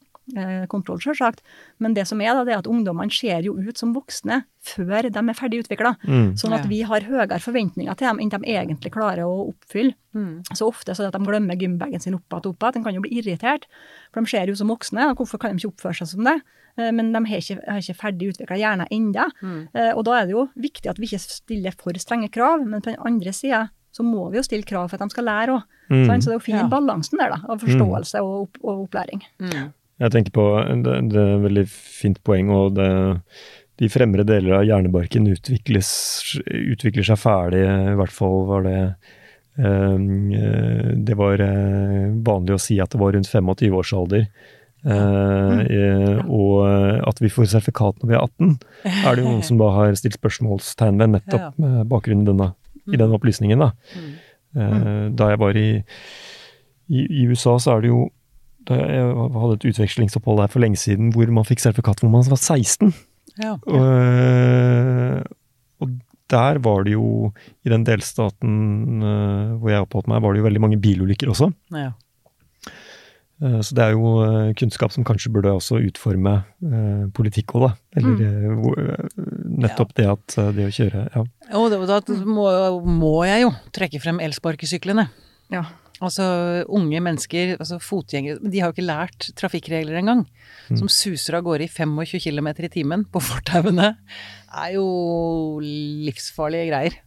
kontroll, 0.68 0.98
selvsagt. 1.00 1.42
Men 1.80 1.94
det 1.94 2.08
som 2.10 2.22
er 2.22 2.34
da, 2.34 2.44
det 2.44 2.54
er 2.56 2.58
at 2.64 2.68
ungdommene 2.68 3.12
ser 3.14 3.42
jo 3.46 3.54
ut 3.58 3.78
som 3.78 3.94
voksne 3.94 4.44
før 4.66 5.06
de 5.14 5.22
er 5.22 5.38
ferdig 5.38 5.60
utvikla. 5.64 5.92
Mm. 6.08 6.34
Sånn 6.38 6.54
at 6.58 6.66
vi 6.68 6.82
har 6.82 7.02
høyere 7.06 7.38
forventninger 7.40 7.94
til 7.96 8.08
dem 8.08 8.20
enn 8.20 8.30
de 8.34 8.40
egentlig 8.56 8.92
klarer 8.96 9.24
å 9.28 9.52
oppfylle. 9.52 9.94
Mm. 10.16 10.42
Så 10.58 10.66
ofte 10.68 10.96
så 10.96 11.04
er 11.04 11.12
det 11.12 11.16
at 11.16 11.22
de 11.22 11.30
glemmer 11.30 11.56
gymbagen 11.60 12.02
sin 12.02 12.16
opp 12.18 12.26
igjen 12.32 12.42
og 12.46 12.52
opp 12.56 12.64
igjen. 12.64 12.74
De 12.74 12.84
kan 12.88 12.96
jo 12.98 13.02
bli 13.06 13.14
irritert, 13.20 13.68
for 14.12 14.22
de 14.26 14.28
ser 14.34 14.48
jo 14.50 14.56
som 14.56 14.68
voksne. 14.74 15.12
og 15.12 15.18
Hvorfor 15.22 15.38
kan 15.40 15.54
de 15.56 15.62
ikke 15.62 15.74
oppføre 15.76 16.00
seg 16.02 16.08
som 16.08 16.24
det? 16.26 16.40
Eh, 16.78 16.92
Men 16.92 17.14
de 17.14 17.22
har 17.26 17.38
ikke, 17.38 17.60
har 17.68 17.78
ikke 17.84 18.00
ferdig 18.02 18.34
utvikla 18.34 18.58
hjerne 18.58 18.88
ennå. 18.92 19.30
Mm. 19.44 19.68
Eh, 19.76 19.94
Og 19.96 20.04
da 20.06 20.20
er 20.22 20.26
det 20.26 20.32
jo 20.34 20.50
viktig 20.58 20.90
at 20.90 20.98
vi 20.98 21.06
ikke 21.06 21.20
stiller 21.22 21.72
for 21.78 21.94
strenge 21.94 22.32
krav, 22.32 22.66
men 22.66 22.82
på 22.82 22.90
den 22.92 23.00
andre 23.06 23.32
sida 23.32 23.70
så 23.96 24.04
må 24.04 24.30
vi 24.32 24.38
jo 24.38 24.44
stille 24.44 24.66
krav 24.68 24.90
for 24.90 24.96
at 25.00 25.08
de 25.08 25.14
skal 25.14 25.24
lære 25.24 25.54
òg. 25.56 25.64
Mm. 25.90 26.06
Så 26.20 26.26
det 26.26 26.34
er 26.34 26.40
jo 26.40 26.40
fin 26.40 26.56
Ja. 26.58 26.68
balansen 26.68 27.18
der, 27.18 27.30
da, 27.30 27.38
av 27.48 27.60
forståelse 27.62 28.20
og, 28.20 28.42
opp, 28.50 28.58
og 28.64 28.90
opplæring. 28.90 29.22
Mm. 29.40 29.72
Jeg 30.02 30.12
tenker 30.12 30.34
på, 30.36 30.46
det, 30.84 30.96
det 31.12 31.20
er 31.22 31.36
et 31.38 31.44
veldig 31.46 31.66
fint 31.72 32.18
poeng, 32.28 32.50
og 32.52 32.74
det, 32.76 32.88
de 33.80 33.88
fremre 33.92 34.26
deler 34.28 34.58
av 34.58 34.66
hjernebarken 34.68 35.30
utvikles, 35.32 35.90
utvikler 36.46 37.08
seg 37.08 37.22
ferdig, 37.22 37.62
i 37.64 37.96
hvert 38.00 38.16
fall 38.16 38.42
var 38.50 38.66
det 38.68 38.80
eh, 39.60 39.96
Det 41.08 41.16
var 41.20 41.40
eh, 41.46 42.10
vanlig 42.28 42.58
å 42.58 42.62
si 42.62 42.80
at 42.84 42.92
det 42.92 43.00
var 43.00 43.16
rundt 43.16 43.32
25 43.32 43.78
års 43.80 43.94
alder. 43.96 44.28
Eh, 44.86 45.62
eh, 45.64 46.20
og 46.28 47.08
at 47.10 47.22
vi 47.24 47.32
får 47.34 47.48
sertifikat 47.56 48.04
når 48.04 48.12
vi 48.12 48.18
er 48.20 48.28
18, 48.28 48.52
er 48.92 49.16
det 49.16 49.24
jo 49.24 49.32
noen 49.32 49.46
som 49.50 49.58
da 49.64 49.72
har 49.80 49.96
stilt 49.98 50.20
spørsmålstegn 50.20 51.00
ved, 51.02 51.16
nettopp 51.16 51.56
med 51.62 51.88
bakgrunn 51.90 52.22
i 52.26 52.30
denne, 52.34 52.52
i 52.92 53.00
denne 53.00 53.16
opplysningen. 53.18 53.64
da. 53.64 53.72
Mm. 53.96 54.12
Eh, 54.60 55.02
Da 55.18 55.32
jeg 55.32 55.42
var 55.42 55.58
i, 55.58 55.70
i, 56.92 57.08
i 57.24 57.26
USA, 57.32 57.56
så 57.60 57.78
er 57.78 57.86
det 57.88 57.96
jo 57.96 58.06
Jeg 58.74 59.10
hadde 59.36 59.58
et 59.60 59.68
utvekslingsopphold 59.72 60.40
der 60.42 60.52
for 60.54 60.64
lenge 60.64 60.80
siden 60.82 61.12
hvor 61.14 61.30
man 61.34 61.46
fikk 61.48 61.62
sertifikat 61.64 62.02
hvor 62.02 62.10
man 62.14 62.26
var 62.30 62.40
16. 62.42 62.94
Ja. 63.42 63.58
Og, 63.68 63.84
eh, 63.84 65.22
og 65.84 65.92
der 66.32 66.58
var 66.64 66.86
det 66.88 66.96
jo, 66.96 67.34
i 67.66 67.70
den 67.70 67.84
delstaten 67.86 69.04
eh, 69.04 69.54
hvor 69.60 69.70
jeg 69.74 69.86
oppholdt 69.86 70.10
meg, 70.10 70.24
var 70.24 70.34
det 70.34 70.42
jo 70.42 70.48
veldig 70.48 70.64
mange 70.64 70.80
bilulykker 70.82 71.30
også. 71.34 71.52
Ja. 71.76 71.92
Eh, 73.44 73.60
Så 73.60 73.76
det 73.76 73.84
er 73.84 73.94
jo 73.94 74.16
kunnskap 74.58 74.94
som 74.96 75.06
kanskje 75.06 75.34
burde 75.36 75.52
også 75.54 75.82
utforme 75.86 76.38
eh, 76.64 77.06
politikk 77.14 77.54
òg, 77.60 77.68
da. 77.68 77.72
Eller 78.00 78.16
mm. 78.16 78.62
hvor- 78.64 78.82
nettopp 79.66 79.94
det 79.96 80.08
at 80.10 80.38
det 80.56 80.70
å 80.70 80.74
kjøre 80.74 81.08
Ja. 81.14 81.26
Og 81.60 81.70
da 81.72 82.00
må, 82.26 82.48
må 82.84 83.16
jeg 83.28 83.46
jo 83.46 83.52
trekke 83.76 84.02
frem 84.02 84.20
elsparkesyklene. 84.24 85.10
Ja. 85.54 85.66
Altså 86.04 86.26
unge 86.68 87.00
mennesker, 87.00 87.56
altså 87.60 87.78
fotgjengere, 87.80 88.40
de 88.44 88.60
har 88.60 88.72
jo 88.72 88.76
ikke 88.76 88.88
lært 88.90 89.30
trafikkregler 89.40 90.02
engang. 90.02 90.26
Som 90.76 90.90
suser 90.92 91.38
av 91.40 91.46
gårde 91.48 91.68
i 91.68 91.72
25 91.72 92.20
km 92.26 92.48
i 92.66 92.70
timen 92.74 93.06
på 93.08 93.22
fortauene. 93.32 93.94
er 94.56 94.74
jo 94.76 94.86
livsfarlige 95.64 96.70
greier. 96.72 97.02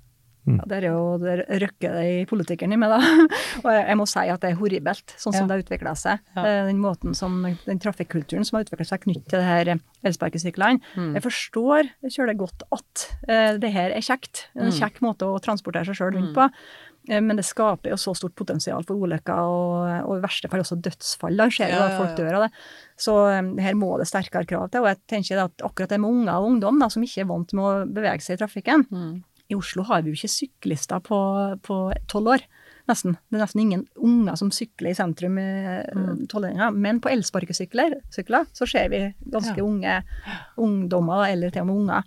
Ja, 0.49 0.65
det 0.65 0.77
er 0.79 0.85
jo 0.89 1.01
det 1.21 1.33
røkker 1.61 1.93
det 1.99 2.03
i 2.09 2.21
politikeren 2.25 2.73
i 2.73 2.77
meg, 2.81 2.89
da. 2.89 2.99
Og 3.67 3.67
jeg, 3.69 3.83
jeg 3.91 3.97
må 4.01 4.07
si 4.09 4.23
at 4.33 4.41
det 4.41 4.49
er 4.55 4.57
horribelt, 4.57 5.13
sånn 5.21 5.35
som 5.35 5.43
Ja. 5.43 5.49
det 5.51 5.57
har 5.59 5.65
utvikla 5.67 5.93
seg. 6.01 6.23
Ja. 6.39 6.45
Eh, 6.49 6.61
Den 6.71 6.79
måten 6.81 7.13
som, 7.19 7.35
den 7.67 7.83
trafikkulturen 7.85 8.47
som 8.49 8.57
har 8.57 8.65
utvikla 8.65 8.87
seg 8.89 9.03
knyttet 9.05 9.29
til 9.29 9.43
det 9.43 9.45
her 9.45 9.75
elsparkesyklene. 10.09 10.81
Mm. 10.97 11.11
Jeg 11.19 11.25
forstår 11.27 11.91
kjølig 12.15 12.37
godt 12.41 12.65
at 12.79 13.05
uh, 13.29 13.59
det 13.61 13.73
her 13.77 13.93
er 13.93 14.01
kjekt. 14.09 14.47
En 14.57 14.71
Mm. 14.71 14.77
kjekk 14.79 15.03
måte 15.05 15.29
å 15.29 15.37
transportere 15.45 15.85
seg 15.91 16.01
sjøl 16.01 16.17
rundt 16.17 16.33
på. 16.39 16.49
Eh, 17.09 17.21
Men 17.25 17.37
det 17.37 17.45
skaper 17.45 17.91
jo 17.91 17.97
så 17.97 18.15
stort 18.15 18.35
potensial 18.37 18.85
for 18.85 18.95
ulykker, 19.01 19.39
og, 19.39 20.09
og 20.09 20.19
i 20.19 20.21
verste 20.27 20.49
fall 20.51 20.61
også 20.61 20.77
dødsfall. 20.85 21.37
Da 21.37 21.47
skjer 21.49 21.71
jo 21.73 21.79
Ja, 21.79 21.87
at 21.89 21.97
folk 21.99 22.17
dør 22.19 22.35
av 22.37 22.43
det. 22.47 22.51
Så 22.99 23.15
um, 23.39 23.57
her 23.59 23.75
må 23.75 23.97
det 23.99 24.07
sterkere 24.11 24.45
krav 24.47 24.71
til. 24.71 24.81
Og 24.83 24.89
jeg 24.91 24.99
tenker 25.09 25.43
at 25.47 25.65
akkurat 25.65 25.89
det 25.89 26.01
med 26.01 26.11
unger 26.11 26.35
og 26.37 26.51
ungdom 26.53 26.79
da, 26.81 26.89
som 26.93 27.03
ikke 27.03 27.23
er 27.25 27.31
vant 27.33 27.53
med 27.57 27.65
å 27.65 27.87
bevege 27.99 28.21
seg 28.23 28.37
i 28.39 28.43
trafikken, 28.45 28.87
Mm. 28.91 29.23
i 29.51 29.55
Oslo 29.57 29.83
har 29.89 30.03
vi 30.03 30.11
jo 30.13 30.19
ikke 30.19 30.29
syklister 30.29 31.01
på 31.01 31.79
tolv 32.07 32.29
år, 32.35 32.43
nesten. 32.89 33.17
Det 33.31 33.39
er 33.39 33.45
nesten 33.47 33.61
ingen 33.63 33.87
unger 33.97 34.37
som 34.37 34.51
sykler 34.51 34.91
i 34.91 34.95
sentrum 34.95 35.39
i 35.41 35.49
Mm. 35.97 36.27
tolvåringer. 36.29 36.75
Men 36.77 37.01
på 37.01 37.09
elsparkesykler 37.09 37.97
så 38.13 38.67
ser 38.69 38.89
vi 38.91 39.15
ganske 39.31 39.57
Ja. 39.57 39.65
unge 39.65 40.03
ungdommer, 40.59 41.29
eller 41.33 41.51
til 41.51 41.63
og 41.63 41.67
med 41.69 41.77
unger. 41.77 42.03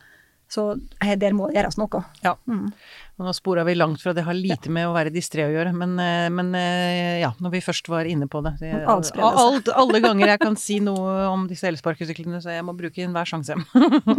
Så 0.52 0.74
her, 1.00 1.16
der 1.16 1.36
må 1.36 1.48
det 1.48 1.62
gjøres 1.62 1.78
noe. 1.80 2.02
Ja. 2.26 2.36
Mm. 2.50 2.74
Nå 3.22 3.32
spora 3.38 3.64
vi 3.64 3.76
langt 3.76 4.02
fra 4.02 4.12
det 4.18 4.24
har 4.26 4.36
lite 4.36 4.72
med 4.74 4.88
å 4.90 4.94
være 4.96 5.12
distré 5.14 5.46
å 5.46 5.52
gjøre, 5.54 5.72
men, 5.78 5.94
eh, 6.02 6.28
men 6.34 6.50
eh, 6.58 7.20
ja, 7.22 7.30
når 7.44 7.54
vi 7.54 7.62
først 7.64 7.88
var 7.92 8.10
inne 8.10 8.26
på 8.32 8.42
det, 8.44 8.56
det 8.60 8.72
alt, 8.90 9.70
Alle 9.70 10.02
ganger 10.04 10.34
jeg 10.34 10.42
kan 10.42 10.58
si 10.60 10.80
noe 10.84 11.28
om 11.30 11.46
disse 11.48 11.70
elsparkesyklene, 11.70 12.42
så 12.44 12.56
jeg 12.56 12.66
må 12.68 12.74
bruke 12.78 13.04
enhver 13.06 13.30
sjanse. 13.30 13.56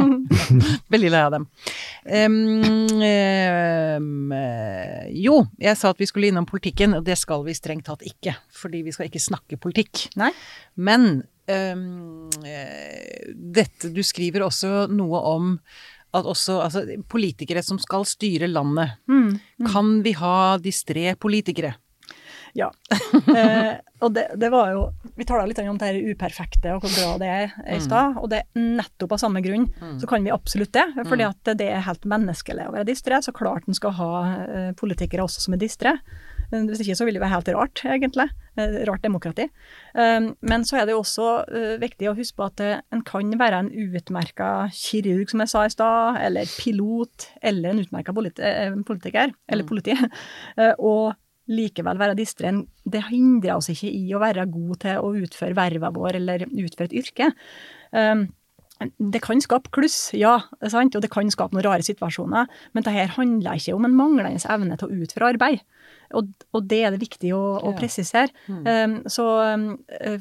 Veldig 0.94 1.10
lei 1.12 1.24
av 1.26 1.34
dem. 1.34 1.48
Um, 2.06 3.02
eh, 3.02 5.10
jo, 5.24 5.42
jeg 5.60 5.80
sa 5.80 5.92
at 5.92 6.00
vi 6.00 6.08
skulle 6.08 6.30
innom 6.30 6.48
politikken, 6.48 6.94
og 6.96 7.04
det 7.08 7.18
skal 7.20 7.44
vi 7.44 7.56
strengt 7.58 7.88
tatt 7.90 8.06
ikke. 8.06 8.36
Fordi 8.62 8.84
vi 8.86 8.94
skal 8.94 9.10
ikke 9.10 9.22
snakke 9.22 9.58
politikk. 9.60 10.06
Nei. 10.20 10.30
Men 10.80 11.24
eh, 11.50 11.74
dette 13.34 13.90
Du 13.92 14.00
skriver 14.06 14.46
også 14.46 14.86
noe 14.92 15.26
om 15.32 15.56
at 16.12 16.26
også 16.28 16.58
altså, 16.64 16.82
politikere 17.08 17.62
som 17.64 17.78
skal 17.80 18.04
styre 18.08 18.48
landet, 18.50 18.98
Mm. 19.08 19.40
kan 19.70 20.02
vi 20.04 20.12
ha 20.12 20.58
distré 20.58 21.14
politikere? 21.16 21.74
Ja. 22.54 22.70
Eh, 23.32 23.78
og 24.02 24.12
det, 24.12 24.24
det 24.36 24.48
var 24.50 24.72
jo 24.72 24.80
Vi 25.16 25.24
tala 25.24 25.44
litt 25.46 25.58
om 25.62 25.76
det 25.78 25.86
her 25.88 26.10
uperfekte 26.12 26.72
og 26.74 26.82
hvor 26.82 26.90
bra 26.96 27.12
det 27.22 27.28
er 27.30 27.52
i 27.76 27.78
stad. 27.80 28.16
Og 28.20 28.28
det 28.32 28.42
nettopp 28.58 29.14
av 29.14 29.20
samme 29.22 29.40
grunn 29.44 29.68
så 30.00 30.08
kan 30.10 30.24
vi 30.24 30.32
absolutt 30.34 30.72
det. 30.74 30.84
Fordi 31.06 31.24
at 31.28 31.52
det 31.56 31.68
er 31.70 31.84
helt 31.86 32.04
menneskelig 32.04 32.66
å 32.68 32.72
være 32.74 32.88
distré. 32.88 33.20
Så 33.22 33.32
klart 33.32 33.68
en 33.68 33.78
skal 33.78 33.94
ha 33.96 34.10
eh, 34.42 34.72
politikere 34.76 35.22
også 35.24 35.44
som 35.46 35.54
er 35.54 35.62
distré. 35.62 35.94
Hvis 36.52 36.82
ikke 36.84 36.96
så 36.98 37.06
vil 37.08 37.16
det 37.16 37.22
være 37.22 37.32
helt 37.32 37.48
rart, 37.56 37.82
egentlig. 37.88 38.28
Eh, 38.60 38.74
Rart 38.88 39.02
demokrati. 39.04 39.46
Eh, 39.96 40.26
Men 40.44 40.66
så 40.68 40.76
er 40.76 40.86
det 40.86 40.92
jo 40.92 41.00
også 41.00 41.28
eh, 41.48 41.78
viktig 41.80 42.10
å 42.10 42.16
huske 42.18 42.36
på 42.36 42.48
at 42.50 42.60
en 42.92 43.04
kan 43.08 43.32
være 43.40 43.62
en 43.64 43.70
utmerka 43.72 44.68
kirurg, 44.76 45.30
som 45.32 45.40
jeg 45.40 45.52
sa 45.52 45.64
i 45.64 45.72
stad, 45.72 46.20
eller 46.20 46.52
pilot, 46.60 47.30
eller 47.42 47.72
en 47.72 47.82
utmerka 47.82 48.12
politiker, 48.12 49.32
eller 49.48 49.68
politi, 49.68 49.96
eh, 50.60 50.74
og 50.78 51.14
likevel 51.52 51.98
være 51.98 52.16
distré. 52.18 52.52
Det 52.84 53.02
hindrer 53.08 53.56
oss 53.56 53.72
ikke 53.72 53.90
i 53.90 54.12
å 54.14 54.20
være 54.22 54.46
gode 54.52 54.78
til 54.84 55.00
å 55.02 55.10
utføre 55.24 55.56
vervet 55.58 55.96
vår, 55.96 56.20
eller 56.20 56.46
utføre 56.46 56.90
et 56.92 56.98
yrke. 57.02 57.32
Det 58.98 59.22
kan 59.24 59.40
skape 59.42 59.72
kluss, 59.74 60.10
ja, 60.16 60.38
sant, 60.70 60.96
og 60.96 61.04
det 61.04 61.10
kan 61.12 61.30
skape 61.32 61.56
noen 61.56 61.66
rare 61.66 61.86
situasjoner, 61.86 62.50
men 62.72 62.86
det 62.86 62.94
her 62.94 63.14
handler 63.16 63.60
ikke 63.60 63.76
om 63.76 63.86
en 63.88 63.96
manglende 63.96 64.42
evne 64.52 64.78
til 64.80 64.88
å 64.88 65.04
utføre 65.04 65.32
arbeid. 65.34 65.62
Og, 66.12 66.28
og 66.52 66.66
det 66.68 66.80
er 66.84 66.92
det 66.92 67.00
viktig 67.02 67.30
å, 67.36 67.40
å 67.64 67.72
presisere. 67.76 68.32
Um, 68.48 68.98
så 69.10 69.24
um, 69.54 69.64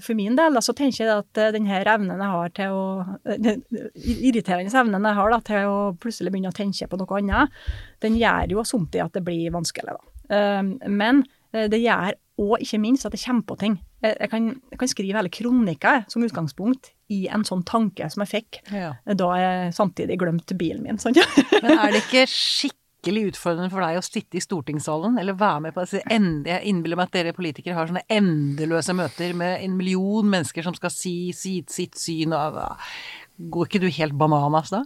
for 0.02 0.16
min 0.18 0.38
del 0.40 0.60
så 0.64 0.76
tenker 0.78 1.04
jeg 1.04 1.12
at 1.12 1.42
den 1.42 1.68
denne 1.68 1.82
evnen 1.82 2.24
jeg 2.24 2.32
har 2.36 2.54
til 2.56 2.78
å 2.78 2.86
uh, 3.04 3.36
Den 3.42 3.64
irriterende 4.00 4.72
evnen 4.84 5.10
jeg 5.10 5.20
har 5.20 5.36
da, 5.36 5.42
til 5.46 5.68
å 5.68 5.78
plutselig 6.02 6.32
begynne 6.32 6.54
å 6.54 6.56
tenke 6.56 6.88
på 6.88 7.00
noe 7.02 7.20
annet, 7.20 7.62
den 8.04 8.18
gjør 8.20 8.56
jo 8.56 8.66
samtidig 8.68 9.06
at 9.06 9.20
det 9.20 9.26
blir 9.28 9.52
vanskelig. 9.54 9.98
da. 9.98 10.08
Um, 10.32 10.76
men 10.88 11.26
det 11.52 11.82
gjør 11.82 12.16
òg 12.42 12.64
ikke 12.66 12.80
minst 12.82 13.06
at 13.06 13.14
jeg 13.16 13.22
kommer 13.28 13.46
på 13.52 13.58
ting. 13.62 13.78
Jeg, 14.02 14.16
jeg, 14.20 14.30
kan, 14.32 14.50
jeg 14.74 14.80
kan 14.82 14.90
skrive 14.90 15.18
hele 15.20 15.30
kronikker 15.34 16.04
som 16.10 16.24
utgangspunkt 16.26 16.90
i 17.14 17.28
en 17.30 17.44
sånn 17.46 17.62
tanke 17.68 18.08
som 18.10 18.24
jeg 18.26 18.32
fikk 18.34 18.62
Ja. 18.74 18.94
da 19.06 19.32
jeg 19.38 19.74
samtidig 19.78 20.18
glemte 20.22 20.58
bilen 20.58 20.82
min. 20.88 20.98
Sånn. 21.02 21.14
Men 21.64 21.76
er 21.78 21.92
det 21.94 22.02
ikke 22.06 22.24
skikkelig 22.32 23.28
utfordrende 23.32 23.70
for 23.74 23.82
deg 23.86 23.98
å 24.00 24.04
sitte 24.06 24.38
i 24.38 24.44
stortingssalen, 24.46 25.20
eller 25.22 25.38
være 25.38 25.62
med 25.68 25.74
på 25.78 25.86
end- 26.14 26.48
Jeg 26.50 26.66
innbiller 26.70 26.98
meg 27.00 27.10
at 27.10 27.16
dere 27.20 27.34
politikere 27.38 27.74
har 27.78 27.90
sånne 27.90 28.04
endeløse 28.10 28.94
møter 28.98 29.34
med 29.38 29.62
en 29.66 29.78
million 29.78 30.26
mennesker 30.30 30.66
som 30.66 30.78
skal 30.78 30.94
si 30.94 31.16
sitt, 31.34 31.70
sitt 31.74 31.98
syn, 31.98 32.34
og 32.38 32.58
Går 33.42 33.66
ikke 33.70 33.80
du 33.82 33.88
helt 33.90 34.14
bananas 34.22 34.70
da? 34.70 34.84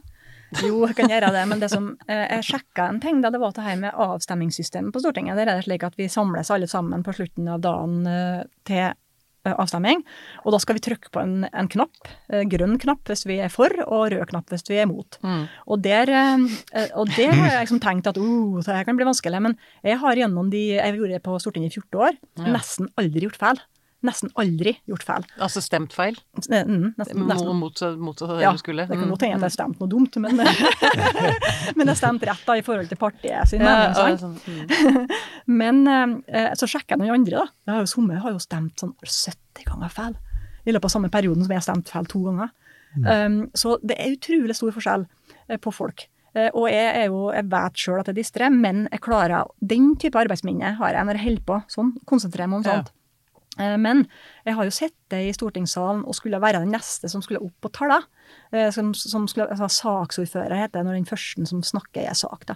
Jo, 0.64 0.82
jeg 0.88 0.96
kan 0.96 1.10
gjøre 1.12 1.32
det, 1.36 1.46
men 1.52 1.60
det 1.64 1.70
som 1.74 1.90
eh, 2.08 2.26
jeg 2.38 2.46
sjekka 2.52 2.90
en 2.92 3.02
ting, 3.04 3.22
da, 3.24 3.32
det 3.34 3.42
var 3.42 3.52
det 3.56 3.66
her 3.66 3.80
med 3.82 3.98
avstemningssystemet 4.06 4.94
på 4.96 5.02
Stortinget. 5.04 5.36
Der 5.40 5.50
er 5.52 5.60
det 5.60 5.66
slik 5.68 5.84
at 5.88 5.98
vi 6.00 6.08
samles 6.12 6.52
alle 6.54 6.70
sammen 6.72 7.04
på 7.06 7.16
slutten 7.18 7.50
av 7.52 7.60
dagen 7.66 8.06
eh, 8.08 8.44
til 8.68 8.84
eh, 8.88 9.54
avstemning. 9.56 10.02
Og 10.46 10.56
da 10.56 10.60
skal 10.64 10.78
vi 10.80 10.84
trykke 10.88 11.12
på 11.14 11.22
en, 11.22 11.36
en 11.52 11.70
knapp. 11.72 12.10
eh, 12.32 12.46
Grønn 12.50 12.78
knapp 12.82 13.12
hvis 13.12 13.26
vi 13.30 13.40
er 13.44 13.52
for, 13.54 13.74
og 13.86 14.08
rød 14.16 14.26
knapp 14.32 14.50
hvis 14.54 14.66
vi 14.72 14.80
er 14.82 14.90
mot. 14.90 15.20
Mm. 15.26 15.44
Og 15.68 15.84
der, 15.86 16.14
eh, 16.16 16.90
og 16.96 17.12
der 17.18 17.36
har 17.36 17.52
jeg 17.58 17.68
liksom 17.68 17.84
tenkt 17.84 18.08
at 18.12 18.18
oh, 18.22 18.58
det 18.62 18.80
her 18.80 18.88
kan 18.88 18.98
bli 19.00 19.08
vanskelig. 19.12 19.44
Men 19.50 19.58
jeg 19.84 20.00
har 20.02 20.16
gjennom 20.24 20.50
de 20.54 20.66
Jeg 20.78 20.98
gjorde 20.98 21.18
det 21.18 21.24
på 21.28 21.38
Stortinget 21.44 21.76
i 21.76 21.82
14 21.84 22.06
år. 22.10 22.20
Nesten 22.56 22.90
aldri 22.98 23.28
gjort 23.28 23.42
feil. 23.42 23.62
Nesten 24.06 24.30
aldri 24.40 24.76
gjort 24.88 25.04
feil. 25.08 25.26
Altså 25.42 25.62
stemt 25.66 25.94
feil? 25.96 26.18
Mm, 26.46 26.94
nesten, 27.00 27.26
nesten. 27.28 27.56
Mot, 27.58 27.80
det 28.22 28.42
Ja, 28.44 28.52
du 28.54 28.62
skulle? 28.62 28.86
det 28.88 28.96
kan 28.98 29.06
Mm. 29.08 29.14
godt 29.16 29.26
hende 29.26 29.40
at 29.42 29.48
jeg 29.50 29.56
stemte 29.58 29.82
noe 29.82 29.90
dumt, 29.90 30.18
men, 30.22 30.38
men 31.78 31.88
jeg 31.92 31.98
stemte 32.00 32.28
rett 32.30 32.46
da 32.48 32.56
i 32.60 32.64
forhold 32.66 32.90
til 32.92 33.00
partiet 33.02 33.50
sin 33.50 33.62
Ja, 33.66 33.92
sånn, 34.22 34.38
mm. 34.46 35.08
Men 35.62 35.84
eh, 35.88 36.54
så 36.58 36.68
sjekker 36.70 36.96
jeg 36.96 37.04
noen 37.04 37.16
andre, 37.20 37.46
da. 37.66 37.80
Somme 37.90 38.18
har 38.22 38.32
jo 38.36 38.42
stemt 38.44 38.82
sånn 38.82 38.96
70 39.04 39.66
ganger 39.70 39.92
feil. 39.94 40.16
I 40.66 40.74
løpet 40.74 40.90
av 40.90 40.96
samme 40.96 41.12
perioden 41.14 41.44
som 41.46 41.52
jeg 41.54 41.62
har 41.62 41.68
stemt 41.68 41.90
feil 41.94 42.08
to 42.10 42.24
ganger. 42.26 42.50
Um, 42.96 43.50
så 43.54 43.76
det 43.84 43.98
er 44.00 44.14
utrolig 44.16 44.56
stor 44.56 44.72
forskjell 44.72 45.04
eh, 45.52 45.58
på 45.60 45.72
folk. 45.76 46.06
Eh, 46.36 46.48
og 46.56 46.70
jeg 46.72 46.86
er 47.04 47.10
jo, 47.12 47.26
jeg 47.36 47.46
vet 47.52 47.82
sjøl 47.82 48.00
at 48.02 48.08
jeg 48.12 48.16
distrer, 48.22 48.50
men 48.52 48.86
jeg 48.92 49.02
klarer 49.04 49.50
Den 49.60 49.94
type 50.00 50.16
arbeidsminne 50.20 50.74
har 50.80 50.96
jeg 50.96 51.06
når 51.08 51.20
jeg 51.20 51.26
holder 51.28 51.44
på 51.50 51.58
sånn. 51.76 51.92
Konsentrerer 52.08 52.48
meg 52.52 52.62
om 52.62 52.66
sånt. 52.70 52.90
Eh, 52.92 53.02
Men 53.58 54.06
jeg 54.44 54.58
har 54.58 54.68
jo 54.68 54.74
sett 54.74 54.96
det 55.14 55.22
i 55.30 55.34
stortingssalen 55.36 56.04
og 56.04 56.18
skulle 56.18 56.42
være 56.44 56.60
den 56.64 56.74
neste 56.76 57.08
som 57.12 57.24
skulle 57.24 57.44
opp 57.46 57.56
på 57.64 57.72
tale. 57.78 58.02
Eh, 58.54 58.70
Som, 58.72 58.94
som 58.94 59.28
skulle, 59.28 59.50
altså, 59.52 59.68
saksordfører 59.68 60.56
heter 60.56 60.80
det 60.80 60.86
når 60.88 60.98
den 61.00 61.08
første 61.10 61.46
som 61.50 61.64
snakker 61.66 62.06
i 62.06 62.16
sak. 62.16 62.46
Da. 62.48 62.56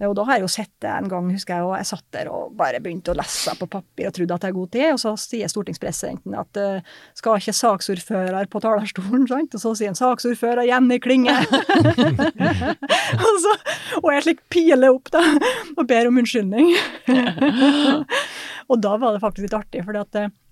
Eh, 0.00 0.08
Og 0.08 0.16
da 0.18 0.24
har 0.28 0.38
jeg 0.38 0.44
jo 0.44 0.50
sett 0.52 0.72
det 0.82 0.90
en 0.90 1.08
gang, 1.08 1.30
husker 1.32 1.54
jeg, 1.56 1.64
og 1.64 1.76
jeg 1.78 1.88
satt 1.90 2.04
der 2.14 2.30
og 2.32 2.56
bare 2.58 2.80
begynte 2.84 3.12
å 3.12 3.18
lese 3.18 3.54
på 3.58 3.68
papir 3.70 4.10
og 4.10 4.16
trodde 4.16 4.34
at 4.34 4.40
det 4.44 4.50
har 4.50 4.56
god 4.58 4.72
tid, 4.74 4.88
og 4.92 5.00
så 5.02 5.14
sier 5.20 5.48
stortingspresidenten 5.50 6.36
at 6.38 6.60
uh, 6.60 6.80
skal 7.16 7.38
ikke 7.40 7.54
saksordfører 7.56 8.48
på 8.50 8.60
talerstolen, 8.64 9.26
sant? 9.30 9.54
Og 9.56 9.62
så 9.62 9.74
sier 9.78 9.92
han 9.92 9.98
saksordfører 9.98 10.68
Jenny 10.68 10.98
Klinge. 11.02 11.34
og, 13.28 13.34
så, 13.44 13.54
og 14.02 14.10
jeg 14.14 14.26
slik 14.26 14.44
piler 14.52 14.90
opp 14.92 15.10
da, 15.14 15.22
og 15.76 15.86
ber 15.88 16.10
om 16.10 16.20
unnskyldning. 16.22 16.74
Og 18.68 18.80
da 18.84 18.98
var 19.00 19.14
det 19.16 19.22
faktisk 19.22 19.46
litt 19.46 19.56
artig, 19.56 19.80
for 19.86 19.96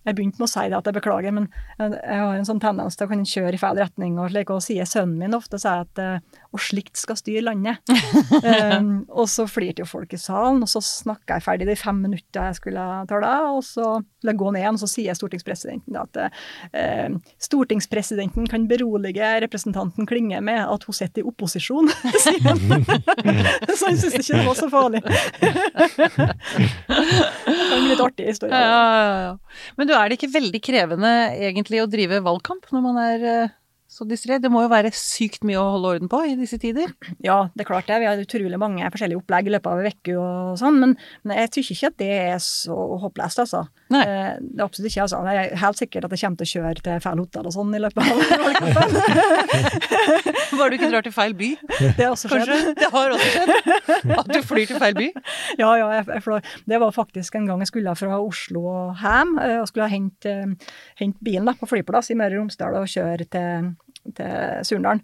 jeg 0.07 0.14
begynte 0.14 0.40
med 0.40 0.46
å 0.46 0.52
si 0.52 0.64
det 0.70 0.78
at 0.78 0.88
jeg 0.88 0.96
beklager, 0.96 1.34
men 1.34 1.48
jeg 1.82 2.20
har 2.22 2.36
en 2.36 2.46
sånn 2.46 2.62
tendens 2.62 2.96
til 2.96 3.09
å 3.09 3.11
kunne 3.11 3.26
kjøre 3.26 3.59
i 3.59 3.61
feil 3.61 3.80
retning, 3.80 4.18
og 4.22 4.30
slik, 4.30 4.52
sier 4.62 4.88
sønnen 4.88 5.18
min 5.18 5.36
ofte 5.36 5.59
sier 5.59 5.82
at 5.82 6.02
eh, 6.02 6.42
og 6.57 6.62
slikt 6.64 6.96
skal 6.98 7.18
styre 7.18 7.44
landet. 7.44 7.80
um, 8.40 9.04
og 9.20 9.28
så 9.30 9.46
flirte 9.50 9.84
jo 9.84 9.88
folk 9.88 10.14
i 10.16 10.20
salen, 10.20 10.62
og 10.64 10.70
så 10.70 10.82
snakka 10.84 11.38
jeg 11.38 11.46
ferdig 11.46 11.68
de 11.68 11.76
fem 11.78 11.98
minutter 12.07 12.50
jeg 12.50 12.59
skulle 12.61 12.86
tale, 13.11 13.32
og 13.52 13.62
så 13.66 13.98
la 14.24 14.32
jeg 14.32 14.40
gå 14.40 14.50
ned 14.52 14.62
igjen, 14.62 14.78
og 14.78 14.82
så 14.82 14.90
sier 14.90 15.18
stortingspresidenten 15.18 15.98
at 16.00 16.20
uh, 16.24 17.09
stortingspresidenten 17.42 18.48
kan 18.50 18.66
berolige 18.70 19.28
representanten 19.44 20.09
Klinge 20.09 20.40
med 20.44 20.62
at 20.62 20.84
hun 20.86 20.96
sitter 20.96 21.22
i 21.22 21.26
opposisjon, 21.28 21.90
sier 22.24 22.42
han. 22.46 22.59
så 23.70 23.90
han 23.90 24.00
syntes 24.00 24.20
ikke 24.20 24.40
det 24.40 24.46
var 24.46 24.59
så 24.59 24.70
farlig. 24.72 25.02
det 25.02 26.09
kan 26.88 27.84
bli 27.84 27.90
litt 27.90 28.02
artig 28.02 28.30
historie. 28.30 28.54
Ja, 28.57 28.82
ja, 28.96 29.18
ja. 29.26 29.32
Men 29.78 29.88
du, 29.88 29.94
er 29.96 30.09
det 30.09 30.18
ikke 30.18 30.34
veldig 30.34 30.62
krevende 30.64 31.12
egentlig 31.36 31.82
å 31.82 31.90
drive 31.90 32.22
valgkamp 32.24 32.68
når 32.74 32.84
man 32.84 33.00
er 33.02 33.26
eh, 33.30 33.54
så 33.97 34.05
distré? 34.09 34.36
Det 34.42 34.51
må 34.53 34.61
jo 34.64 34.70
være 34.72 34.90
sykt 34.92 35.44
mye 35.49 35.57
å 35.61 35.70
holde 35.76 35.94
orden 35.97 36.11
på 36.12 36.20
i 36.28 36.34
disse 36.38 36.59
tider? 36.61 36.92
Ja, 37.24 37.47
det 37.57 37.64
er 37.64 37.68
klart 37.70 37.88
det. 37.88 37.97
Vi 38.03 38.09
har 38.11 38.20
utrolig 38.20 38.59
mange 38.61 38.84
forskjellige 38.92 39.22
opplegg 39.22 39.49
i 39.49 39.55
løpet 39.55 39.72
av 39.72 39.80
en 39.80 39.88
uke 39.97 40.16
og 40.20 40.59
sånn, 40.61 40.78
men, 40.82 40.94
men 41.24 41.40
jeg 41.40 41.53
syns 41.57 41.72
ikke 41.76 41.90
at 41.92 41.99
det 42.03 42.11
er 42.16 42.38
så 42.44 42.76
håpløst, 43.07 43.40
altså. 43.47 43.64
Nei. 43.94 44.03
Eh, 44.03 44.32
det 44.42 44.61
er 44.61 44.66
absolutt 44.66 44.90
ikke, 44.90 45.07
altså. 45.07 45.20
Jeg 45.30 45.42
er 45.47 45.61
helt 45.62 45.80
sikkert 45.80 46.09
at 46.09 46.14
jeg 46.16 46.22
kommer 46.24 46.40
til 46.42 46.49
å 46.49 46.53
kjøre 46.53 46.84
til 46.84 47.03
feil 47.07 47.22
hotell 47.22 47.49
og 47.49 47.55
sånn 47.57 47.76
i 47.78 47.82
løpet 47.84 48.03
av 48.03 48.07
valgkampen. 48.44 49.57
Bare 50.59 50.70
du 50.72 50.76
ikke 50.78 50.90
drar 50.92 51.05
til 51.07 51.14
feil 51.14 51.34
by, 51.38 51.49
Det 51.78 52.03
har 52.03 52.12
også 52.12 52.30
skjedd. 52.30 52.51
kanskje? 52.51 52.74
Det 52.80 52.90
har 52.92 53.14
også 53.14 53.30
skjedd. 53.32 54.12
At 54.18 54.30
du 54.32 54.38
flyr 54.47 54.68
til 54.70 54.80
feil 54.82 54.97
by. 54.99 55.09
Ja, 55.61 55.70
ja, 55.80 55.88
jeg, 55.99 56.07
jeg 56.16 56.24
flår. 56.26 56.53
Det 56.68 56.80
var 56.82 56.94
faktisk 56.97 57.38
en 57.38 57.49
gang 57.49 57.62
jeg 57.64 57.70
skulle 57.72 57.97
fra 57.99 58.20
Oslo 58.22 58.64
og 58.72 59.03
hjem, 59.03 59.36
eh, 59.42 59.59
og 59.62 59.70
skulle 59.70 59.88
hente, 59.92 60.32
eh, 60.32 60.70
hente 61.01 61.24
bilen 61.24 61.49
da, 61.49 61.57
på 61.59 61.68
flyplass 61.70 62.12
i 62.12 62.18
Møre 62.18 62.36
og 62.36 62.44
Romsdal 62.47 62.78
og 62.80 62.88
kjøre 62.90 63.28
til, 63.32 63.70
til 64.14 64.68
Surndalen. 64.68 65.02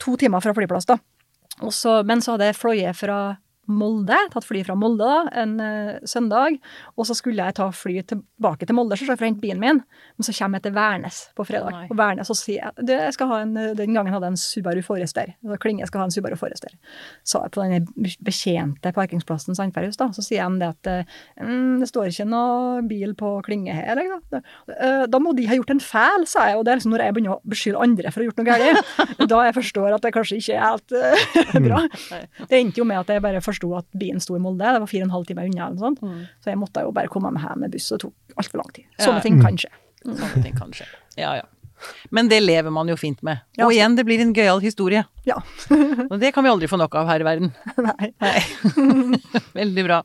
To 0.00 0.16
timer 0.16 0.42
fra 0.42 0.54
flyplass, 0.56 0.88
da. 0.88 0.98
Også, 1.60 2.00
men 2.08 2.22
så 2.24 2.34
hadde 2.34 2.50
jeg 2.50 2.56
fløyet 2.56 2.96
fra 2.96 3.20
Molde, 3.74 4.18
tatt 4.32 4.46
fly 4.46 4.62
fra 4.66 4.76
Molde 4.78 5.06
da, 5.06 5.20
en 5.42 5.56
uh, 5.62 5.98
søndag, 6.08 6.58
og 6.96 7.08
så 7.08 7.16
skulle 7.16 7.42
jeg 7.42 7.56
ta 7.58 7.70
fly 7.74 8.00
tilbake 8.10 8.68
til 8.68 8.76
Molde 8.76 8.98
så 8.98 9.08
for 9.08 9.18
å 9.18 9.28
hente 9.28 9.42
bilen 9.42 9.62
min, 9.62 9.80
men 9.80 10.26
så 10.26 10.34
kommer 10.36 10.60
jeg 10.60 10.68
til 10.68 10.76
Værnes 10.76 11.22
på 11.38 11.46
fredag. 11.48 11.74
Nei. 11.74 11.86
og 11.88 11.98
Værnes, 11.98 12.30
så 12.30 12.36
sier 12.36 12.60
jeg 12.60 12.86
du, 12.86 12.94
jeg 12.94 13.14
skal 13.16 13.30
ha 13.30 13.40
en, 13.44 13.54
Den 13.78 13.94
gangen 13.96 14.12
hadde 14.12 14.28
jeg 14.28 14.34
en 14.34 14.40
Subaru 14.40 14.82
Forester. 14.84 15.32
Så 15.44 15.58
Klinge 15.62 15.86
skal 15.88 16.02
ha 16.02 16.08
en 16.08 16.14
Subaru 16.14 16.36
Forester. 16.38 16.74
Sa 17.26 17.42
jeg 17.44 17.54
på 17.54 17.64
den 17.64 17.88
betjente 18.24 18.92
parkingsplassen 18.96 19.56
Sandferghus, 19.56 19.98
da, 20.00 20.10
så 20.16 20.24
sier 20.24 20.48
de 20.50 20.60
det 20.62 20.70
at 20.70 20.90
eh, 20.90 21.18
mm, 21.40 21.80
det 21.82 21.88
står 21.90 22.10
ikke 22.10 22.28
noe 22.30 22.84
bil 22.88 23.14
på 23.18 23.32
Klinge 23.46 23.74
her. 23.76 23.90
Eller, 23.94 24.20
da. 24.32 24.42
Eh, 24.76 25.04
da 25.10 25.20
må 25.22 25.34
de 25.36 25.46
ha 25.50 25.58
gjort 25.58 25.72
en 25.74 25.82
feil, 25.82 26.26
sa 26.30 26.48
jeg, 26.50 26.58
og 26.58 26.66
det 26.66 26.74
er 26.74 26.80
liksom 26.80 26.94
når 26.94 27.06
jeg 27.06 27.16
begynner 27.16 27.36
å 27.36 27.52
beskylde 27.54 27.84
andre 27.86 28.12
for 28.12 28.20
å 28.20 28.24
ha 28.24 28.30
gjort 28.30 28.40
noe 28.40 28.48
galt, 28.50 28.92
da 29.32 29.42
jeg 29.48 29.56
forstår 29.60 29.96
at 29.96 30.06
det 30.06 30.14
kanskje 30.16 30.40
ikke 30.40 30.56
er 30.56 30.64
helt 30.66 30.96
uh, 30.96 31.60
bra. 31.68 31.82
Det 32.50 32.60
endte 32.60 32.82
jo 32.82 32.88
med 32.88 33.02
at 33.02 33.14
jeg 33.14 33.24
bare 33.24 33.42
forsto 33.60 33.76
at 33.78 33.86
bilen 34.00 34.20
sto 34.20 34.36
i 34.36 34.40
Molde, 34.40 34.64
det 34.64 34.80
var 34.80 34.86
fire 34.90 35.02
og 35.04 35.08
en 35.10 35.14
halv 35.18 35.26
time 35.26 35.44
unna, 35.44 35.66
eller 35.68 35.76
noe 35.76 35.86
sånt. 35.90 36.00
så 36.40 36.50
jeg 36.50 36.58
måtte 36.58 36.80
jo 36.82 36.92
bare 36.92 37.08
komme 37.08 37.30
meg 37.32 37.42
hjem 37.44 37.60
med 37.60 37.70
buss, 37.72 37.90
og 37.92 37.98
det 37.98 38.08
tok 38.08 38.36
altfor 38.40 38.56
lang 38.62 38.72
tid. 38.72 38.84
Sånne 38.98 39.16
Ja. 39.16 39.20
ting 39.20 39.40
kan 39.42 39.56
skje. 39.56 39.70
Sånne 40.04 40.42
ting 40.42 40.56
kan 40.56 40.70
skje. 40.72 40.86
Ja, 41.16 41.34
ja. 41.36 41.42
Men 42.10 42.28
det 42.28 42.42
lever 42.42 42.70
man 42.74 42.88
jo 42.88 42.96
fint 42.96 43.22
med. 43.26 43.40
Ja, 43.58 43.66
Og 43.66 43.72
igjen, 43.72 43.96
det 43.96 44.04
blir 44.08 44.20
en 44.20 44.32
gøyal 44.34 44.60
historie. 44.64 45.04
Ja. 45.28 45.36
Og 46.10 46.16
det 46.18 46.30
kan 46.34 46.42
vi 46.44 46.50
aldri 46.50 46.66
få 46.70 46.78
nok 46.80 46.94
av 46.96 47.06
her 47.10 47.20
i 47.20 47.26
verden. 47.26 47.50
Nei. 47.86 48.08
Nei. 48.20 48.40
veldig 49.60 49.84
bra. 49.86 49.98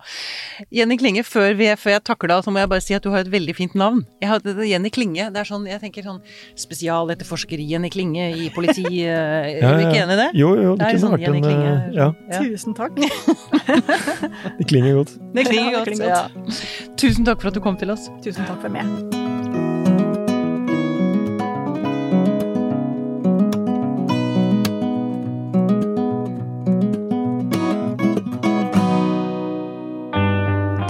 Jenny 0.75 0.97
Klinge, 0.99 1.23
før, 1.23 1.53
vi, 1.55 1.69
før 1.79 1.95
jeg 1.95 2.03
takker 2.07 2.27
deg, 2.33 2.43
så 2.45 2.51
må 2.51 2.59
jeg 2.59 2.69
bare 2.73 2.83
si 2.83 2.93
at 2.97 3.03
du 3.05 3.09
har 3.13 3.23
et 3.23 3.31
veldig 3.31 3.55
fint 3.55 3.75
navn. 3.79 4.03
Jeg 4.21 4.29
har, 4.33 4.43
det, 4.43 4.55
Jenny 4.67 4.91
Klinge, 4.93 5.29
det 5.31 5.39
er 5.43 5.47
sånn, 5.47 5.65
jeg 5.69 5.79
tenker 5.83 6.03
sånn 6.05 6.19
spesialetterforsker 6.59 7.63
Jenny 7.63 7.89
Klinge 7.93 8.27
i 8.35 8.49
politi... 8.55 8.83
eh, 9.07 9.59
Er 9.63 9.79
du 9.79 9.85
ikke 9.87 10.03
enig 10.03 10.17
i 10.17 10.21
det? 10.23 10.29
Jo, 10.35 10.51
jo, 10.59 10.75
det, 10.75 10.83
Det 10.83 10.85
er 10.85 10.97
kunne 10.97 11.03
sånn 11.05 11.15
vært 11.15 11.27
Jenny 11.27 11.41
en 11.41 11.47
Klinge. 11.47 11.75
eh, 11.75 11.99
Ja, 11.99 12.09
Ja. 12.31 12.43
Tusen 12.43 12.75
takk. 12.75 12.99
det 14.59 14.67
klinger 14.67 14.99
godt. 14.99 15.15
Det 15.35 15.47
klinger 15.47 15.71
Ja, 15.71 15.71
det 15.71 15.77
godt. 15.77 15.87
klinger 15.93 16.09
Ja. 16.09 16.95
Tusen 16.99 17.25
takk 17.25 17.41
for 17.41 17.47
at 17.53 17.53
du 17.55 17.61
kom 17.63 17.77
til 17.79 17.91
oss. 17.95 18.09
Tusen 18.25 18.45
takk 18.45 18.61
for 18.61 18.69
meg. 18.69 19.24